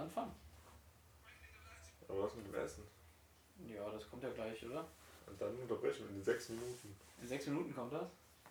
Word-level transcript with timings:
anfangen. 0.00 0.34
Aber 2.08 2.24
was 2.24 2.34
mit 2.34 2.46
dem 2.46 2.54
Essen? 2.54 2.84
Ja, 3.66 3.88
das 3.90 4.08
kommt 4.08 4.22
ja 4.22 4.30
gleich, 4.30 4.64
oder? 4.64 4.86
Und 5.26 5.40
dann 5.40 5.56
unterbrechen 5.56 6.08
wir 6.08 6.16
in 6.16 6.22
sechs 6.22 6.48
Minuten. 6.48 6.96
In 7.20 7.28
sechs 7.28 7.46
Minuten 7.46 7.74
kommt 7.74 7.92
das? 7.92 8.08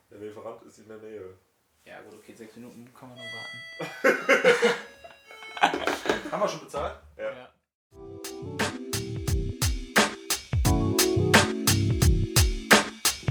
Der 0.10 0.20
Lieferant 0.20 0.62
ist 0.64 0.80
in 0.80 0.88
der 0.88 0.98
Nähe. 0.98 1.36
Ja 1.86 2.02
gut, 2.02 2.14
okay, 2.16 2.34
sechs 2.34 2.56
Minuten 2.56 2.92
können 2.94 3.16
wir 3.16 3.24
noch 3.24 3.34
warten. 3.34 4.70
Haben 6.32 6.42
wir 6.42 6.48
schon 6.48 6.62
bezahlt? 6.62 7.00
Ja. 7.18 7.32
Ja. 7.32 7.50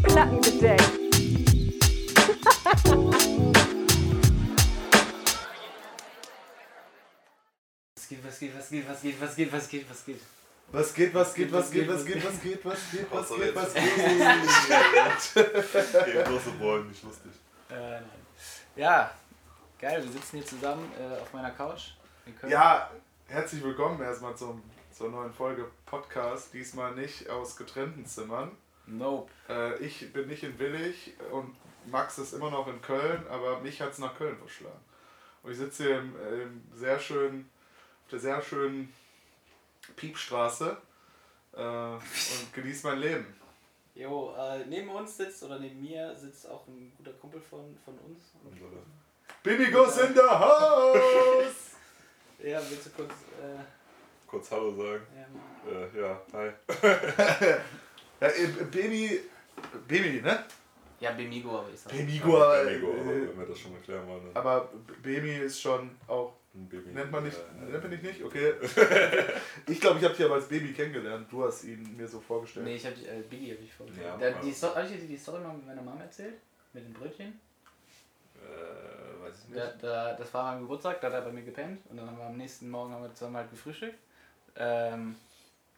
Plattengedeckt. 0.03 0.98
Was 8.39 8.47
geht, 8.47 8.57
was 8.57 8.71
geht, 8.71 8.89
was 8.89 9.03
geht, 9.03 9.21
was 9.21 9.35
geht, 9.35 9.53
was 9.53 9.67
geht, 9.67 9.91
was 9.91 10.05
geht, 10.07 10.15
was 10.15 10.15
geht? 10.15 10.23
Was 10.71 10.95
geht, 10.95 11.13
was 11.13 11.35
geht, 11.35 11.53
was 11.53 11.71
geht, 11.73 11.91
was 11.91 12.05
geht, 12.05 12.63
was 12.63 12.85
geht, 12.85 13.13
was 13.13 13.33
geht, 13.35 13.55
was 13.55 13.75
geht, 15.35 15.75
was 15.75 15.93
geht. 15.93 16.05
Gegen 16.05 16.25
große 16.25 16.51
Bäume, 16.53 16.85
nicht 16.85 17.03
lustig. 17.03 17.33
Äh, 17.69 17.75
nein. 17.75 18.05
Ja, 18.77 19.11
geil, 19.81 20.05
wir 20.05 20.13
sitzen 20.13 20.37
hier 20.37 20.47
zusammen 20.47 20.89
äh, 21.01 21.21
auf 21.21 21.33
meiner 21.33 21.51
Couch. 21.51 21.95
in 22.27 22.39
Köln. 22.39 22.53
Ja, 22.53 22.89
herzlich 23.27 23.61
willkommen 23.61 24.01
erstmal 24.01 24.37
zum, 24.37 24.63
zur 24.93 25.11
neuen 25.11 25.33
Folge 25.33 25.69
Podcast. 25.85 26.55
Diesmal 26.55 26.95
nicht 26.95 27.29
aus 27.29 27.57
getrennten 27.57 28.07
Zimmern. 28.07 28.53
Nope. 28.87 29.33
Äh, 29.49 29.79
ich 29.79 30.13
bin 30.13 30.29
nicht 30.29 30.45
in 30.45 30.57
Willig 30.61 31.15
und 31.33 31.57
Max 31.87 32.19
ist 32.19 32.35
immer 32.35 32.53
noch 32.53 32.69
in 32.69 32.81
Köln, 32.83 33.27
aber 33.29 33.59
mich 33.63 33.81
hat 33.81 33.91
es 33.91 33.99
nach 33.99 34.17
Köln 34.17 34.39
verschlagen. 34.39 34.79
Und 35.43 35.51
ich 35.51 35.59
sitze 35.59 35.83
hier 35.83 35.99
im, 35.99 36.15
im 36.15 36.63
sehr 36.73 37.01
schönen, 37.01 37.51
der 38.11 38.19
sehr 38.19 38.41
schönen 38.43 38.93
Piepstraße 39.97 40.77
äh, 41.55 41.61
und 41.95 42.53
genieße 42.55 42.87
mein 42.87 42.99
Leben. 43.01 43.27
Jo, 43.95 44.35
äh, 44.39 44.65
neben 44.67 44.89
uns 44.91 45.17
sitzt, 45.17 45.43
oder 45.43 45.59
neben 45.59 45.81
mir 45.81 46.15
sitzt 46.15 46.49
auch 46.49 46.67
ein 46.69 46.93
guter 46.97 47.13
Kumpel 47.15 47.41
von, 47.41 47.77
von 47.85 47.99
uns. 47.99 48.33
Baby 49.43 49.71
goes 49.71 49.99
in 49.99 50.15
the 50.15 50.21
house! 50.21 51.55
Ja, 52.41 52.61
willst 52.71 52.87
du 52.87 52.91
kurz. 52.91 53.11
Äh, 53.11 53.59
Kurz 54.29 54.49
Hallo 54.53 54.71
sagen. 54.77 55.03
ja, 55.13 55.27
mal- 55.73 55.91
Äh, 55.93 56.01
ja, 56.01 56.23
hi. 56.33 56.51
Ja, 58.21 58.29
äh, 58.29 58.47
Baby, 58.71 59.21
Baby, 59.89 60.21
ne? 60.23 60.45
ja, 61.01 61.11
Bemigo, 61.13 61.59
aber 61.59 61.69
ich 61.75 61.81
sag. 61.81 61.91
Bemigo, 61.93 62.39
Ja, 62.39 62.63
äh, 62.63 62.77
Ego, 62.77 62.93
aber 62.93 63.13
äh, 63.13 63.29
wenn 63.29 63.39
wir 63.41 63.47
das 63.47 63.59
schon 63.59 63.75
erklären 63.75 64.07
wollen. 64.07 64.23
Dann 64.33 64.37
aber 64.37 64.69
Baby 65.03 65.39
ist 65.39 65.61
schon 65.61 65.91
auch, 66.07 66.35
Baby. 66.55 66.91
nennt 66.93 67.13
man 67.13 67.23
nicht, 67.25 67.37
Äh, 67.37 67.71
nennt 67.71 67.83
man 67.83 67.91
dich 67.91 68.03
nicht? 68.03 68.23
Okay. 68.25 68.55
Ich 69.67 69.81
glaube, 69.81 69.99
ich 69.99 70.05
habe 70.05 70.15
dich 70.15 70.25
aber 70.25 70.35
als 70.37 70.49
Baby 70.49 70.73
kennengelernt. 70.73 71.31
Du 71.31 71.45
hast 71.45 71.65
ihn 71.65 71.97
mir 71.97 72.09
so 72.09 72.21
vorgestellt. 72.21 72.65
Nee, 72.67 72.77
ich 72.77 72.87
hab 72.87 72.95
die, 72.95 73.07
äh, 73.07 73.21
Biggie 73.29 73.53
hab 73.53 73.61
ich 73.63 73.73
vorgestellt. 73.73 74.07
Ja, 74.09 74.17
Der, 74.17 74.35
aber- 74.35 74.45
die 74.45 74.53
Sto- 74.53 74.75
hab 74.75 74.85
ich 74.85 74.91
dir 75.01 75.07
die 75.07 75.17
Story 75.17 75.41
mal 75.41 75.53
mit 75.55 75.67
meiner 75.67 75.83
Mama 75.83 76.01
erzählt? 76.01 76.35
Mit 76.73 76.85
den 76.85 76.93
Brötchen? 76.95 77.39
Äh, 78.37 79.23
weiß 79.25 79.35
ich 79.49 79.55
Da, 79.55 79.65
nicht. 79.67 79.83
da, 79.83 80.15
das 80.15 80.33
war 80.35 80.53
mein 80.53 80.63
Geburtstag, 80.63 81.01
da 81.01 81.09
hat 81.09 81.15
er 81.15 81.21
bei 81.23 81.33
mir 81.33 81.43
gepennt 81.43 81.81
und 81.91 81.97
dann 81.97 82.07
haben 82.07 82.19
wir 82.19 82.25
am 82.27 82.37
nächsten 82.37 82.71
Morgen 82.71 82.93
haben 82.93 83.03
wir 83.03 83.15
zusammen 83.15 83.37
halt 83.37 83.51
gefrühstückt. 83.51 83.99
Ähm, 84.57 85.17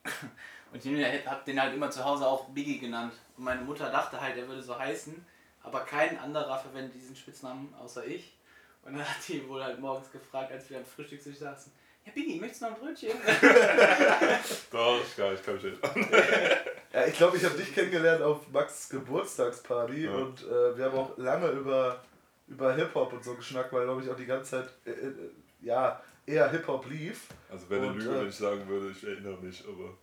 und 0.73 0.85
ich 0.85 1.27
hab 1.27 1.45
den 1.45 1.61
halt 1.61 1.75
immer 1.75 1.91
zu 1.91 2.05
Hause 2.05 2.27
auch 2.27 2.48
Biggie 2.51 2.79
genannt. 2.79 3.13
Und 3.37 3.45
meine 3.45 3.63
Mutter 3.63 3.91
dachte 3.91 4.21
halt, 4.21 4.37
er 4.37 4.47
würde 4.48 4.63
so 4.63 4.79
heißen, 4.79 5.25
aber 5.63 5.81
kein 5.81 6.19
anderer 6.19 6.59
verwendet 6.59 6.95
diesen 6.95 7.17
Spitznamen 7.17 7.75
außer 7.75 8.07
ich. 8.07 8.37
Und 8.83 8.95
dann 8.95 9.03
hat 9.09 9.17
die 9.28 9.47
wohl 9.48 9.62
halt 9.62 9.78
morgens 9.78 10.11
gefragt, 10.11 10.53
als 10.53 10.70
wir 10.70 10.78
am 10.78 10.84
Frühstückstisch 10.84 11.36
saßen, 11.39 11.73
ja 12.06 12.12
Biggie, 12.14 12.41
möchtest 12.41 12.62
du 12.62 12.67
noch 12.67 12.75
ein 12.77 12.81
Brötchen? 12.81 13.11
Doch, 14.70 15.00
ich 15.03 15.17
kann, 15.17 15.34
ich 15.34 15.42
kann 15.42 15.55
mich 15.55 15.64
nicht 15.64 15.84
an. 15.84 16.09
Ja, 16.92 17.06
ich 17.06 17.14
glaube, 17.14 17.36
ich 17.36 17.45
habe 17.45 17.56
dich 17.56 17.73
kennengelernt 17.73 18.20
auf 18.20 18.48
Max 18.51 18.89
Geburtstagsparty 18.89 20.07
Ja. 20.07 20.11
und 20.13 20.42
äh, 20.42 20.77
wir 20.77 20.86
haben 20.86 20.98
auch 20.98 21.17
lange 21.18 21.46
über, 21.51 22.02
über 22.48 22.74
Hip-Hop 22.74 23.13
und 23.13 23.23
so 23.24 23.35
geschnackt, 23.36 23.73
weil, 23.73 23.85
glaube 23.85 24.02
ich, 24.02 24.11
auch 24.11 24.17
die 24.17 24.27
ganze 24.27 24.51
Zeit 24.51 24.68
äh, 24.85 24.91
äh, 24.91 25.12
ja, 25.61 26.02
eher 26.27 26.51
Hip-Hop 26.51 26.91
lief. 26.91 27.29
Also 27.48 27.70
wäre 27.70 27.86
eine 27.86 27.92
Lüge, 27.92 28.11
äh, 28.11 28.20
wenn 28.23 28.29
ich 28.29 28.35
sagen 28.35 28.67
würde, 28.67 28.91
ich 28.91 29.05
erinnere 29.05 29.36
mich, 29.41 29.62
aber. 29.68 29.97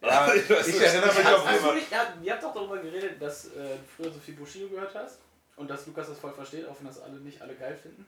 Ja, 0.00 0.32
Ich 0.34 0.48
weiß 0.48 0.68
ich 0.68 0.80
erinnere 0.80 1.12
mich 1.12 1.26
auf 1.26 1.74
nicht, 1.74 1.90
ja, 1.90 2.14
ihr 2.22 2.32
habt 2.32 2.44
doch 2.44 2.54
darüber 2.54 2.78
geredet, 2.78 3.20
dass 3.20 3.46
äh, 3.46 3.50
du 3.50 3.78
früher 3.96 4.12
so 4.12 4.20
viel 4.20 4.34
Bushido 4.34 4.68
gehört 4.68 4.94
hast 4.94 5.18
und 5.58 5.68
dass 5.68 5.86
Lukas 5.86 6.08
das 6.08 6.18
voll 6.18 6.32
versteht, 6.32 6.66
auch 6.68 6.76
wenn 6.80 6.86
das 6.86 7.00
alle 7.02 7.16
nicht 7.16 7.40
alle 7.42 7.54
geil 7.54 7.76
finden. 7.80 8.06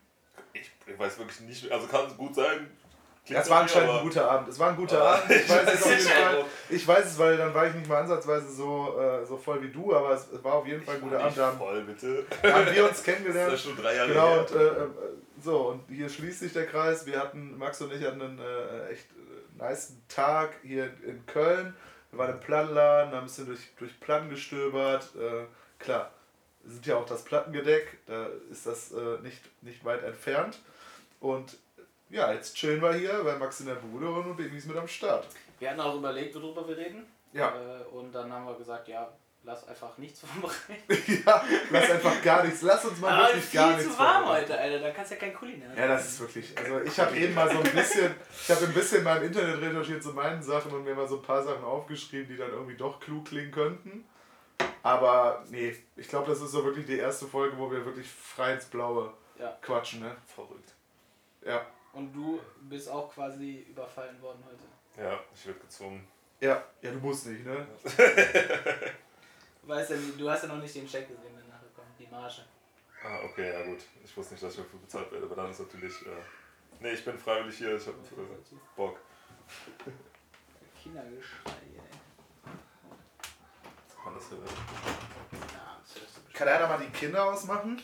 Ich, 0.53 0.71
ich 0.87 0.99
weiß 0.99 1.19
wirklich 1.19 1.41
nicht, 1.41 1.65
mehr- 1.65 1.75
also 1.75 1.87
kann 1.87 2.07
es 2.07 2.17
gut 2.17 2.35
sein. 2.35 2.71
Klingt 3.27 3.39
Das 3.41 3.51
war 3.51 3.61
anscheinend 3.61 3.91
ein 3.91 4.03
guter 4.03 4.31
Abend. 4.31 4.49
Es 4.49 4.59
war 4.59 4.71
ein 4.71 4.77
guter 4.77 5.03
Abend. 5.03 5.31
Ich 5.31 5.49
weiß 5.49 5.75
es 5.75 5.83
auf 5.83 5.91
jeden. 5.91 6.03
Fall. 6.09 6.45
Ich 6.71 6.89
weiß 6.89 7.05
es, 7.07 7.19
weil 7.19 7.37
dann 7.37 7.53
war 7.53 7.67
ich 7.67 7.75
nicht 7.75 7.87
mal 7.89 7.99
ansatzweise 8.01 8.51
so, 8.51 8.99
äh, 8.99 9.25
so 9.27 9.37
voll 9.37 9.63
wie 9.63 9.69
du, 9.69 9.95
aber 9.95 10.13
es, 10.15 10.33
es 10.33 10.43
war 10.43 10.55
auf 10.55 10.67
jeden 10.67 10.83
Fall 10.83 10.95
ein 10.97 11.01
guter 11.03 11.21
Abend. 11.23 11.37
nicht 11.37 11.59
voll, 11.59 11.83
bitte. 11.83 12.25
da 12.43 12.53
haben 12.55 12.75
wir 12.75 12.83
uns 12.83 12.91
Das 12.93 12.99
ist 13.01 13.05
kennengelernt. 13.05 13.53
ja 13.53 13.59
schon 13.59 13.77
drei 13.77 13.95
Jahre 13.97 14.09
Genau, 14.09 14.29
her. 14.31 14.41
und 14.41 14.51
äh, 14.53 14.65
äh, 14.67 14.87
so, 15.43 15.59
und 15.69 15.83
hier 15.95 16.09
schließt 16.09 16.41
sich 16.41 16.53
der 16.55 16.67
Kreis. 16.67 17.05
Wir 17.07 17.19
hatten, 17.21 17.57
Max 17.59 17.81
und 17.83 17.93
ich 17.93 18.03
hatten 18.05 18.23
einen 18.23 18.39
äh, 18.39 18.89
echt 18.93 19.07
äh, 19.13 19.59
nice 19.63 19.93
Tag 20.09 20.55
hier 20.63 20.85
in 21.07 21.25
Köln. 21.27 21.75
Wir 22.11 22.19
waren 22.19 22.31
im 22.33 22.41
Plattenladen, 22.41 23.13
haben 23.13 23.19
ein 23.21 23.25
bisschen 23.25 23.47
durch, 23.47 23.61
durch 23.79 24.01
Platten 24.01 24.31
gestöbert. 24.31 25.09
Äh, 25.15 25.45
klar, 25.79 26.11
sind 26.65 26.87
ja 26.87 26.97
auch 26.97 27.07
das 27.07 27.25
Plattengedeck, 27.25 27.99
da 28.07 28.29
ist 28.51 28.67
das 28.67 28.93
äh, 28.93 29.19
nicht, 29.23 29.41
nicht 29.63 29.85
weit 29.85 30.03
entfernt. 30.03 30.61
Und 31.21 31.57
ja, 32.09 32.33
jetzt 32.33 32.57
chillen 32.57 32.83
wir 32.83 32.95
hier, 32.95 33.25
weil 33.25 33.39
Max 33.39 33.61
in 33.61 33.67
der 33.67 33.77
Bude 33.77 34.11
und 34.11 34.37
Baby 34.37 34.59
ist 34.59 34.67
mit 34.67 34.77
am 34.77 34.89
Start. 34.89 35.27
Wir 35.59 35.71
hatten 35.71 35.81
auch 35.81 35.97
überlegt, 35.97 36.35
worüber 36.35 36.67
wir 36.69 36.77
reden. 36.77 37.07
Ja. 37.33 37.55
Äh, 37.55 37.85
und 37.95 38.13
dann 38.13 38.33
haben 38.33 38.47
wir 38.47 38.55
gesagt, 38.55 38.89
ja, 38.89 39.09
lass 39.45 39.67
einfach 39.69 39.97
nichts 39.99 40.21
vorbereiten. 40.41 41.23
ja, 41.27 41.45
lass 41.71 41.91
einfach 41.91 42.23
gar 42.23 42.45
nichts, 42.45 42.63
lass 42.63 42.85
uns 42.85 42.99
mal 42.99 43.13
Aber 43.13 43.27
wirklich 43.29 43.53
gar 43.53 43.77
nichts 43.77 43.93
zu 43.93 43.99
warm 43.99 44.29
heute, 44.29 44.59
Alter. 44.59 44.79
Da 44.81 44.91
kannst 44.91 45.11
du 45.11 45.15
ja 45.15 45.21
kein 45.21 45.35
Kulinaire. 45.35 45.77
Ja, 45.77 45.89
das 45.89 46.09
ist 46.09 46.21
wirklich. 46.21 46.57
Also 46.59 46.81
ich 46.81 46.99
habe 46.99 47.17
eben 47.17 47.35
mal 47.35 47.51
so 47.51 47.59
ein 47.59 47.73
bisschen, 47.73 48.15
ich 48.43 48.51
habe 48.51 48.67
ein 48.67 48.75
bisschen 48.75 49.05
mal 49.05 49.19
im 49.19 49.25
Internet 49.25 49.61
recherchiert 49.61 50.03
zu 50.03 50.11
meinen 50.11 50.43
Sachen 50.43 50.73
und 50.73 50.85
mir 50.85 50.95
mal 50.95 51.09
so 51.09 51.17
ein 51.17 51.23
paar 51.23 51.43
Sachen 51.43 51.65
aufgeschrieben, 51.65 52.29
die 52.29 52.37
dann 52.37 52.51
irgendwie 52.51 52.77
doch 52.77 53.01
klug 53.01 53.27
klingen 53.27 53.51
könnten. 53.51 54.05
Aber 54.83 55.45
nee, 55.51 55.77
ich 55.97 56.09
glaube, 56.09 56.29
das 56.31 56.41
ist 56.41 56.53
so 56.53 56.65
wirklich 56.65 56.87
die 56.87 56.99
erste 56.99 57.27
Folge, 57.27 57.57
wo 57.59 57.71
wir 57.71 57.85
wirklich 57.85 58.09
frei 58.11 58.55
ins 58.55 58.65
Blaue 58.67 59.13
Ja. 59.39 59.57
quatschen, 59.61 60.01
ne? 60.01 60.17
Verrückt. 60.27 60.73
Ja. 61.45 61.67
Und 61.93 62.13
du 62.13 62.41
bist 62.63 62.89
auch 62.89 63.13
quasi 63.13 63.67
überfallen 63.69 64.21
worden 64.23 64.43
heute. 64.47 65.03
Ja, 65.03 65.19
ich 65.35 65.47
werde 65.47 65.61
gezwungen. 65.61 66.07
Ja, 66.41 66.65
ja, 66.81 66.91
du 66.93 66.99
musst 66.99 67.27
nicht, 67.27 67.45
ne? 67.45 67.67
Du 69.63 69.69
weißt 69.69 69.91
ja, 69.91 69.97
du 70.17 70.31
hast 70.31 70.43
ja 70.43 70.49
noch 70.49 70.57
nicht 70.63 70.75
den 70.75 70.87
Check 70.87 71.07
gesehen, 71.07 71.35
der 71.37 71.45
nachher 71.55 71.69
kommt, 71.77 71.89
die 71.99 72.07
Marge. 72.07 72.43
Ah, 73.05 73.21
okay, 73.25 73.53
ja 73.53 73.63
gut. 73.67 73.81
Ich 74.03 74.17
wusste 74.17 74.33
nicht, 74.35 74.43
dass 74.43 74.53
ich 74.55 74.61
dafür 74.61 74.79
bezahlt 74.81 75.13
werde, 75.13 75.27
aber 75.27 75.35
dann 75.37 75.51
ist 75.51 75.61
natürlich. 75.61 75.93
Äh, 76.07 76.11
nee, 76.81 76.93
ich 76.93 77.05
bin 77.05 77.19
freiwillig 77.19 77.59
hier, 77.59 77.77
ich 77.77 77.87
habe 77.87 77.99
äh, 77.99 78.57
Bock. 78.75 78.99
Kindergeschrei, 80.83 81.50
du 84.31 84.37
bestimmt. 84.37 84.71
Kann 86.35 86.49
einer 86.49 86.67
mal 86.67 86.79
die 86.79 86.99
Kinder 86.99 87.25
ausmachen? 87.25 87.81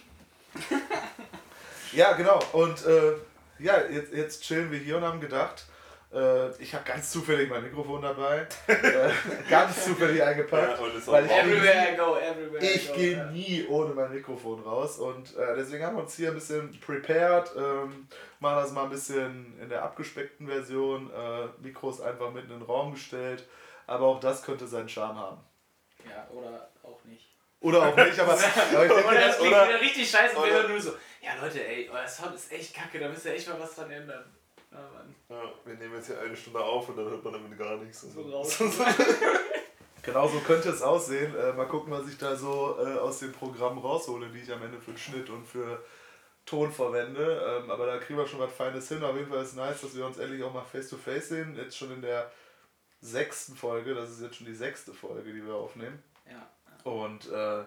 ja, 1.92 2.12
genau. 2.14 2.40
Und 2.52 2.84
äh, 2.86 3.12
ja, 3.58 3.82
jetzt, 3.90 4.12
jetzt 4.12 4.42
chillen 4.42 4.70
wir 4.70 4.78
hier 4.78 4.96
und 4.96 5.04
haben 5.04 5.20
gedacht, 5.20 5.66
äh, 6.12 6.50
ich 6.62 6.74
habe 6.74 6.84
ganz 6.84 7.10
zufällig 7.10 7.50
mein 7.50 7.62
Mikrofon 7.62 8.00
dabei. 8.00 8.46
äh, 8.66 9.10
ganz 9.50 9.84
zufällig 9.84 10.22
eingepackt. 10.22 10.78
Ja, 10.78 11.12
weil 11.12 11.26
ich, 11.26 11.32
Everywhere 11.32 11.92
I 11.92 11.96
go, 11.96 12.16
everywhere 12.16 12.64
I 12.64 12.74
ich 12.74 12.92
gehe 12.94 13.16
ja. 13.16 13.30
nie 13.30 13.66
ohne 13.68 13.92
mein 13.92 14.12
Mikrofon 14.12 14.60
raus. 14.62 14.98
Und 14.98 15.36
äh, 15.36 15.56
deswegen 15.56 15.84
haben 15.84 15.96
wir 15.96 16.04
uns 16.04 16.16
hier 16.16 16.28
ein 16.28 16.34
bisschen 16.34 16.78
prepared. 16.80 17.50
Ähm, 17.56 18.08
machen 18.40 18.56
das 18.56 18.72
mal 18.72 18.84
ein 18.84 18.90
bisschen 18.90 19.58
in 19.60 19.68
der 19.68 19.82
abgespeckten 19.82 20.46
Version. 20.46 21.10
Äh, 21.10 21.48
Mikros 21.62 22.00
einfach 22.00 22.32
mitten 22.32 22.52
in 22.52 22.60
den 22.60 22.66
Raum 22.66 22.92
gestellt. 22.92 23.44
Aber 23.86 24.06
auch 24.06 24.20
das 24.20 24.42
könnte 24.42 24.66
seinen 24.66 24.88
Charme 24.88 25.18
haben. 25.18 25.40
Ja, 26.08 26.28
oder 26.32 26.70
auch 26.82 27.02
nicht. 27.04 27.28
Oder 27.60 27.88
auch 27.88 27.96
nicht, 27.96 28.18
aber, 28.20 28.32
aber 28.72 28.84
ich 28.84 28.92
denke, 28.92 29.04
Oder 29.08 29.20
das 29.20 29.36
klingt 29.38 29.52
oder- 29.52 29.68
wieder 29.68 29.80
richtig 29.80 30.10
scheiße, 30.10 30.34
wenn 30.36 30.42
oder- 30.42 30.62
du 30.64 30.68
nur 30.68 30.80
so, 30.80 30.90
ja 31.22 31.30
Leute, 31.40 31.66
ey, 31.66 31.88
euer 31.92 32.06
Sound 32.06 32.34
ist 32.34 32.52
echt 32.52 32.74
kacke, 32.74 32.98
da 32.98 33.08
müsst 33.08 33.24
ihr 33.26 33.32
echt 33.34 33.48
mal 33.48 33.58
was 33.58 33.74
dran 33.74 33.90
ändern. 33.90 34.24
Ja, 34.70 34.78
Mann. 34.92 35.14
Ja, 35.28 35.42
wir 35.64 35.74
nehmen 35.74 35.94
jetzt 35.96 36.06
hier 36.06 36.20
eine 36.20 36.36
Stunde 36.36 36.60
auf 36.60 36.88
und 36.88 36.96
dann 36.96 37.08
hört 37.08 37.24
man 37.24 37.32
damit 37.32 37.58
gar 37.58 37.76
nichts. 37.76 38.02
So 38.02 38.22
raus. 38.22 38.58
Genau 40.02 40.28
so 40.28 40.38
könnte 40.38 40.68
es 40.70 40.82
aussehen. 40.82 41.34
Äh, 41.34 41.52
mal 41.54 41.66
gucken, 41.66 41.92
was 41.92 42.06
ich 42.08 42.16
da 42.16 42.36
so 42.36 42.76
äh, 42.80 42.96
aus 42.98 43.18
den 43.18 43.32
Programmen 43.32 43.78
raushole, 43.78 44.28
die 44.28 44.38
ich 44.40 44.52
am 44.52 44.62
Ende 44.62 44.78
für 44.78 44.92
den 44.92 44.98
Schnitt 44.98 45.28
und 45.30 45.44
für 45.44 45.82
Ton 46.44 46.70
verwende. 46.70 47.60
Ähm, 47.64 47.70
aber 47.72 47.86
da 47.86 47.98
kriegen 47.98 48.16
wir 48.16 48.24
schon 48.26 48.38
was 48.38 48.52
Feines 48.52 48.86
hin. 48.88 49.02
Auf 49.02 49.16
jeden 49.16 49.28
Fall 49.28 49.42
ist 49.42 49.48
es 49.50 49.54
nice, 49.56 49.80
dass 49.80 49.96
wir 49.96 50.06
uns 50.06 50.18
endlich 50.18 50.44
auch 50.44 50.54
mal 50.54 50.62
face 50.62 50.90
to 50.90 50.96
face 50.96 51.30
sehen. 51.30 51.56
Jetzt 51.56 51.76
schon 51.76 51.90
in 51.92 52.02
der 52.02 52.30
sechsten 53.00 53.54
Folge. 53.56 53.94
Das 53.94 54.10
ist 54.10 54.20
jetzt 54.22 54.36
schon 54.36 54.46
die 54.46 54.54
sechste 54.54 54.92
Folge, 54.92 55.32
die 55.32 55.44
wir 55.44 55.54
aufnehmen. 55.54 56.02
Ja. 56.30 56.90
Und 56.90 57.30
äh, 57.30 57.64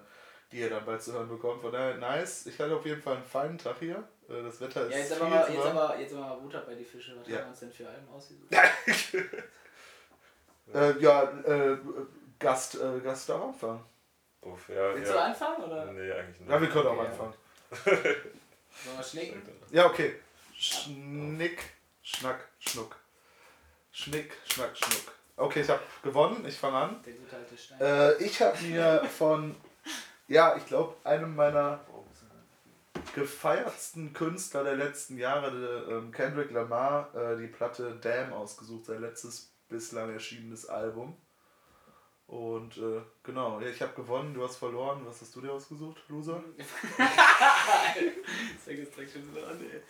die 0.52 0.60
ihr 0.60 0.70
dann 0.70 0.86
bald 0.86 1.02
zu 1.02 1.14
hören 1.14 1.30
bekommt. 1.30 1.62
Von 1.62 1.72
daher 1.72 1.96
nice. 1.98 2.46
Ich 2.48 2.60
hatte 2.60 2.76
auf 2.76 2.86
jeden 2.86 3.02
Fall 3.02 3.18
einen 3.18 3.26
feinen 3.26 3.58
Tag 3.58 3.78
hier. 3.80 4.08
Äh, 4.28 4.42
Das 4.44 4.60
Wetter 4.62 4.86
ist 4.88 4.92
Ja, 4.94 4.98
jetzt 4.98 5.14
viel 5.14 5.22
aber, 5.24 5.50
jetzt, 5.52 5.66
aber, 5.66 6.00
jetzt 6.00 6.14
aber 6.16 6.22
mal 6.28 6.36
Butter 6.38 6.62
bei 6.62 6.76
die 6.76 6.84
Fische. 6.86 7.16
Was 7.20 7.28
Ja. 7.28 7.38
haben 7.38 7.44
wir 7.46 7.50
uns 7.50 7.60
denn 7.60 7.72
für 7.72 7.88
Alben 7.88 8.08
ausgesucht? 8.10 8.50
Äh, 10.74 11.00
ja, 11.00 11.24
äh, 11.46 11.78
Gast, 12.38 12.76
äh, 12.76 13.00
Gast 13.00 13.28
darf 13.28 13.42
anfangen. 13.42 13.84
Uff, 14.42 14.70
ja, 14.70 14.94
Willst 14.96 15.12
du 15.12 15.16
ja. 15.16 15.26
anfangen 15.26 15.64
oder 15.64 15.86
Nee, 15.92 16.12
eigentlich 16.12 16.40
nicht. 16.40 16.50
Ja, 16.50 16.62
wir 16.62 16.70
können 16.70 16.88
auch 16.88 16.98
Okay. 16.98 17.08
anfangen. 17.08 17.34
sollen 17.86 18.98
wir 18.98 19.04
schnicken? 19.04 19.42
Ja, 19.72 19.86
okay. 19.88 20.20
Schnick, 20.56 21.64
Schnack, 22.04 22.48
Schnuck. 22.60 22.96
Schnick, 23.92 24.38
Schnack, 24.48 24.78
Schnuck. 24.78 25.12
Okay, 25.40 25.62
ich 25.62 25.70
habe 25.70 25.82
gewonnen. 26.04 26.46
Ich 26.46 26.58
fange 26.58 26.78
an. 26.78 27.02
Der 27.06 27.14
gute 27.14 27.36
alte 27.36 27.58
Stein. 27.58 27.80
Äh, 27.80 28.24
ich 28.24 28.42
habe 28.42 28.62
mir 28.62 29.06
von, 29.06 29.56
ja, 30.28 30.58
ich 30.58 30.66
glaube, 30.66 30.96
einem 31.06 31.34
meiner 31.36 31.80
gefeiertsten 33.16 34.12
Künstler 34.14 34.66
der 34.66 34.76
letzten 34.76 35.18
Jahre, 35.18 35.86
ähm, 35.90 36.12
Kendrick 36.12 36.52
Lamar, 36.52 37.16
äh, 37.16 37.38
die 37.38 37.48
Platte 37.48 37.98
Damn 38.02 38.34
ausgesucht, 38.34 38.86
sein 38.86 39.02
letztes 39.02 39.50
bislang 39.70 40.12
erschienenes 40.12 40.68
Album. 40.68 41.16
Und 42.28 42.78
äh, 42.78 43.02
genau, 43.24 43.60
ja, 43.62 43.70
ich 43.70 43.82
habe 43.82 43.94
gewonnen, 43.94 44.34
du 44.34 44.44
hast 44.44 44.58
verloren. 44.58 45.02
Was 45.06 45.22
hast 45.22 45.36
du 45.36 45.42
dir 45.42 45.54
ausgesucht, 45.54 45.98
Loser? 46.10 46.44
Sag 48.66 48.76
jetzt 48.76 48.96
direkt 48.96 49.14
schon 49.14 49.24
so 49.34 49.42
an, 49.42 49.60
ey. 49.62 49.82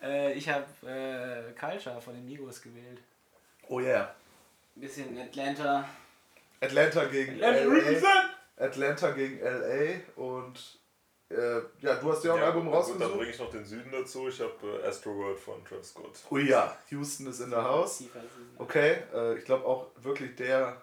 Äh, 0.00 0.34
ich 0.34 0.48
habe 0.48 0.66
äh, 0.86 1.52
Culture 1.58 2.00
von 2.00 2.14
den 2.14 2.26
Migos 2.26 2.62
gewählt. 2.62 3.00
Oh 3.68 3.80
yeah. 3.80 4.14
Bisschen 4.80 5.18
Atlanta. 5.18 5.88
Atlanta 6.60 7.04
gegen 7.06 7.38
LA. 7.38 8.02
Atlanta 8.56 9.10
gegen 9.12 9.40
LA 9.40 10.00
und 10.16 10.78
äh, 11.30 11.60
ja, 11.80 11.94
du 11.96 12.10
hast 12.10 12.22
dir 12.24 12.32
auch 12.32 12.36
ein 12.36 12.42
Ja, 12.42 12.46
Album 12.48 12.64
gut, 12.64 12.72
Dann 12.72 12.80
rausgesucht. 12.80 13.16
bringe 13.18 13.30
ich 13.30 13.38
noch 13.38 13.50
den 13.50 13.64
Süden 13.64 13.90
dazu. 13.92 14.28
Ich 14.28 14.40
habe 14.40 14.80
äh, 14.82 14.86
Astro 14.86 15.14
World 15.16 15.38
von 15.38 15.64
Travis 15.64 15.90
Scott. 15.90 16.18
Oh 16.30 16.38
ja, 16.38 16.76
Houston 16.90 17.26
ist 17.26 17.40
in 17.40 17.50
der 17.50 17.64
Haus. 17.64 18.02
Okay, 18.56 18.96
äh, 19.14 19.36
ich 19.38 19.44
glaube 19.44 19.64
auch 19.66 19.88
wirklich 19.96 20.34
der, 20.36 20.80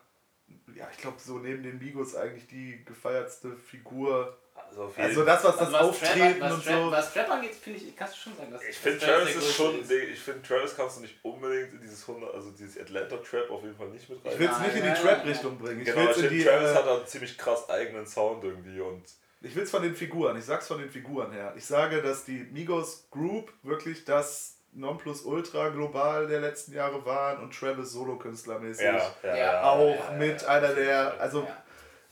ja, 0.76 0.88
ich 0.92 0.98
glaube 1.00 1.18
so 1.20 1.40
neben 1.40 1.64
den 1.64 1.80
Migos 1.80 2.16
eigentlich 2.16 2.48
die 2.48 2.84
gefeiertste 2.86 3.56
Figur. 3.56 4.38
Also 4.70 4.84
auf 4.84 4.98
Also 5.00 5.24
das, 5.26 5.44
was 5.44 5.52
das 5.58 5.62
Also 5.68 5.74
was 5.74 5.82
Auftreten 5.82 6.20
Trap, 6.20 6.42
was 6.42 6.54
und 6.54 6.64
Trap, 6.66 6.74
so. 6.84 6.92
Was 6.92 7.14
Trap 7.14 7.30
angeht, 7.32 7.56
finde 7.56 7.80
ich, 7.80 7.96
kannst 7.96 8.16
du 8.16 8.20
schon 8.20 8.36
sagen, 8.38 8.52
dass 8.52 8.64
Ich 8.64 8.78
finde 8.78 9.00
Travis 9.00 9.36
ist 9.36 9.56
schon, 9.56 9.80
ist. 9.82 9.90
nee, 9.90 9.96
ich 9.96 10.20
finde 10.20 10.42
Travis 10.48 10.76
kannst 10.76 10.98
du 10.98 11.02
nicht 11.02 11.16
unbedingt 11.24 11.74
in 11.74 11.82
dieses 11.82 12.08
100, 12.08 12.34
also 12.34 12.52
dieses 12.52 12.80
Atlanta 12.82 13.18
Trap 13.18 13.50
auf 13.52 13.64
jeden 13.64 13.76
Fall 13.76 13.88
nicht 13.90 14.10
mit 14.10 14.24
rein. 14.26 14.32
Ich 14.34 14.40
will 14.40 14.50
es 14.52 14.60
nicht 14.60 14.76
in 14.76 14.84
die 14.84 15.02
Trap-Richtung 15.02 15.58
bringen. 15.58 15.80
Ich 15.82 15.86
genau, 15.86 15.98
will 15.98 16.06
ich 16.06 16.18
es 16.18 16.18
in 16.24 16.30
finde. 16.30 16.44
Travis 16.46 16.72
Äh, 16.72 16.76
hat 16.76 16.88
einen 16.88 17.08
ziemlich 17.08 17.38
krass 17.38 17.70
eigenen 17.70 18.06
Sound 18.08 18.44
irgendwie 18.44 18.80
und 18.82 19.04
ich 19.42 19.56
will 19.56 19.64
es 19.64 19.72
von 19.72 19.84
den 19.84 19.96
Figuren. 19.96 20.38
Ich 20.38 20.46
sag's 20.46 20.68
von 20.68 20.80
den 20.80 20.90
Figuren 20.90 21.32
her. 21.32 21.54
Ich 21.56 21.66
sage, 21.66 22.02
dass 22.02 22.26
die 22.26 22.48
Migos 22.52 23.08
Group 23.12 23.54
wirklich 23.64 24.04
das 24.06 24.58
Nonplusultra 24.74 25.70
global 25.70 26.28
der 26.28 26.42
letzten 26.42 26.74
Jahre 26.74 27.06
waren 27.06 27.42
und 27.44 27.58
Travis 27.58 27.92
Solokünstlermäßig. 27.92 28.84
ja, 28.86 29.02
ja, 29.24 29.36
Ja. 29.38 29.64
Auch 29.64 29.80
ja, 29.96 30.12
ja, 30.12 30.18
mit 30.18 30.42
ja, 30.42 30.48
einer 30.50 30.74
der, 30.74 31.20
also 31.22 31.44
Ja. 31.44 31.64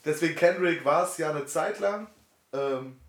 deswegen 0.06 0.36
Kendrick 0.36 0.86
war 0.86 1.04
es 1.06 1.18
ja 1.18 1.32
eine 1.32 1.46
Zeit 1.46 1.80
lang, 1.80 2.08
ähm, 2.54 3.00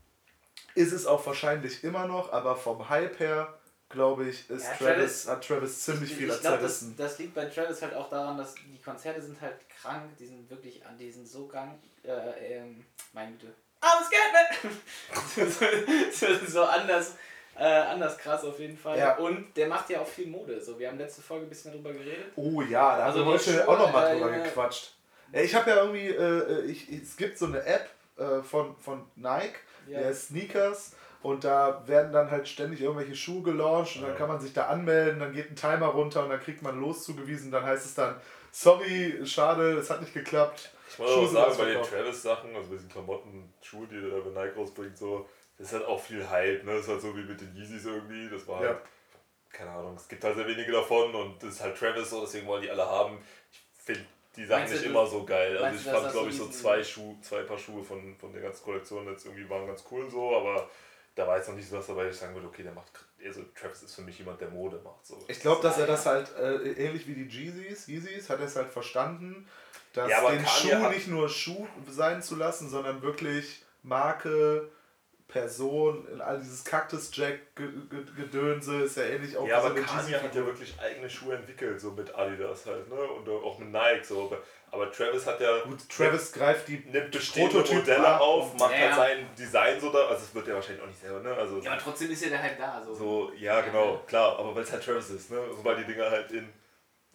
ist 0.74 0.92
es 0.92 1.06
auch 1.06 1.24
wahrscheinlich 1.26 1.84
immer 1.84 2.06
noch, 2.06 2.32
aber 2.32 2.56
vom 2.56 2.88
Hype 2.88 3.18
her, 3.20 3.54
glaube 3.88 4.28
ich, 4.28 4.50
ist 4.50 4.64
Ja, 4.64 4.74
Travis, 4.76 5.28
hat 5.28 5.46
Travis 5.46 5.80
ziemlich 5.82 6.10
Ich- 6.10 6.16
viel 6.16 6.28
ich 6.30 6.40
glaub, 6.40 6.54
das, 6.60 6.60
zerrissen. 6.80 6.94
das 6.96 7.18
liegt 7.18 7.34
bei 7.34 7.44
Travis 7.46 7.80
halt 7.82 7.94
auch 7.94 8.10
daran, 8.10 8.36
dass 8.36 8.54
die 8.54 8.80
Konzerte 8.84 9.22
sind 9.22 9.40
halt 9.40 9.54
krank, 9.68 10.10
die 10.18 10.26
sind 10.26 10.48
wirklich 10.50 10.84
an, 10.84 10.98
die 10.98 11.10
sind 11.10 11.28
so 11.28 11.46
krank, 11.46 11.78
äh, 12.02 12.10
ähm, 12.56 12.84
meine 13.12 13.32
Güte. 13.32 13.52
Scared, 13.84 14.64
man! 15.36 16.10
so, 16.12 16.46
so, 16.46 16.64
anders, 16.64 17.14
äh, 17.56 17.64
anders 17.64 18.16
krass 18.18 18.42
auf 18.44 18.58
jeden 18.58 18.76
Fall. 18.78 18.98
Ja. 18.98 19.16
Und 19.18 19.54
der 19.56 19.68
macht 19.68 19.90
ja 19.90 20.00
auch 20.00 20.06
viel 20.06 20.26
Mode. 20.26 20.60
So, 20.60 20.78
wir 20.78 20.88
haben 20.88 20.98
letzte 20.98 21.20
Folge 21.22 21.46
ein 21.46 21.48
bisschen 21.50 21.70
darüber 21.72 21.92
geredet. 21.92 22.32
Oh 22.36 22.62
ja, 22.62 22.96
da 22.96 23.04
Also 23.04 23.20
haben 23.20 23.26
wir 23.26 23.32
heute 23.34 23.44
Schuhe, 23.44 23.68
auch 23.68 23.78
noch 23.78 23.92
mal 23.92 24.06
äh, 24.08 24.14
drüber 24.14 24.30
Junge. 24.30 24.42
gequatscht. 24.42 24.94
Ja, 25.32 25.40
ich 25.40 25.54
habe 25.54 25.70
ja 25.70 25.76
irgendwie, 25.76 26.08
äh, 26.08 26.62
ich, 26.64 26.88
es 26.90 27.16
gibt 27.16 27.38
so 27.38 27.44
eine 27.46 27.62
App 27.64 27.88
äh, 28.16 28.42
von, 28.42 28.76
von 28.78 29.04
Nike, 29.16 29.58
Ja. 29.88 30.00
der 30.00 30.08
heißt 30.08 30.28
Sneakers. 30.28 30.96
Und 31.22 31.42
da 31.44 31.82
werden 31.86 32.12
dann 32.12 32.30
halt 32.30 32.46
ständig 32.46 32.82
irgendwelche 32.82 33.16
Schuhe 33.16 33.42
gelauncht 33.42 33.96
und 33.96 34.02
dann 34.02 34.10
Ja. 34.10 34.16
kann 34.16 34.28
man 34.28 34.40
sich 34.40 34.52
da 34.52 34.66
anmelden, 34.66 35.20
dann 35.20 35.32
geht 35.32 35.50
ein 35.50 35.56
Timer 35.56 35.86
runter 35.86 36.22
und 36.24 36.28
dann 36.28 36.40
kriegt 36.40 36.60
man 36.60 36.78
los 36.78 37.02
zugewiesen. 37.04 37.50
Dann 37.50 37.64
heißt 37.64 37.86
es 37.86 37.94
dann, 37.94 38.20
sorry, 38.50 39.18
schade, 39.24 39.72
es 39.78 39.88
hat 39.88 40.02
nicht 40.02 40.12
geklappt. 40.12 40.70
Ich 40.86 40.98
muss 40.98 41.10
Schuhe 41.10 41.24
auch 41.24 41.30
sagen, 41.30 41.56
bei 41.56 41.64
den. 41.72 41.82
Travis-Sachen, 41.82 42.54
also 42.54 42.68
bei 42.68 42.74
diesen 42.76 42.90
Klamotten, 42.90 43.52
Schuhe, 43.62 43.86
die 43.86 43.98
der 44.00 44.20
bei 44.20 44.44
Nike 44.44 44.56
rausbringt, 44.58 44.98
so, 44.98 45.26
das 45.56 45.68
ist 45.68 45.72
halt 45.72 45.86
auch 45.86 45.98
viel 46.00 46.28
Hype, 46.28 46.62
ne? 46.64 46.72
Das 46.74 46.82
ist 46.82 46.88
halt 46.88 47.00
so 47.00 47.16
wie 47.16 47.22
mit 47.24 47.40
den 47.40 47.56
Yeezys 47.56 47.86
irgendwie, 47.86 48.28
das 48.28 48.46
war 48.46 48.62
Ja. 48.62 48.68
halt, 48.68 48.78
keine 49.50 49.70
Ahnung, 49.70 49.94
es 49.96 50.06
gibt 50.06 50.22
halt 50.24 50.36
sehr 50.36 50.46
wenige 50.46 50.72
davon 50.72 51.14
und 51.14 51.42
das 51.42 51.54
ist 51.54 51.60
halt 51.62 51.78
Travis 51.78 52.10
so, 52.10 52.20
deswegen 52.20 52.46
wollen 52.46 52.60
die 52.62 52.70
alle 52.70 52.86
haben. 52.86 53.18
Ich 53.50 53.82
finde 53.82 54.04
die 54.36 54.44
Sachen 54.46 54.70
nicht 54.70 54.84
du- 54.84 54.88
immer 54.88 55.06
so 55.06 55.24
geil. 55.24 55.56
Also 55.58 55.76
ich 55.78 55.94
fand, 55.94 56.12
glaube 56.12 56.30
ich, 56.30 56.36
so 56.36 56.48
zwei 56.48 56.82
Schuhe, 56.82 57.16
zwei 57.22 57.42
Paar 57.42 57.58
Schuhe 57.58 57.82
von, 57.82 58.16
von 58.18 58.32
der 58.32 58.42
ganzen 58.42 58.64
Kollektion 58.64 59.06
jetzt 59.08 59.24
irgendwie 59.26 59.48
waren 59.48 59.66
ganz 59.66 59.84
cool 59.90 60.08
so, 60.10 60.36
aber 60.36 60.68
da 61.14 61.26
war 61.26 61.36
jetzt 61.36 61.48
noch 61.48 61.54
nicht 61.54 61.68
so 61.68 61.76
was 61.76 61.86
dabei, 61.86 62.08
ich 62.08 62.16
sagen 62.16 62.34
würde, 62.34 62.48
okay, 62.48 62.64
der 62.64 62.72
macht, 62.72 62.90
also 63.24 63.42
Travis 63.54 63.82
ist 63.84 63.94
für 63.94 64.02
mich 64.02 64.18
jemand, 64.18 64.40
der 64.40 64.48
Mode 64.50 64.80
macht. 64.82 65.06
So. 65.06 65.22
Ich 65.28 65.38
glaube, 65.40 65.62
dass 65.62 65.78
er 65.78 65.86
das 65.86 66.06
halt, 66.06 66.34
äh, 66.36 66.72
ähnlich 66.72 67.06
wie 67.06 67.14
die 67.14 67.28
Jeezys, 67.28 67.86
Yeezys, 67.86 68.28
hat 68.28 68.40
er 68.40 68.46
es 68.46 68.56
halt 68.56 68.68
verstanden, 68.68 69.46
dass 69.92 70.10
Ja, 70.10 70.28
den 70.28 70.44
Kanye 70.44 70.46
Schuh 70.72 70.88
nicht 70.88 71.06
nur 71.08 71.28
Schuh 71.28 71.68
sein 71.88 72.20
zu 72.20 72.34
lassen, 72.34 72.68
sondern 72.68 73.00
wirklich 73.02 73.62
Marke, 73.84 74.68
Person, 75.34 76.06
in 76.12 76.20
all 76.20 76.38
dieses 76.38 76.62
Cactus-Jack-Gedönse 76.62 78.82
ist 78.82 78.96
ja 78.96 79.02
ähnlich 79.02 79.36
auch 79.36 79.48
Ja, 79.48 79.58
aber 79.58 79.74
Kanye 79.74 80.14
hat 80.14 80.32
ja 80.32 80.46
wirklich 80.46 80.72
eigene 80.80 81.10
Schuhe 81.10 81.34
entwickelt, 81.34 81.80
so 81.80 81.90
mit 81.90 82.14
Adidas 82.14 82.66
halt, 82.66 82.88
ne? 82.88 82.94
Und 82.94 83.28
auch 83.28 83.58
mit 83.58 83.72
Nike 83.72 84.04
so. 84.04 84.32
Aber- 84.70 84.92
Travis 84.92 85.26
hat 85.26 85.40
ja 85.40 85.58
Gut, 85.64 85.88
Travis 85.88 86.32
greift 86.32 86.68
die 86.68 86.84
nimmt 86.88 87.10
bestehende 87.10 87.50
Prototypen 87.50 87.80
Modelle 87.80 88.20
auf, 88.20 88.54
macht 88.58 88.74
Ja, 88.74 88.78
halt 88.78 88.94
sein 88.94 89.26
Design 89.36 89.80
so 89.80 89.90
da, 89.90 90.06
also 90.06 90.22
es 90.22 90.32
wird 90.34 90.46
ja 90.46 90.54
wahrscheinlich 90.54 90.82
auch 90.84 90.88
nicht 90.88 91.00
selber, 91.00 91.18
ne? 91.20 91.34
Also 91.34 91.58
Ja, 91.58 91.72
aber 91.72 91.80
trotzdem 91.80 92.10
ist 92.12 92.22
ja 92.24 92.28
der 92.30 92.40
halt 92.42 92.60
da. 92.60 92.80
So. 92.84 92.94
so, 92.94 93.32
ja 93.36 93.60
genau, 93.60 93.98
klar, 94.06 94.38
aber 94.38 94.54
weil 94.54 94.62
es 94.62 94.70
halt 94.70 94.84
Travis 94.84 95.10
ist, 95.10 95.32
ne? 95.32 95.38
Sobald 95.56 95.78
die 95.80 95.84
Dinger 95.84 96.08
halt 96.10 96.30
in 96.30 96.48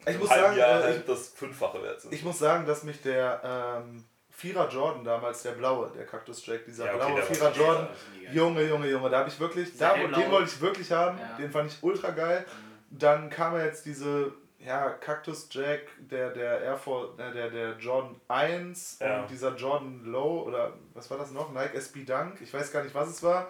Ich 0.01 0.07
einem 0.07 0.19
muss 0.19 0.27
sagen, 0.29 0.57
Jahr 0.57 0.81
äh, 0.81 0.83
halt 0.83 1.07
das 1.07 1.29
Fünffache 1.29 1.81
wert 1.83 2.01
sind. 2.01 2.13
Ich 2.13 2.23
muss 2.23 2.37
sagen, 2.39 2.65
dass 2.65 2.83
mich 2.83 3.01
der 3.01 3.41
ähm, 3.81 4.03
Vierer 4.39 4.69
Jordan 4.69 5.03
damals, 5.03 5.43
der 5.43 5.51
blaue, 5.51 5.91
der 5.93 6.05
Cactus 6.05 6.45
Jack, 6.45 6.63
dieser 6.65 6.85
Ja, 6.85 6.95
okay, 6.95 7.05
blaue 7.07 7.21
Vierer 7.23 7.51
Jordan. 7.51 7.87
Junge, 8.31 8.63
Junge, 8.63 8.87
Junge, 8.87 9.09
da 9.09 9.19
habe 9.19 9.29
ich 9.29 9.37
wirklich, 9.39 9.77
da, 9.77 9.95
den 9.95 10.31
wollte 10.31 10.49
ich 10.49 10.61
wirklich 10.61 10.89
haben, 10.91 11.17
Ja. 11.17 11.35
den 11.37 11.51
fand 11.51 11.71
ich 11.71 11.77
ultra 11.83 12.11
geil. 12.11 12.45
Dann 12.89 13.29
kam 13.29 13.53
ja 13.57 13.65
jetzt 13.65 13.85
diese, 13.85 14.31
ja, 14.59 14.89
Cactus 14.91 15.49
Jack, 15.51 15.81
der, 15.97 16.29
der 16.29 16.61
Air 16.61 16.77
Force, 16.77 17.19
äh, 17.19 17.33
der, 17.33 17.49
der 17.49 17.77
Jordan 17.77 18.15
1 18.29 18.99
Ja. 19.01 19.21
und 19.21 19.29
dieser 19.29 19.55
Jordan 19.55 20.05
Low 20.05 20.43
oder 20.43 20.73
was 20.93 21.09
war 21.11 21.17
das 21.17 21.31
noch? 21.31 21.51
Nike 21.51 21.75
SB 21.75 22.05
Dunk, 22.05 22.39
ich 22.41 22.53
weiß 22.53 22.71
gar 22.71 22.83
nicht, 22.83 22.95
was 22.95 23.09
es 23.09 23.21
war. 23.23 23.47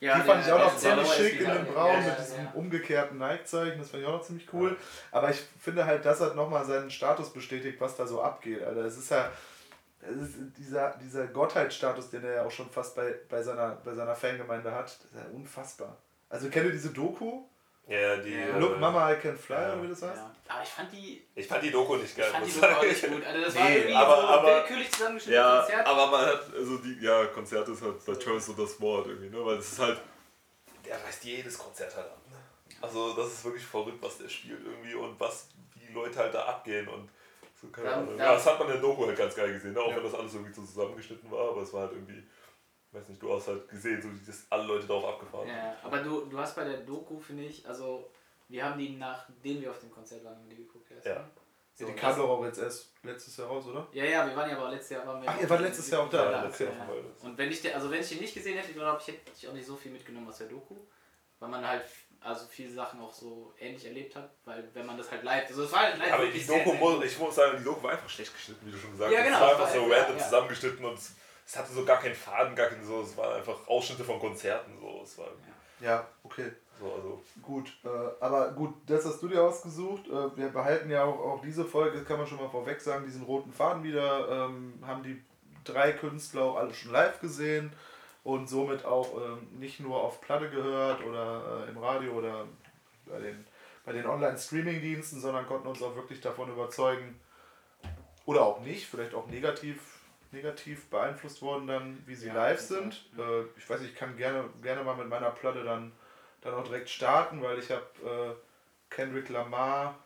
Ja, 0.00 0.16
die 0.16 0.22
fand 0.22 0.46
ich 0.46 0.50
auch 0.50 0.58
noch 0.58 0.76
ziemlich 0.78 1.12
schick 1.12 1.40
in 1.42 1.46
dem 1.46 1.66
Braun 1.66 1.92
ja, 1.92 2.00
mit 2.00 2.18
diesem 2.18 2.44
ja. 2.44 2.52
umgekehrten 2.54 3.18
Nike-Zeichen, 3.18 3.78
das 3.78 3.90
fand 3.90 4.02
ich 4.02 4.08
auch 4.08 4.14
noch 4.14 4.22
ziemlich 4.22 4.48
cool. 4.54 4.74
Aber 5.12 5.28
ich 5.30 5.42
finde 5.60 5.84
halt, 5.84 6.06
das 6.06 6.20
hat 6.22 6.34
nochmal 6.34 6.64
seinen 6.64 6.90
Status 6.90 7.30
bestätigt, 7.30 7.78
was 7.82 7.96
da 7.96 8.06
so 8.06 8.22
abgeht. 8.22 8.62
Alter. 8.62 8.86
Es 8.86 8.96
ist 8.96 9.10
ja 9.10 9.30
dieser, 10.58 10.96
dieser 10.96 11.26
Gottheitsstatus, 11.26 12.10
den 12.10 12.24
er 12.24 12.34
ja 12.36 12.44
auch 12.46 12.50
schon 12.50 12.70
fast 12.70 12.96
bei, 12.96 13.14
bei, 13.28 13.42
seiner, 13.42 13.76
bei 13.84 13.94
seiner 13.94 14.14
Fangemeinde 14.14 14.72
hat, 14.72 14.86
das 14.86 15.04
ist 15.04 15.14
ja 15.14 15.26
unfassbar. 15.32 15.96
Also 16.28 16.48
kennt 16.48 16.66
ihr 16.66 16.72
diese 16.72 16.90
Doku? 16.90 17.44
ja, 17.86 18.16
die. 18.18 18.34
Ja. 18.34 18.56
Look 18.56 18.76
äh, 18.76 18.78
Mama 18.78 19.12
I 19.12 19.16
Can 19.16 19.36
Fly, 19.36 19.56
ja. 19.56 19.72
oder 19.74 19.82
wie 19.82 19.88
das 19.88 20.02
heißt? 20.02 20.16
Ja. 20.16 20.30
Aber 20.48 20.62
ich 20.62 20.68
fand 20.68 20.92
die, 20.92 21.26
Ich 21.34 21.46
fand 21.46 21.62
die 21.64 21.70
Doku 21.70 21.96
nicht 21.96 22.06
ich 22.10 22.16
geil. 22.16 22.30
fand 22.30 22.46
die 22.46 22.52
Doku 22.52 22.66
auch 22.66 22.82
ich 22.84 23.02
nicht 23.02 23.12
gut. 23.12 23.26
Also 23.26 23.40
das 23.44 23.54
Nee, 23.54 23.60
war 23.60 23.70
irgendwie 23.70 23.94
aber- 23.94 24.16
so 24.20 24.26
aber- 24.28 24.54
willkürlich 24.56 24.92
zusammengeschnittenes 24.92 25.44
Ja, 25.46 25.60
Konzert. 25.60 25.86
aber 25.86 26.06
man 26.06 26.26
hat, 26.26 26.40
also 26.54 26.78
die, 26.78 26.98
ja, 27.04 27.26
Konzert 27.26 27.68
ist 27.68 27.82
halt 27.82 28.04
bei 28.06 28.14
Travis 28.14 28.46
so 28.46 28.52
das 28.52 28.80
Wort 28.80 29.06
irgendwie, 29.08 29.28
ne? 29.36 29.44
Weil 29.44 29.56
es 29.58 29.72
ist 29.72 29.78
halt, 29.80 30.00
der 30.86 31.02
reißt 31.04 31.24
jedes 31.24 31.58
Konzert 31.58 31.94
halt 31.96 32.06
ab, 32.06 32.18
ne? 32.30 32.36
Also 32.80 33.12
das 33.14 33.26
ist 33.26 33.44
wirklich 33.44 33.66
verrückt, 33.66 33.98
was 34.00 34.18
der 34.18 34.28
spielt 34.28 34.64
irgendwie 34.64 34.94
und 34.94 35.18
was 35.20 35.48
die 35.74 35.92
Leute 35.92 36.18
halt 36.18 36.32
da 36.32 36.44
abgehen 36.46 36.86
und 36.88 37.08
so, 37.60 37.68
keine 37.68 37.88
Da- 37.88 37.96
Ahnung. 37.96 38.16
da- 38.16 38.24
Ja, 38.24 38.32
das 38.34 38.46
hat 38.46 38.58
man 38.58 38.68
in 38.68 38.72
der 38.74 38.82
Doku 38.82 39.06
halt 39.06 39.16
ganz 39.18 39.34
geil 39.34 39.52
gesehen, 39.52 39.72
ne? 39.74 39.80
Auch 39.80 39.90
Ja. 39.90 39.96
wenn 39.96 40.04
das 40.04 40.14
alles 40.14 40.34
irgendwie 40.34 40.52
so 40.52 40.62
zusammengeschnitten 40.64 41.30
war, 41.30 41.50
aber 41.50 41.62
es 41.62 41.72
war 41.72 41.82
halt 41.82 41.92
irgendwie, 41.92 42.22
weiß 42.92 43.08
nicht, 43.08 43.22
du 43.22 43.32
hast 43.32 43.48
halt 43.48 43.68
gesehen, 43.68 44.00
so 44.02 44.08
dass 44.26 44.46
alle 44.50 44.64
Leute 44.64 44.86
darauf 44.86 45.04
abgefahren 45.14 45.46
sind. 45.46 45.56
Ja, 45.56 45.76
aber 45.82 45.98
du, 45.98 46.24
du 46.26 46.38
hast 46.38 46.56
bei 46.56 46.64
der 46.64 46.78
Doku, 46.78 47.18
finde 47.20 47.44
ich, 47.44 47.66
also 47.68 48.10
wir 48.48 48.64
haben 48.64 48.78
die 48.78 48.96
nachdem 48.96 49.60
wir 49.60 49.70
auf 49.70 49.78
dem 49.78 49.90
Konzert 49.90 50.24
waren, 50.24 50.48
die 50.48 50.56
geguckt 50.56 50.90
erst. 50.90 51.06
Ja. 51.06 51.14
ne? 51.14 51.30
So, 51.74 51.84
Ja, 51.86 51.90
die 51.92 51.96
das- 51.96 52.00
kam 52.10 52.18
doch 52.18 52.28
auch 52.28 52.44
jetzt 52.44 52.58
erst 52.58 52.92
letztes 53.04 53.36
Jahr 53.38 53.46
raus, 53.48 53.64
oder? 53.66 53.86
Ja, 53.92 54.04
ja, 54.04 54.26
wir 54.26 54.36
waren 54.36 54.50
ja 54.50 54.56
aber 54.58 54.70
letztes 54.70 54.90
Jahr 54.96 55.06
waren 55.06 55.22
wir. 55.22 55.28
Ach, 55.30 55.40
ihr 55.40 55.48
wart 55.48 55.60
letztes 55.62 55.88
Jahr 55.88 56.02
auch 56.02 56.10
da? 56.10 56.30
Ja, 56.30 56.42
letztes 56.44 56.66
Jahr 56.68 56.76
ja. 56.76 56.94
Und 57.22 57.38
wenn 57.38 57.50
ich, 57.50 57.62
den- 57.62 57.74
also 57.74 57.90
wenn 57.90 58.00
ich 58.00 58.08
den 58.08 58.18
nicht 58.20 58.34
gesehen 58.34 58.58
hätte, 58.58 58.72
glaube 58.74 58.98
ich, 59.00 59.08
hätte 59.08 59.30
ich 59.34 59.48
auch 59.48 59.52
nicht 59.54 59.66
so 59.66 59.76
viel 59.76 59.92
mitgenommen 59.92 60.28
aus 60.28 60.38
der 60.38 60.48
Doku. 60.48 60.76
Weil 61.38 61.48
man 61.48 61.66
halt 61.66 61.84
also 62.22 62.46
viele 62.48 62.70
Sachen 62.72 63.00
auch 63.00 63.12
so 63.12 63.52
ähnlich 63.58 63.84
erlebt 63.86 64.14
hat, 64.16 64.30
weil 64.44 64.68
wenn 64.74 64.84
man 64.86 64.98
das 64.98 65.10
halt 65.10 65.22
live, 65.22 65.48
also 65.48 65.64
es 65.64 65.72
war 65.72 65.80
halt 65.80 65.98
live 65.98 66.12
Aber 66.12 66.26
die 66.26 66.32
Doku, 66.46 66.52
sehr, 66.54 66.64
sehr 66.64 66.74
muss, 66.74 66.94
gut. 66.96 67.04
ich 67.04 67.18
muss 67.18 67.34
sagen, 67.34 67.56
die 67.58 67.64
Doku 67.64 67.82
war 67.82 67.92
einfach 67.92 68.08
schlecht 68.10 68.32
geschnitten, 68.34 68.66
wie 68.66 68.72
du 68.72 68.78
schon 68.78 68.92
gesagt 68.92 69.10
Ja, 69.12 69.18
hast. 69.20 69.24
genau, 69.26 69.36
Es 69.36 69.42
war 69.42 69.50
einfach 69.50 69.64
war- 69.64 69.72
so 69.72 69.90
ja, 69.92 69.98
random 69.98 70.16
ja. 70.18 70.24
zusammengeschnitten 70.24 70.84
und 70.84 70.94
es, 70.98 71.12
es 71.46 71.56
hatte 71.56 71.72
so 71.72 71.84
gar 71.84 71.98
keinen 72.00 72.14
Faden, 72.14 72.54
gar 72.54 72.68
keinen 72.68 72.84
so, 72.84 73.00
es 73.02 73.16
waren 73.16 73.36
einfach 73.36 73.66
Ausschnitte 73.66 74.04
von 74.04 74.18
Konzerten 74.20 74.72
so. 74.80 75.00
Es 75.02 75.16
war, 75.18 75.28
Ja, 75.80 76.06
okay. 76.22 76.52
So, 76.78 76.92
also. 76.94 77.22
Gut, 77.42 77.72
äh, 77.84 77.88
aber 78.24 78.52
gut, 78.52 78.74
das 78.86 79.04
hast 79.04 79.20
du 79.22 79.28
dir 79.28 79.42
ausgesucht. 79.42 80.06
Äh, 80.08 80.36
wir 80.36 80.48
behalten 80.48 80.88
ja 80.90 81.04
auch, 81.04 81.18
auch 81.18 81.42
diese 81.42 81.64
Folge, 81.64 82.02
kann 82.04 82.16
man 82.18 82.26
schon 82.26 82.38
mal 82.38 82.48
vorweg 82.48 82.80
sagen, 82.80 83.04
diesen 83.04 83.22
roten 83.22 83.52
Faden 83.52 83.82
wieder. 83.82 84.46
Ähm, 84.46 84.82
haben 84.86 85.02
die 85.02 85.22
drei 85.64 85.92
Künstler 85.92 86.42
auch 86.42 86.56
alle 86.56 86.72
schon 86.72 86.92
live 86.92 87.20
gesehen 87.20 87.70
und 88.24 88.48
somit 88.48 88.84
auch 88.84 89.16
ähm, 89.16 89.48
nicht 89.58 89.80
nur 89.80 90.02
auf 90.02 90.20
Platte 90.20 90.50
gehört 90.50 91.04
oder 91.04 91.64
äh, 91.66 91.70
im 91.70 91.78
Radio 91.78 92.12
oder 92.12 92.46
bei 93.06 93.18
den, 93.18 93.46
bei 93.84 93.92
den 93.92 94.06
Online-Streaming-Diensten, 94.06 95.20
sondern 95.20 95.46
konnten 95.46 95.68
uns 95.68 95.82
auch 95.82 95.96
wirklich 95.96 96.20
davon 96.20 96.50
überzeugen, 96.50 97.18
oder 98.26 98.42
auch 98.42 98.60
nicht, 98.60 98.86
vielleicht 98.86 99.14
auch 99.14 99.26
negativ, 99.26 99.80
negativ 100.30 100.88
beeinflusst 100.88 101.42
worden 101.42 101.66
dann, 101.66 102.02
wie 102.06 102.14
sie 102.14 102.28
Ja, 102.28 102.34
live 102.34 102.60
sind. 102.60 103.06
Äh, 103.18 103.42
ich 103.56 103.68
weiß 103.68 103.80
nicht, 103.80 103.92
ich 103.92 103.96
kann 103.96 104.16
gerne, 104.16 104.48
gerne 104.62 104.84
mal 104.84 104.96
mit 104.96 105.08
meiner 105.08 105.30
Platte 105.30 105.64
dann, 105.64 105.92
dann 106.40 106.54
auch 106.54 106.64
direkt 106.64 106.88
starten, 106.88 107.42
weil 107.42 107.58
ich 107.58 107.70
habe 107.70 108.36
äh, 108.38 108.94
Kendrick 108.94 109.28
Lamar 109.30 109.98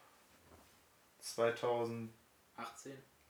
2018, 1.21 2.13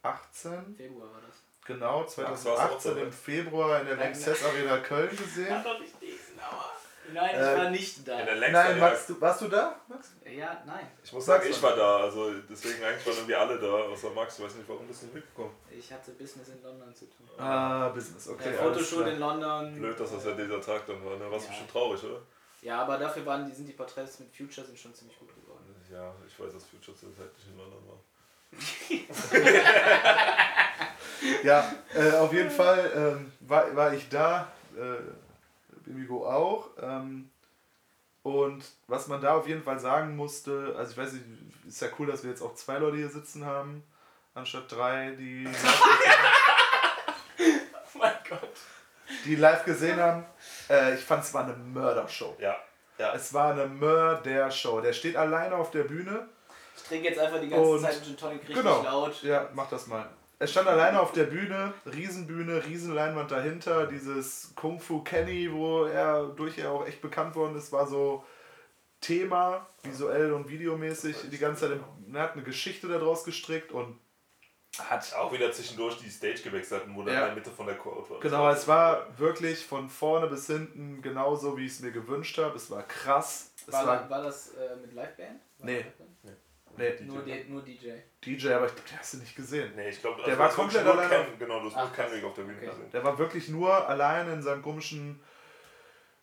18 0.03 0.77
Februar 0.77 1.13
war 1.13 1.21
das. 1.27 1.44
Genau, 1.65 2.01
warst 2.01 2.19
du 2.19 2.23
auch 2.23 2.37
2018 2.37 2.91
dabei? 2.93 3.03
im 3.07 3.13
Februar 3.13 3.81
in 3.81 3.87
der 3.87 3.97
Lanxess 3.97 4.45
Arena 4.45 4.79
Köln 4.79 5.11
gesehen. 5.17 5.63
doch 5.65 5.79
nicht 5.81 6.01
diesen, 6.01 6.39
aber. 6.41 6.71
Nein, 7.13 7.31
ich 7.35 7.37
Äh, 7.37 7.59
war 7.59 7.71
nicht 7.71 8.09
da. 8.09 8.19
In 8.21 8.27
der 8.27 8.37
Lex 8.37 8.53
Nein, 8.53 8.79
ja, 8.79 8.85
Max, 8.89 9.07
du, 9.07 9.21
warst 9.21 9.41
du 9.43 9.49
da? 9.49 9.79
Max? 9.89 10.13
Ja, 10.25 10.63
nein. 10.65 10.87
Ich 11.05 11.13
muss 11.13 11.27
sagen, 11.27 11.47
ich 11.49 11.63
war 11.63 11.71
war 11.73 11.77
da. 11.77 11.97
Also 12.05 12.33
deswegen 12.49 12.83
eigentlich 12.83 13.07
waren 13.07 13.15
irgendwie 13.17 13.35
alle 13.35 13.59
da, 13.59 13.67
außer 13.67 14.11
Max. 14.11 14.39
Ich 14.39 14.45
weiß 14.47 14.55
nicht, 14.55 14.67
warum 14.69 14.87
bist 14.87 15.03
du 15.03 15.07
nicht 15.07 15.17
mitgekommen? 15.17 15.55
Ich 15.71 15.93
hatte 15.93 16.13
Business 16.13 16.49
in 16.49 16.63
London 16.63 16.95
zu 16.95 17.05
tun. 17.05 17.29
Ah, 17.39 17.91
Business, 17.91 18.27
okay. 18.27 18.53
der 18.53 18.61
alles 18.63 18.89
Fotoshoot 18.89 19.07
in 19.13 19.19
London. 19.21 19.75
Blöd, 19.79 20.01
dass 20.01 20.13
das 20.13 20.25
ja 20.25 20.33
dieser 20.33 20.61
Tag 20.63 20.87
dann 20.87 21.05
war. 21.05 21.17
Ne? 21.19 21.31
Warst 21.31 21.45
Ja. 21.45 21.51
bestimmt 21.51 21.71
traurig, 21.71 22.03
oder? 22.05 22.23
Ja, 22.63 22.81
aber 22.81 22.97
dafür 22.97 23.27
waren 23.27 23.45
die, 23.45 23.53
sind 23.55 23.67
die 23.69 23.75
Porträts 23.75 24.19
mit 24.21 24.35
Future 24.35 24.67
sind 24.67 24.79
schon 24.79 24.95
ziemlich 24.95 25.19
gut 25.19 25.29
geworden. 25.35 25.75
Ja, 25.93 26.15
ich 26.27 26.41
weiß, 26.41 26.55
dass 26.55 26.65
Future 26.65 26.97
zur 26.97 27.15
Zeit 27.15 27.31
nicht 27.37 27.49
in 27.49 27.59
London 27.59 27.83
war. 27.87 27.99
Ja, 31.43 31.73
äh, 31.95 32.13
auf 32.17 32.33
jeden 32.33 32.51
Fall 32.51 32.91
ähm, 32.95 33.33
war, 33.41 33.75
war 33.77 33.93
ich 33.95 34.09
da, 34.09 34.49
äh, 34.77 35.01
Bimigo 35.85 36.27
auch. 36.29 36.71
Ähm, 36.83 37.31
und 38.23 38.65
was 38.89 39.07
man 39.09 39.21
da 39.21 39.35
auf 39.37 39.47
jeden 39.47 39.63
Fall 39.63 39.79
sagen 39.79 40.17
musste, 40.17 40.75
also 40.79 40.93
ich 40.93 40.97
weiß 40.99 41.13
nicht, 41.13 41.25
ist 41.69 41.81
ja 41.83 41.89
cool, 41.99 42.07
dass 42.07 42.23
wir 42.23 42.31
jetzt 42.31 42.43
auch 42.43 42.55
zwei 42.55 42.79
Leute 42.79 42.97
hier 42.97 43.09
sitzen 43.11 43.45
haben, 43.45 43.83
anstatt 44.35 44.71
drei, 44.73 45.11
die, 45.19 45.47
Oh 47.39 47.99
mein 47.99 48.15
Gott. 48.29 48.49
die 49.25 49.37
live 49.37 49.65
gesehen 49.65 49.99
haben. 50.01 50.25
Äh, 50.69 50.95
ich 50.95 51.05
fand 51.05 51.23
es 51.25 51.33
war 51.35 51.45
eine 51.45 51.55
Mördershow. 51.55 52.35
Ja. 52.39 52.57
Ja. 52.99 53.13
Es 53.15 53.33
war 53.35 53.53
eine 53.53 53.67
Mördershow. 53.67 54.81
Der 54.81 54.93
steht 54.93 55.17
alleine 55.17 55.55
auf 55.57 55.71
der 55.71 55.85
Bühne. 55.85 56.29
Ich 56.77 56.83
trinke 56.85 57.09
jetzt 57.09 57.19
einfach 57.19 57.41
die 57.41 57.49
ganze 57.49 57.65
Und- 57.71 57.81
Zeit 57.83 58.03
Gin 58.05 58.17
Tonic 58.17 58.41
richtig 58.43 58.57
Genau. 58.57 58.83
laut. 58.83 59.23
Ja, 59.23 59.49
mach 59.55 59.69
das 59.69 59.87
mal. 59.87 60.07
Er 60.39 60.47
stand 60.47 60.69
alleine 60.69 61.01
auf 61.01 61.13
der 61.13 61.25
Bühne, 61.25 61.73
Riesenbühne, 61.87 62.65
Riesenleinwand 62.67 63.31
dahinter, 63.31 63.87
dieses 63.87 64.53
Kung 64.57 64.81
Fu 64.81 65.03
Kenny, 65.03 65.51
wo 65.53 65.85
er 65.85 66.25
durch 66.29 66.59
er 66.59 66.73
auch 66.73 66.87
echt 66.87 67.01
bekannt 67.01 67.35
worden 67.37 67.57
ist, 67.57 67.73
war 67.73 67.87
so 67.87 68.25
Thema, 69.01 69.67
visuell 69.83 70.33
und 70.33 70.49
videomäßig, 70.49 71.17
die 71.31 71.39
ganze 71.39 71.69
Zeit, 71.69 71.81
er 72.13 72.21
hat 72.23 72.33
eine 72.33 72.43
Geschichte 72.43 72.89
daraus 72.89 73.25
gestrickt 73.25 73.71
und 73.71 73.99
hat 74.79 75.15
Auch 75.15 75.33
wieder 75.33 75.53
zwischendurch 75.53 75.99
die 75.99 76.11
Stage 76.11 76.43
gewechselt 76.43 76.83
hatten, 76.83 76.97
wo 76.97 77.03
dann 77.03 77.15
Ja. 77.15 77.21
in 77.21 77.27
der 77.27 77.35
Mitte 77.37 77.51
von 77.51 77.67
der 77.67 77.77
Crowd 77.77 78.11
war. 78.11 78.19
Genau, 78.21 78.49
es 78.51 78.67
war 78.67 79.07
wirklich 79.19 79.65
von 79.65 79.89
vorne 79.89 80.27
bis 80.27 80.47
hinten 80.49 81.01
genauso, 81.01 81.57
wie 81.57 81.67
ich 81.67 81.73
es 81.73 81.81
mir 81.81 81.93
gewünscht 81.93 82.37
habe. 82.39 82.57
Es 82.57 82.71
war 82.71 82.83
krass. 82.83 83.53
Es 83.67 83.73
War, 83.73 83.87
war, 83.87 84.11
war 84.11 84.23
das 84.23 84.55
äh, 84.55 84.77
mit 84.77 84.93
Liveband? 84.93 85.41
War 85.59 85.67
Nee. 85.67 85.85
Nee, 86.77 86.95
Nur, 87.03 87.23
die, 87.23 87.45
nur 87.49 87.63
DJ. 87.63 87.91
DJ, 88.25 88.49
aber 88.53 88.67
ich 88.67 88.75
glaube, 88.75 88.89
den 88.91 88.99
hast 88.99 89.15
du 89.15 89.19
nicht 89.19 89.37
gesehen. 89.37 89.73
Nee, 89.77 89.89
ich 89.91 90.01
glaube, 90.01 90.23
Der 90.23 90.39
war 90.39 90.49
komplett 90.49 90.85
nur 90.85 90.93
alleine 90.95 91.25
Ken, 91.27 91.39
Genau, 91.39 91.61
du 91.61 91.67
hast 91.67 91.77
Ach, 91.77 91.85
nur. 91.87 91.93
Kendrick 91.97 92.25
auf 92.25 92.35
der 92.35 92.43
Bühne 92.43 92.57
Okay. 92.59 92.67
gesehen. 92.71 92.91
Der 92.93 93.05
war 93.05 93.19
wirklich 93.19 93.49
nur 93.49 93.89
allein 93.89 94.29
in 94.33 94.43
seinem 94.43 94.63
komischen 94.63 95.21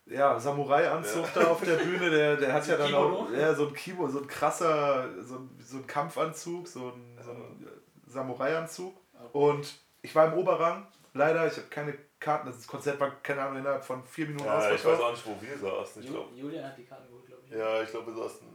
ja, 0.06 0.38
Samurai-Anzug 0.38 1.26
da 1.34 1.46
auf 1.48 1.62
der 1.62 1.76
Bühne. 1.76 2.10
Der, 2.10 2.36
der 2.36 2.52
hat 2.52 2.66
ja 2.66 2.76
dann 2.76 2.92
auch 2.94 3.30
ja, 3.30 3.54
so 3.54 3.68
ein 3.68 3.74
Kimo, 3.74 4.08
so 4.08 4.20
ein 4.20 4.26
krasser, 4.26 5.08
so 5.22 5.36
ein, 5.36 5.58
so 5.64 5.76
ein 5.78 5.86
Kampfanzug, 5.86 6.66
so 6.66 6.88
ein, 6.88 7.18
so 7.22 7.30
ein 7.30 7.66
Samurai-Anzug. 8.06 8.94
Und 9.32 9.78
ich 10.02 10.14
war 10.14 10.32
im 10.32 10.34
Oberrang. 10.38 10.86
Leider, 11.14 11.46
ich 11.46 11.56
habe 11.56 11.68
keine 11.68 11.94
Karten. 12.18 12.46
Das 12.46 12.66
Konzert 12.66 12.98
war, 12.98 13.10
keine 13.22 13.42
Ahnung, 13.42 13.58
innerhalb 13.58 13.84
von 13.84 14.02
vier 14.04 14.26
Minuten 14.26 14.44
Ja, 14.46 14.58
ich 14.58 14.84
weiß 14.84 14.86
ausverkauft. 14.86 15.02
auch 15.04 15.10
nicht, 15.12 15.26
wo 15.26 15.46
wir 15.46 15.58
saßen. 15.58 16.02
Ich 16.02 16.10
glaub, 16.10 16.32
Julian 16.34 16.64
hat 16.64 16.78
die 16.78 16.84
Karten 16.84 17.06
geholt, 17.08 17.26
glaube 17.26 17.42
ich. 17.44 17.52
ja, 17.52 17.82
ich 17.82 17.90
glaube, 17.90 18.14
wir 18.14 18.22
saßen. 18.22 18.46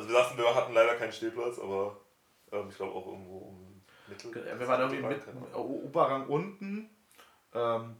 Also, 0.00 0.08
wir 0.08 0.22
saßen, 0.22 0.38
wir 0.38 0.54
hatten 0.54 0.72
leider 0.72 0.96
keinen 0.96 1.12
Stehplatz, 1.12 1.58
aber 1.58 2.00
ähm, 2.52 2.68
ich 2.70 2.76
glaube 2.76 2.94
auch 2.94 3.06
irgendwo 3.06 3.38
um 3.38 3.82
Mittel. 4.08 4.58
Wir 4.58 4.66
waren 4.66 4.80
irgendwie 4.92 5.14
mit 5.14 5.54
Oberrang 5.54 6.26
unten. 6.26 6.88
Ähm, 7.52 7.96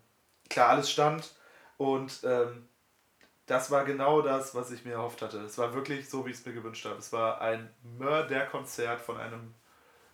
klar, 0.49 0.69
alles 0.71 0.91
stand. 0.91 1.35
Und 1.77 2.21
ähm, 2.25 2.69
das 3.47 3.71
war 3.71 3.85
genau 3.85 4.23
das, 4.23 4.55
was 4.55 4.71
ich 4.71 4.85
mir 4.85 4.93
erhofft 4.93 5.21
hatte. 5.23 5.39
Es 5.41 5.59
war 5.59 5.75
wirklich 5.75 6.09
so, 6.09 6.25
wie 6.25 6.31
ich 6.31 6.39
es 6.39 6.47
mir 6.47 6.53
gewünscht 6.53 6.85
habe. 6.87 6.97
Es 6.97 7.13
war 7.13 7.41
ein 7.41 7.69
Mörderkonzert 7.83 9.01
von 9.01 9.19
einem 9.19 9.55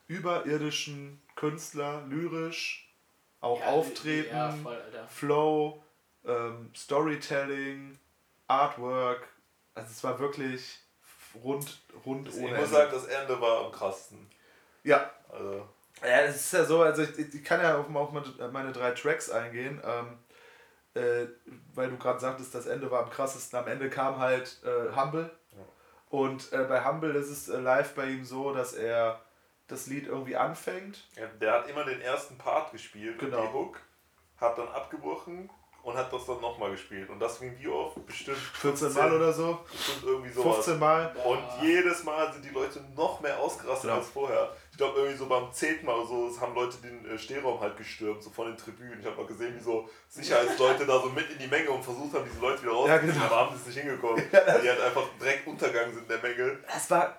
überirdischen 0.09 1.23
Künstler, 1.35 2.05
lyrisch, 2.07 2.93
auch 3.41 3.61
Ja, 3.61 3.67
Auftreten, 3.67 4.35
Ja, 4.35 4.51
voll. 4.51 4.79
Flow, 5.09 5.85
ähm, 6.25 6.71
Storytelling, 6.75 7.99
Artwork. 8.49 9.29
Also 9.75 9.91
es 9.91 10.03
war 10.03 10.19
wirklich 10.19 10.86
rund, 11.43 11.81
rund 12.05 12.29
Ich 12.29 12.35
ohne 12.37 12.49
muss 12.49 12.59
Ende. 12.59 12.67
sagen, 12.69 12.91
das 12.93 13.05
Ende 13.07 13.41
war 13.41 13.65
am 13.67 13.73
krassesten. 13.73 14.31
Ja, 14.83 15.11
Also, 15.33 15.69
ja, 16.03 16.21
es 16.23 16.37
ist 16.37 16.53
ja 16.53 16.65
so, 16.65 16.83
also 16.83 17.03
ich, 17.03 17.19
ich 17.35 17.45
kann 17.45 17.61
ja 17.61 17.79
auf, 17.79 17.93
auf 17.95 18.13
meine, 18.13 18.49
meine 18.53 18.73
drei 18.73 18.91
Tracks 18.93 19.31
eingehen, 19.31 19.81
ähm, 19.85 20.19
äh, 20.95 21.27
weil 21.75 21.91
du 21.91 21.97
gerade 21.99 22.21
sagtest, 22.21 22.55
das 22.55 22.67
Ende 22.67 22.91
war 22.91 23.03
am 23.05 23.11
krassesten. 23.11 23.59
Am 23.59 23.67
Ende 23.67 23.89
kam 23.91 24.19
halt 24.19 24.61
äh, 24.65 24.95
Humble. 24.97 25.31
Ja. 25.53 25.65
Und 26.11 26.53
äh, 26.53 26.65
bei 26.65 26.85
Humble 26.85 27.15
ist 27.17 27.31
es 27.31 27.49
äh, 27.49 27.59
live 27.59 27.95
bei 27.95 28.07
ihm 28.07 28.25
so, 28.25 28.53
dass 28.53 28.73
er 28.75 29.21
das 29.69 29.87
Lied 29.89 30.07
irgendwie 30.07 30.37
anfängt. 30.37 31.09
ja, 31.17 31.27
der 31.41 31.53
hat 31.53 31.69
immer 31.69 31.85
den 31.85 32.01
ersten 32.01 32.39
Part 32.39 32.71
gespielt, 32.73 33.19
Genau. 33.19 33.43
die 33.47 33.53
Hook, 33.53 33.81
hat 34.37 34.57
dann 34.59 34.69
abgebrochen 34.69 35.51
und 35.87 35.97
hat 35.97 36.13
das 36.13 36.27
dann 36.27 36.41
nochmal 36.41 36.73
gespielt. 36.73 37.09
Und 37.09 37.21
das 37.21 37.39
ging 37.39 37.57
wie 37.61 37.69
oft? 37.69 38.05
Bestimmt 38.07 38.37
14 38.37 38.93
Mal 38.93 39.15
oder 39.15 39.33
so. 39.33 39.61
Bestimmt 39.71 40.03
irgendwie 40.05 40.33
sowas. 40.33 40.57
15 40.57 40.79
Mal. 40.81 41.15
Und 41.25 41.39
jedes 41.63 42.03
Mal 42.03 42.33
sind 42.33 42.45
die 42.45 42.51
Leute 42.51 42.85
noch 42.97 43.21
mehr 43.21 43.39
ausgerastet 43.39 43.85
Genau. 43.85 43.99
als 43.99 44.09
vorher. 44.09 44.53
Ich 44.73 44.77
glaube, 44.77 44.99
irgendwie 44.99 45.17
so 45.17 45.27
beim 45.27 45.53
zehnten 45.53 45.87
Mal 45.87 45.95
oder 45.95 46.09
so 46.09 46.27
es 46.27 46.41
haben 46.41 46.57
Leute 46.57 46.79
den 46.79 47.09
äh, 47.09 47.17
Stehraum 47.17 47.61
halt 47.61 47.77
gestürmt, 47.77 48.21
so 48.21 48.31
von 48.31 48.49
den 48.49 48.57
Tribünen. 48.57 48.99
Ich 48.99 49.07
habe 49.07 49.17
mal 49.17 49.27
gesehen, 49.27 49.55
wie 49.57 49.63
so 49.63 49.89
Sicherheitsleute 50.09 50.87
da 50.87 51.01
so 51.01 51.09
mit 51.11 51.31
in 51.31 51.39
die 51.39 51.47
Menge 51.47 51.71
und 51.71 51.85
versucht 51.85 52.15
haben, 52.15 52.25
diese 52.29 52.41
Leute 52.41 52.63
wieder 52.63 52.73
rauszuziehen, 52.73 53.13
genau. 53.15 53.25
aber 53.27 53.37
haben 53.37 53.55
das 53.57 53.67
nicht 53.67 53.79
hingekommen. 53.79 54.25
weil 54.33 54.63
die 54.63 54.69
halt 54.69 54.81
einfach 54.81 55.05
direkt 55.21 55.47
untergegangen 55.47 55.95
sind 55.95 56.03
in 56.03 56.09
der 56.09 56.19
Menge. 56.19 56.59
Das 56.67 56.91
war 56.91 57.17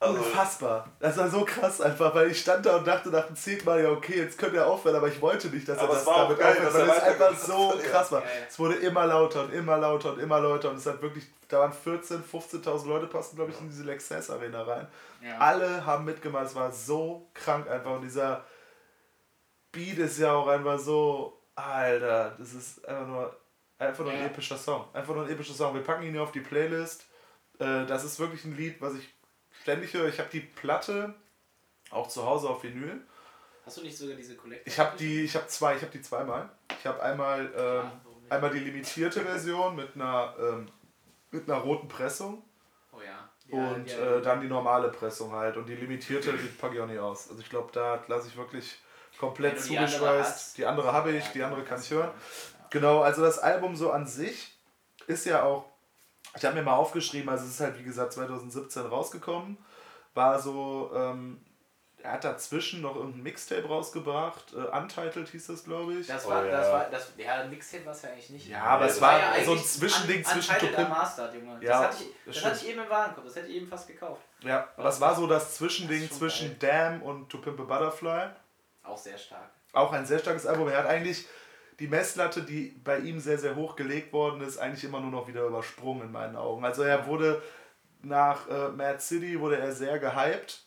Also- 0.00 0.14
unfassbar. 0.18 0.88
Das 0.98 1.16
war 1.18 1.28
so 1.28 1.44
krass 1.44 1.80
einfach, 1.80 2.14
weil 2.14 2.30
ich 2.30 2.40
stand 2.40 2.64
da 2.64 2.76
und 2.78 2.86
dachte 2.86 3.10
nach 3.10 3.26
dem 3.26 3.36
zehnten 3.36 3.66
Mal, 3.66 3.82
ja 3.82 3.90
okay, 3.90 4.16
jetzt 4.16 4.38
könnt 4.38 4.54
ihr 4.54 4.66
aufhören, 4.66 4.96
aber 4.96 5.08
ich 5.08 5.20
wollte 5.20 5.48
nicht, 5.48 5.68
dass 5.68 5.76
er 5.78 5.88
das 5.88 6.04
damit 6.06 6.38
geil, 6.38 6.52
aufhört, 6.56 6.74
weil 6.74 6.88
es 6.96 7.02
einfach 7.02 7.36
so 7.38 7.74
krass 7.82 8.10
war. 8.10 8.20
Ja, 8.22 8.26
ja. 8.26 8.32
Es 8.48 8.58
wurde 8.58 8.76
immer 8.76 9.04
lauter 9.06 9.42
und 9.44 9.52
immer 9.52 9.76
lauter 9.76 10.14
und 10.14 10.18
immer 10.20 10.40
lauter 10.40 10.70
und 10.70 10.76
es 10.76 10.86
hat 10.86 11.02
wirklich, 11.02 11.26
da 11.48 11.58
waren 11.60 11.72
14, 11.74 12.24
15.000 12.24 12.86
Leute 12.88 13.06
passen, 13.08 13.36
glaube 13.36 13.50
ich, 13.52 13.60
in 13.60 13.68
diese 13.68 13.82
Lexus 13.84 14.30
Arena 14.30 14.62
rein. 14.62 14.86
Ja. 15.22 15.36
Alle 15.38 15.84
haben 15.84 16.06
mitgemacht, 16.06 16.46
es 16.46 16.54
war 16.54 16.72
so 16.72 17.28
krank 17.34 17.68
einfach 17.68 17.90
und 17.92 18.00
dieser 18.02 18.42
Beat 19.72 19.98
ist 19.98 20.18
ja 20.18 20.32
auch 20.32 20.48
einfach 20.48 20.78
so, 20.78 21.38
Alter, 21.54 22.34
das 22.38 22.54
ist 22.54 22.88
einfach 22.88 23.06
nur, 23.06 23.36
einfach 23.78 24.04
nur 24.04 24.12
ein 24.12 24.26
epischer 24.26 24.56
Song. 24.56 24.86
Einfach 24.94 25.14
nur 25.14 25.24
ein 25.24 25.30
epischer 25.30 25.52
Song. 25.54 25.74
Wir 25.74 25.82
packen 25.82 26.04
ihn 26.04 26.12
hier 26.12 26.22
auf 26.22 26.32
die 26.32 26.40
Playlist. 26.40 27.04
Äh, 27.58 27.84
Das 27.86 28.02
ist 28.04 28.18
wirklich 28.18 28.44
ein 28.46 28.56
Lied, 28.56 28.80
was 28.80 28.94
ich 28.94 29.08
ständig 29.62 29.94
höre. 29.94 30.08
Ich 30.08 30.18
habe 30.18 30.28
die 30.30 30.40
Platte 30.40 31.14
auch 31.90 32.08
zu 32.08 32.24
Hause 32.24 32.48
auf 32.48 32.62
Vinyl. 32.62 33.00
Hast 33.64 33.76
du 33.76 33.82
nicht 33.82 33.96
sogar 33.96 34.16
diese 34.16 34.36
Collector? 34.36 34.66
Ich 34.66 34.78
habe 34.78 34.96
die, 34.96 35.22
ich 35.22 35.34
habe 35.36 35.46
zwei, 35.46 35.76
ich 35.76 35.82
habe 35.82 35.92
die 35.92 36.02
zweimal. 36.02 36.48
Ich 36.78 36.86
habe 36.86 37.02
einmal, 37.02 37.40
ähm, 37.40 37.52
Ja, 37.54 38.00
warum 38.04 38.22
nicht? 38.22 38.32
einmal 38.32 38.50
die 38.50 38.58
limitierte 38.60 39.20
Version 39.20 39.76
mit 39.76 39.94
einer, 39.94 40.34
ähm, 40.40 40.68
mit 41.30 41.48
einer 41.48 41.60
roten 41.60 41.88
Pressung 41.88 42.42
Oh 42.92 43.00
ja. 43.00 43.28
ja 43.46 43.70
und 43.70 43.86
ja, 43.88 44.16
äh, 44.16 44.22
dann 44.22 44.40
die 44.40 44.48
normale 44.48 44.88
Pressung 44.88 45.32
halt. 45.32 45.56
Und 45.56 45.66
die 45.68 45.76
limitierte, 45.76 46.32
die 46.32 46.48
packe 46.48 46.74
ich 46.74 46.80
auch 46.80 46.86
nicht 46.86 46.98
aus. 46.98 47.28
Also 47.28 47.40
ich 47.40 47.50
glaube, 47.50 47.70
da 47.72 48.02
lasse 48.08 48.28
ich 48.28 48.36
wirklich 48.36 48.78
komplett 49.18 49.58
du 49.58 49.68
die 49.68 49.78
andere 49.78 49.92
zugeschweißt. 49.92 50.64
andere 50.64 50.92
habe 50.92 51.12
ich, 51.12 51.24
die 51.28 51.42
andere 51.42 51.62
kann 51.62 51.80
ich 51.80 51.90
hören. 51.90 52.10
Genau, 52.70 53.00
also 53.02 53.22
das 53.22 53.38
Album 53.38 53.76
so 53.76 53.90
an 53.90 54.06
sich 54.06 54.56
ist 55.06 55.26
ja 55.26 55.42
auch, 55.42 55.69
ich 56.36 56.44
habe 56.44 56.54
mir 56.54 56.62
mal 56.62 56.74
aufgeschrieben, 56.74 57.28
also 57.28 57.44
es 57.44 57.52
ist 57.52 57.60
halt 57.60 57.78
wie 57.78 57.82
gesagt 57.84 58.12
2017 58.12 58.86
rausgekommen, 58.86 59.58
war 60.14 60.38
so, 60.40 60.90
ähm, 60.94 61.40
er 62.02 62.12
hat 62.12 62.24
dazwischen 62.24 62.80
noch 62.80 62.96
irgendein 62.96 63.22
Mixtape 63.24 63.68
rausgebracht. 63.68 64.54
Äh, 64.54 64.74
Untitled 64.76 65.28
hieß 65.28 65.48
das, 65.48 65.64
glaube 65.64 65.94
ich. 65.94 66.06
Das 66.06 66.24
Oh, 66.24 66.30
war, 66.30 66.46
ja. 66.46 66.50
das 66.56 66.72
war, 66.72 66.84
das, 66.90 67.12
ja, 67.18 67.44
Mixtape 67.44 67.84
war 67.84 67.92
es 67.92 68.00
ja 68.02 68.08
eigentlich 68.08 68.30
nicht. 68.30 68.48
Ja, 68.48 68.62
aber 68.62 68.86
es 68.86 68.98
war, 69.02 69.18
ja 69.18 69.44
so 69.44 69.52
ein 69.52 69.58
Zwischending 69.62 70.18
un- 70.20 70.24
zwischen 70.24 70.54
Untitled. 70.54 70.78
Unmastered, 70.78 71.34
Junge. 71.34 71.58
Ja, 71.62 71.82
das 71.82 71.90
hatte 71.92 72.04
ich, 72.04 72.34
das 72.34 72.44
hatte 72.44 72.56
ich 72.64 72.68
eben 72.70 72.80
im 72.80 72.88
Warenkorb, 72.88 73.26
das 73.26 73.36
hätte 73.36 73.48
ich 73.48 73.56
eben 73.56 73.68
fast 73.68 73.86
gekauft. 73.86 74.22
Ja, 74.40 74.66
aber 74.78 74.88
es 74.88 74.98
war 75.00 75.14
so 75.14 75.26
das 75.26 75.56
Zwischending 75.56 76.08
Das 76.08 76.16
zwischen 76.18 76.58
Damn 76.58 77.02
und 77.02 77.28
To 77.28 77.36
Pimp 77.38 77.60
a 77.60 77.64
Butterfly. 77.64 78.30
Auch 78.82 78.96
sehr 78.96 79.18
stark. 79.18 79.50
Auch 79.74 79.92
ein 79.92 80.06
sehr 80.06 80.18
starkes 80.20 80.46
Album. 80.46 80.68
Er 80.68 80.78
hat 80.78 80.86
eigentlich 80.86 81.26
die 81.80 81.88
Messlatte, 81.88 82.42
die 82.42 82.78
bei 82.84 82.98
ihm 82.98 83.18
sehr, 83.18 83.38
sehr 83.38 83.56
hoch 83.56 83.74
gelegt 83.74 84.12
worden 84.12 84.42
ist, 84.42 84.58
eigentlich 84.58 84.84
immer 84.84 85.00
nur 85.00 85.10
noch 85.10 85.26
wieder 85.26 85.46
übersprungen 85.46 86.02
in 86.08 86.12
meinen 86.12 86.36
Augen. 86.36 86.64
Also 86.64 86.82
er 86.82 87.06
wurde 87.06 87.42
nach 88.02 88.48
äh, 88.48 88.68
Mad 88.68 89.00
City 89.00 89.40
wurde 89.40 89.58
er 89.58 89.72
sehr 89.72 89.98
gehypt. 89.98 90.66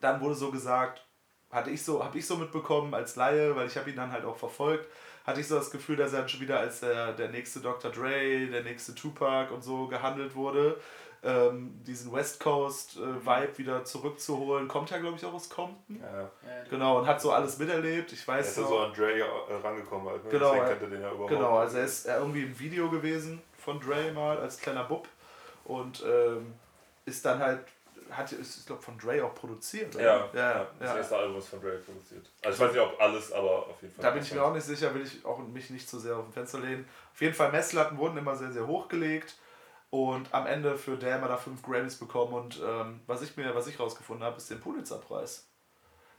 Dann 0.00 0.20
wurde 0.20 0.34
so 0.34 0.50
gesagt, 0.50 1.06
hatte 1.50 1.70
ich 1.70 1.84
so, 1.84 2.04
habe 2.04 2.18
ich 2.18 2.26
so 2.26 2.36
mitbekommen 2.36 2.92
als 2.92 3.14
Laie, 3.14 3.54
weil 3.54 3.68
ich 3.68 3.76
habe 3.76 3.90
ihn 3.90 3.96
dann 3.96 4.10
halt 4.10 4.24
auch 4.24 4.36
verfolgt, 4.36 4.88
hatte 5.24 5.40
ich 5.40 5.46
so 5.46 5.54
das 5.54 5.70
Gefühl, 5.70 5.96
dass 5.96 6.12
er 6.12 6.20
dann 6.20 6.28
schon 6.28 6.40
wieder 6.40 6.58
als 6.58 6.80
der, 6.80 7.12
der 7.12 7.28
nächste 7.28 7.60
Dr. 7.60 7.92
Dre, 7.92 8.48
der 8.48 8.64
nächste 8.64 8.96
Tupac 8.96 9.54
und 9.54 9.62
so 9.62 9.86
gehandelt 9.86 10.34
wurde. 10.34 10.80
Ähm, 11.24 11.80
diesen 11.86 12.12
West 12.12 12.40
Coast 12.40 12.96
äh, 12.96 13.24
Vibe 13.24 13.58
wieder 13.58 13.84
zurückzuholen. 13.84 14.66
Kommt 14.66 14.90
ja, 14.90 14.98
glaube 14.98 15.16
ich, 15.16 15.24
auch 15.24 15.32
aus 15.32 15.48
Compton. 15.48 16.00
Ja. 16.02 16.22
Ja, 16.22 16.28
Genau, 16.68 16.98
und 16.98 17.06
hat 17.06 17.20
so 17.20 17.30
alles 17.30 17.58
miterlebt. 17.58 18.12
Ich 18.12 18.26
Er 18.26 18.34
weiß 18.34 18.48
ist 18.48 18.56
ja 18.58 18.64
so 18.66 18.78
an 18.80 18.92
Dre 18.92 19.20
äh, 19.20 19.24
rangekommen 19.62 20.08
halt, 20.08 20.24
ne? 20.24 20.30
Genau, 20.30 20.50
Deswegen 20.52 20.66
kennt 20.68 20.82
er 20.82 20.88
den 20.88 21.02
ja 21.02 21.10
überhaupt. 21.12 21.30
Genau, 21.30 21.58
also 21.58 21.78
er 21.78 21.84
ist 21.84 22.06
irgendwie 22.06 22.42
im 22.42 22.58
Video 22.58 22.90
gewesen 22.90 23.40
von 23.56 23.78
Dre 23.78 24.10
mal 24.12 24.38
als 24.38 24.58
kleiner 24.58 24.82
Bub 24.82 25.06
und 25.64 26.04
ähm, 26.04 26.54
ist 27.04 27.24
dann 27.24 27.38
halt, 27.38 27.60
hat, 28.10 28.32
ist, 28.32 28.58
ich 28.58 28.66
glaube, 28.66 28.82
von 28.82 28.98
Dre 28.98 29.24
auch 29.24 29.34
produziert. 29.36 29.94
oder? 29.94 30.04
Ja, 30.04 30.28
ja, 30.32 30.50
ja, 30.50 30.66
das 30.80 30.90
ja. 30.90 30.96
erste 30.96 31.16
Album 31.18 31.38
ist 31.38 31.48
von 31.48 31.60
Dre 31.60 31.76
produziert. 31.78 32.26
Also 32.42 32.56
ich 32.56 32.68
weiß 32.68 32.76
nicht, 32.76 32.82
ob 32.82 33.00
alles, 33.00 33.30
aber 33.30 33.68
auf 33.68 33.80
jeden 33.80 33.94
Fall. 33.94 34.02
Da 34.02 34.10
bin 34.10 34.22
ich 34.24 34.34
mir 34.34 34.42
auch 34.42 34.52
nicht 34.52 34.66
sicher, 34.66 34.92
will 34.92 35.02
ich 35.02 35.24
auch 35.24 35.38
mich 35.38 35.70
nicht 35.70 35.88
zu 35.88 36.00
sehr 36.00 36.16
auf 36.16 36.24
dem 36.24 36.32
Fenster 36.32 36.58
lehnen. 36.58 36.88
Auf 37.14 37.20
jeden 37.20 37.34
Fall, 37.34 37.52
Messlatten 37.52 37.96
wurden 37.96 38.16
immer 38.18 38.34
sehr, 38.34 38.50
sehr 38.50 38.66
hoch 38.66 38.88
gelegt 38.88 39.36
und 39.92 40.32
am 40.32 40.46
Ende 40.46 40.78
für 40.78 40.96
Damn 40.96 41.20
hat 41.20 41.28
er 41.28 41.36
fünf 41.36 41.62
Grammys 41.62 41.96
bekommen 41.96 42.32
und 42.32 42.58
ähm, 42.66 43.00
was 43.06 43.20
ich 43.20 43.36
mir, 43.36 43.54
was 43.54 43.66
ich 43.66 43.78
rausgefunden 43.78 44.24
habe, 44.24 44.38
ist 44.38 44.48
den 44.48 44.58
Pulitzer-Preis. 44.58 45.46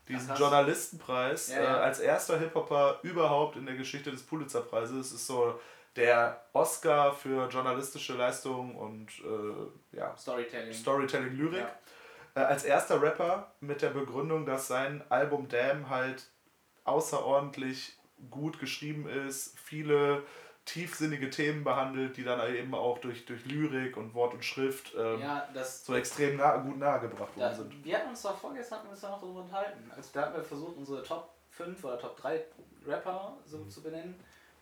Diesen 0.08 0.30
Ach. 0.30 0.38
Journalistenpreis 0.38 1.50
Ja, 1.50 1.58
äh, 1.58 1.64
ja. 1.64 1.78
als 1.80 2.00
erster 2.00 2.38
Hip-Hopper 2.38 3.00
überhaupt 3.02 3.56
in 3.56 3.66
der 3.66 3.74
Geschichte 3.74 4.12
des 4.12 4.22
Pulitzer-Preises. 4.22 5.12
ist 5.12 5.26
so 5.26 5.60
der 5.96 6.46
Oscar 6.54 7.14
für 7.14 7.50
journalistische 7.50 8.14
Leistung 8.14 8.76
und 8.76 9.10
äh, 9.26 9.98
ja, 9.98 10.16
Storytelling. 10.18 10.72
Storytelling, 10.74 11.36
Lyrik. 11.36 11.66
Ja. 12.36 12.44
Äh, 12.44 12.46
als 12.46 12.66
erster 12.66 13.02
Rapper 13.02 13.56
mit 13.60 13.82
der 13.82 13.90
Begründung, 13.90 14.46
dass 14.46 14.68
sein 14.68 15.04
Album 15.10 15.50
Damn 15.50 15.90
halt 15.90 16.30
außerordentlich 16.84 17.98
gut 18.30 18.60
geschrieben 18.60 19.08
ist, 19.08 19.58
viele 19.58 20.22
tiefsinnige 20.66 21.30
Themen 21.30 21.64
behandelt, 21.64 22.16
die 22.18 22.24
dann 22.24 22.54
eben 22.56 22.74
auch 22.74 22.98
durch, 23.00 23.26
durch 23.26 23.46
Lyrik 23.46 23.98
und 23.98 24.14
Wort 24.14 24.34
und 24.34 24.44
Schrift 24.46 24.94
ähm, 24.98 25.20
Ja, 25.20 25.48
so 25.66 25.94
extrem 25.96 26.38
nah, 26.38 26.58
gut 26.58 26.78
nahegebracht 26.78 27.36
worden 27.36 27.56
sind. 27.56 27.84
wir 27.86 27.98
hatten 27.98 28.10
uns 28.10 28.22
doch 28.22 28.38
vorgestern 28.38 28.80
hatten 28.80 28.90
uns 28.90 29.02
da 29.02 29.10
noch 29.10 29.20
darüber 29.22 29.42
unterhalten. 29.42 29.92
Also 29.96 30.10
da 30.14 30.22
hatten 30.22 30.36
wir 30.36 30.44
versucht, 30.44 30.78
unsere 30.78 31.04
Top 31.04 31.34
5 31.50 31.84
oder 31.84 32.00
Top 32.00 32.18
3 32.18 32.42
Rapper 32.86 33.38
so 33.46 33.58
Mhm. 33.60 33.70
zu 33.70 33.82
benennen. 33.84 34.16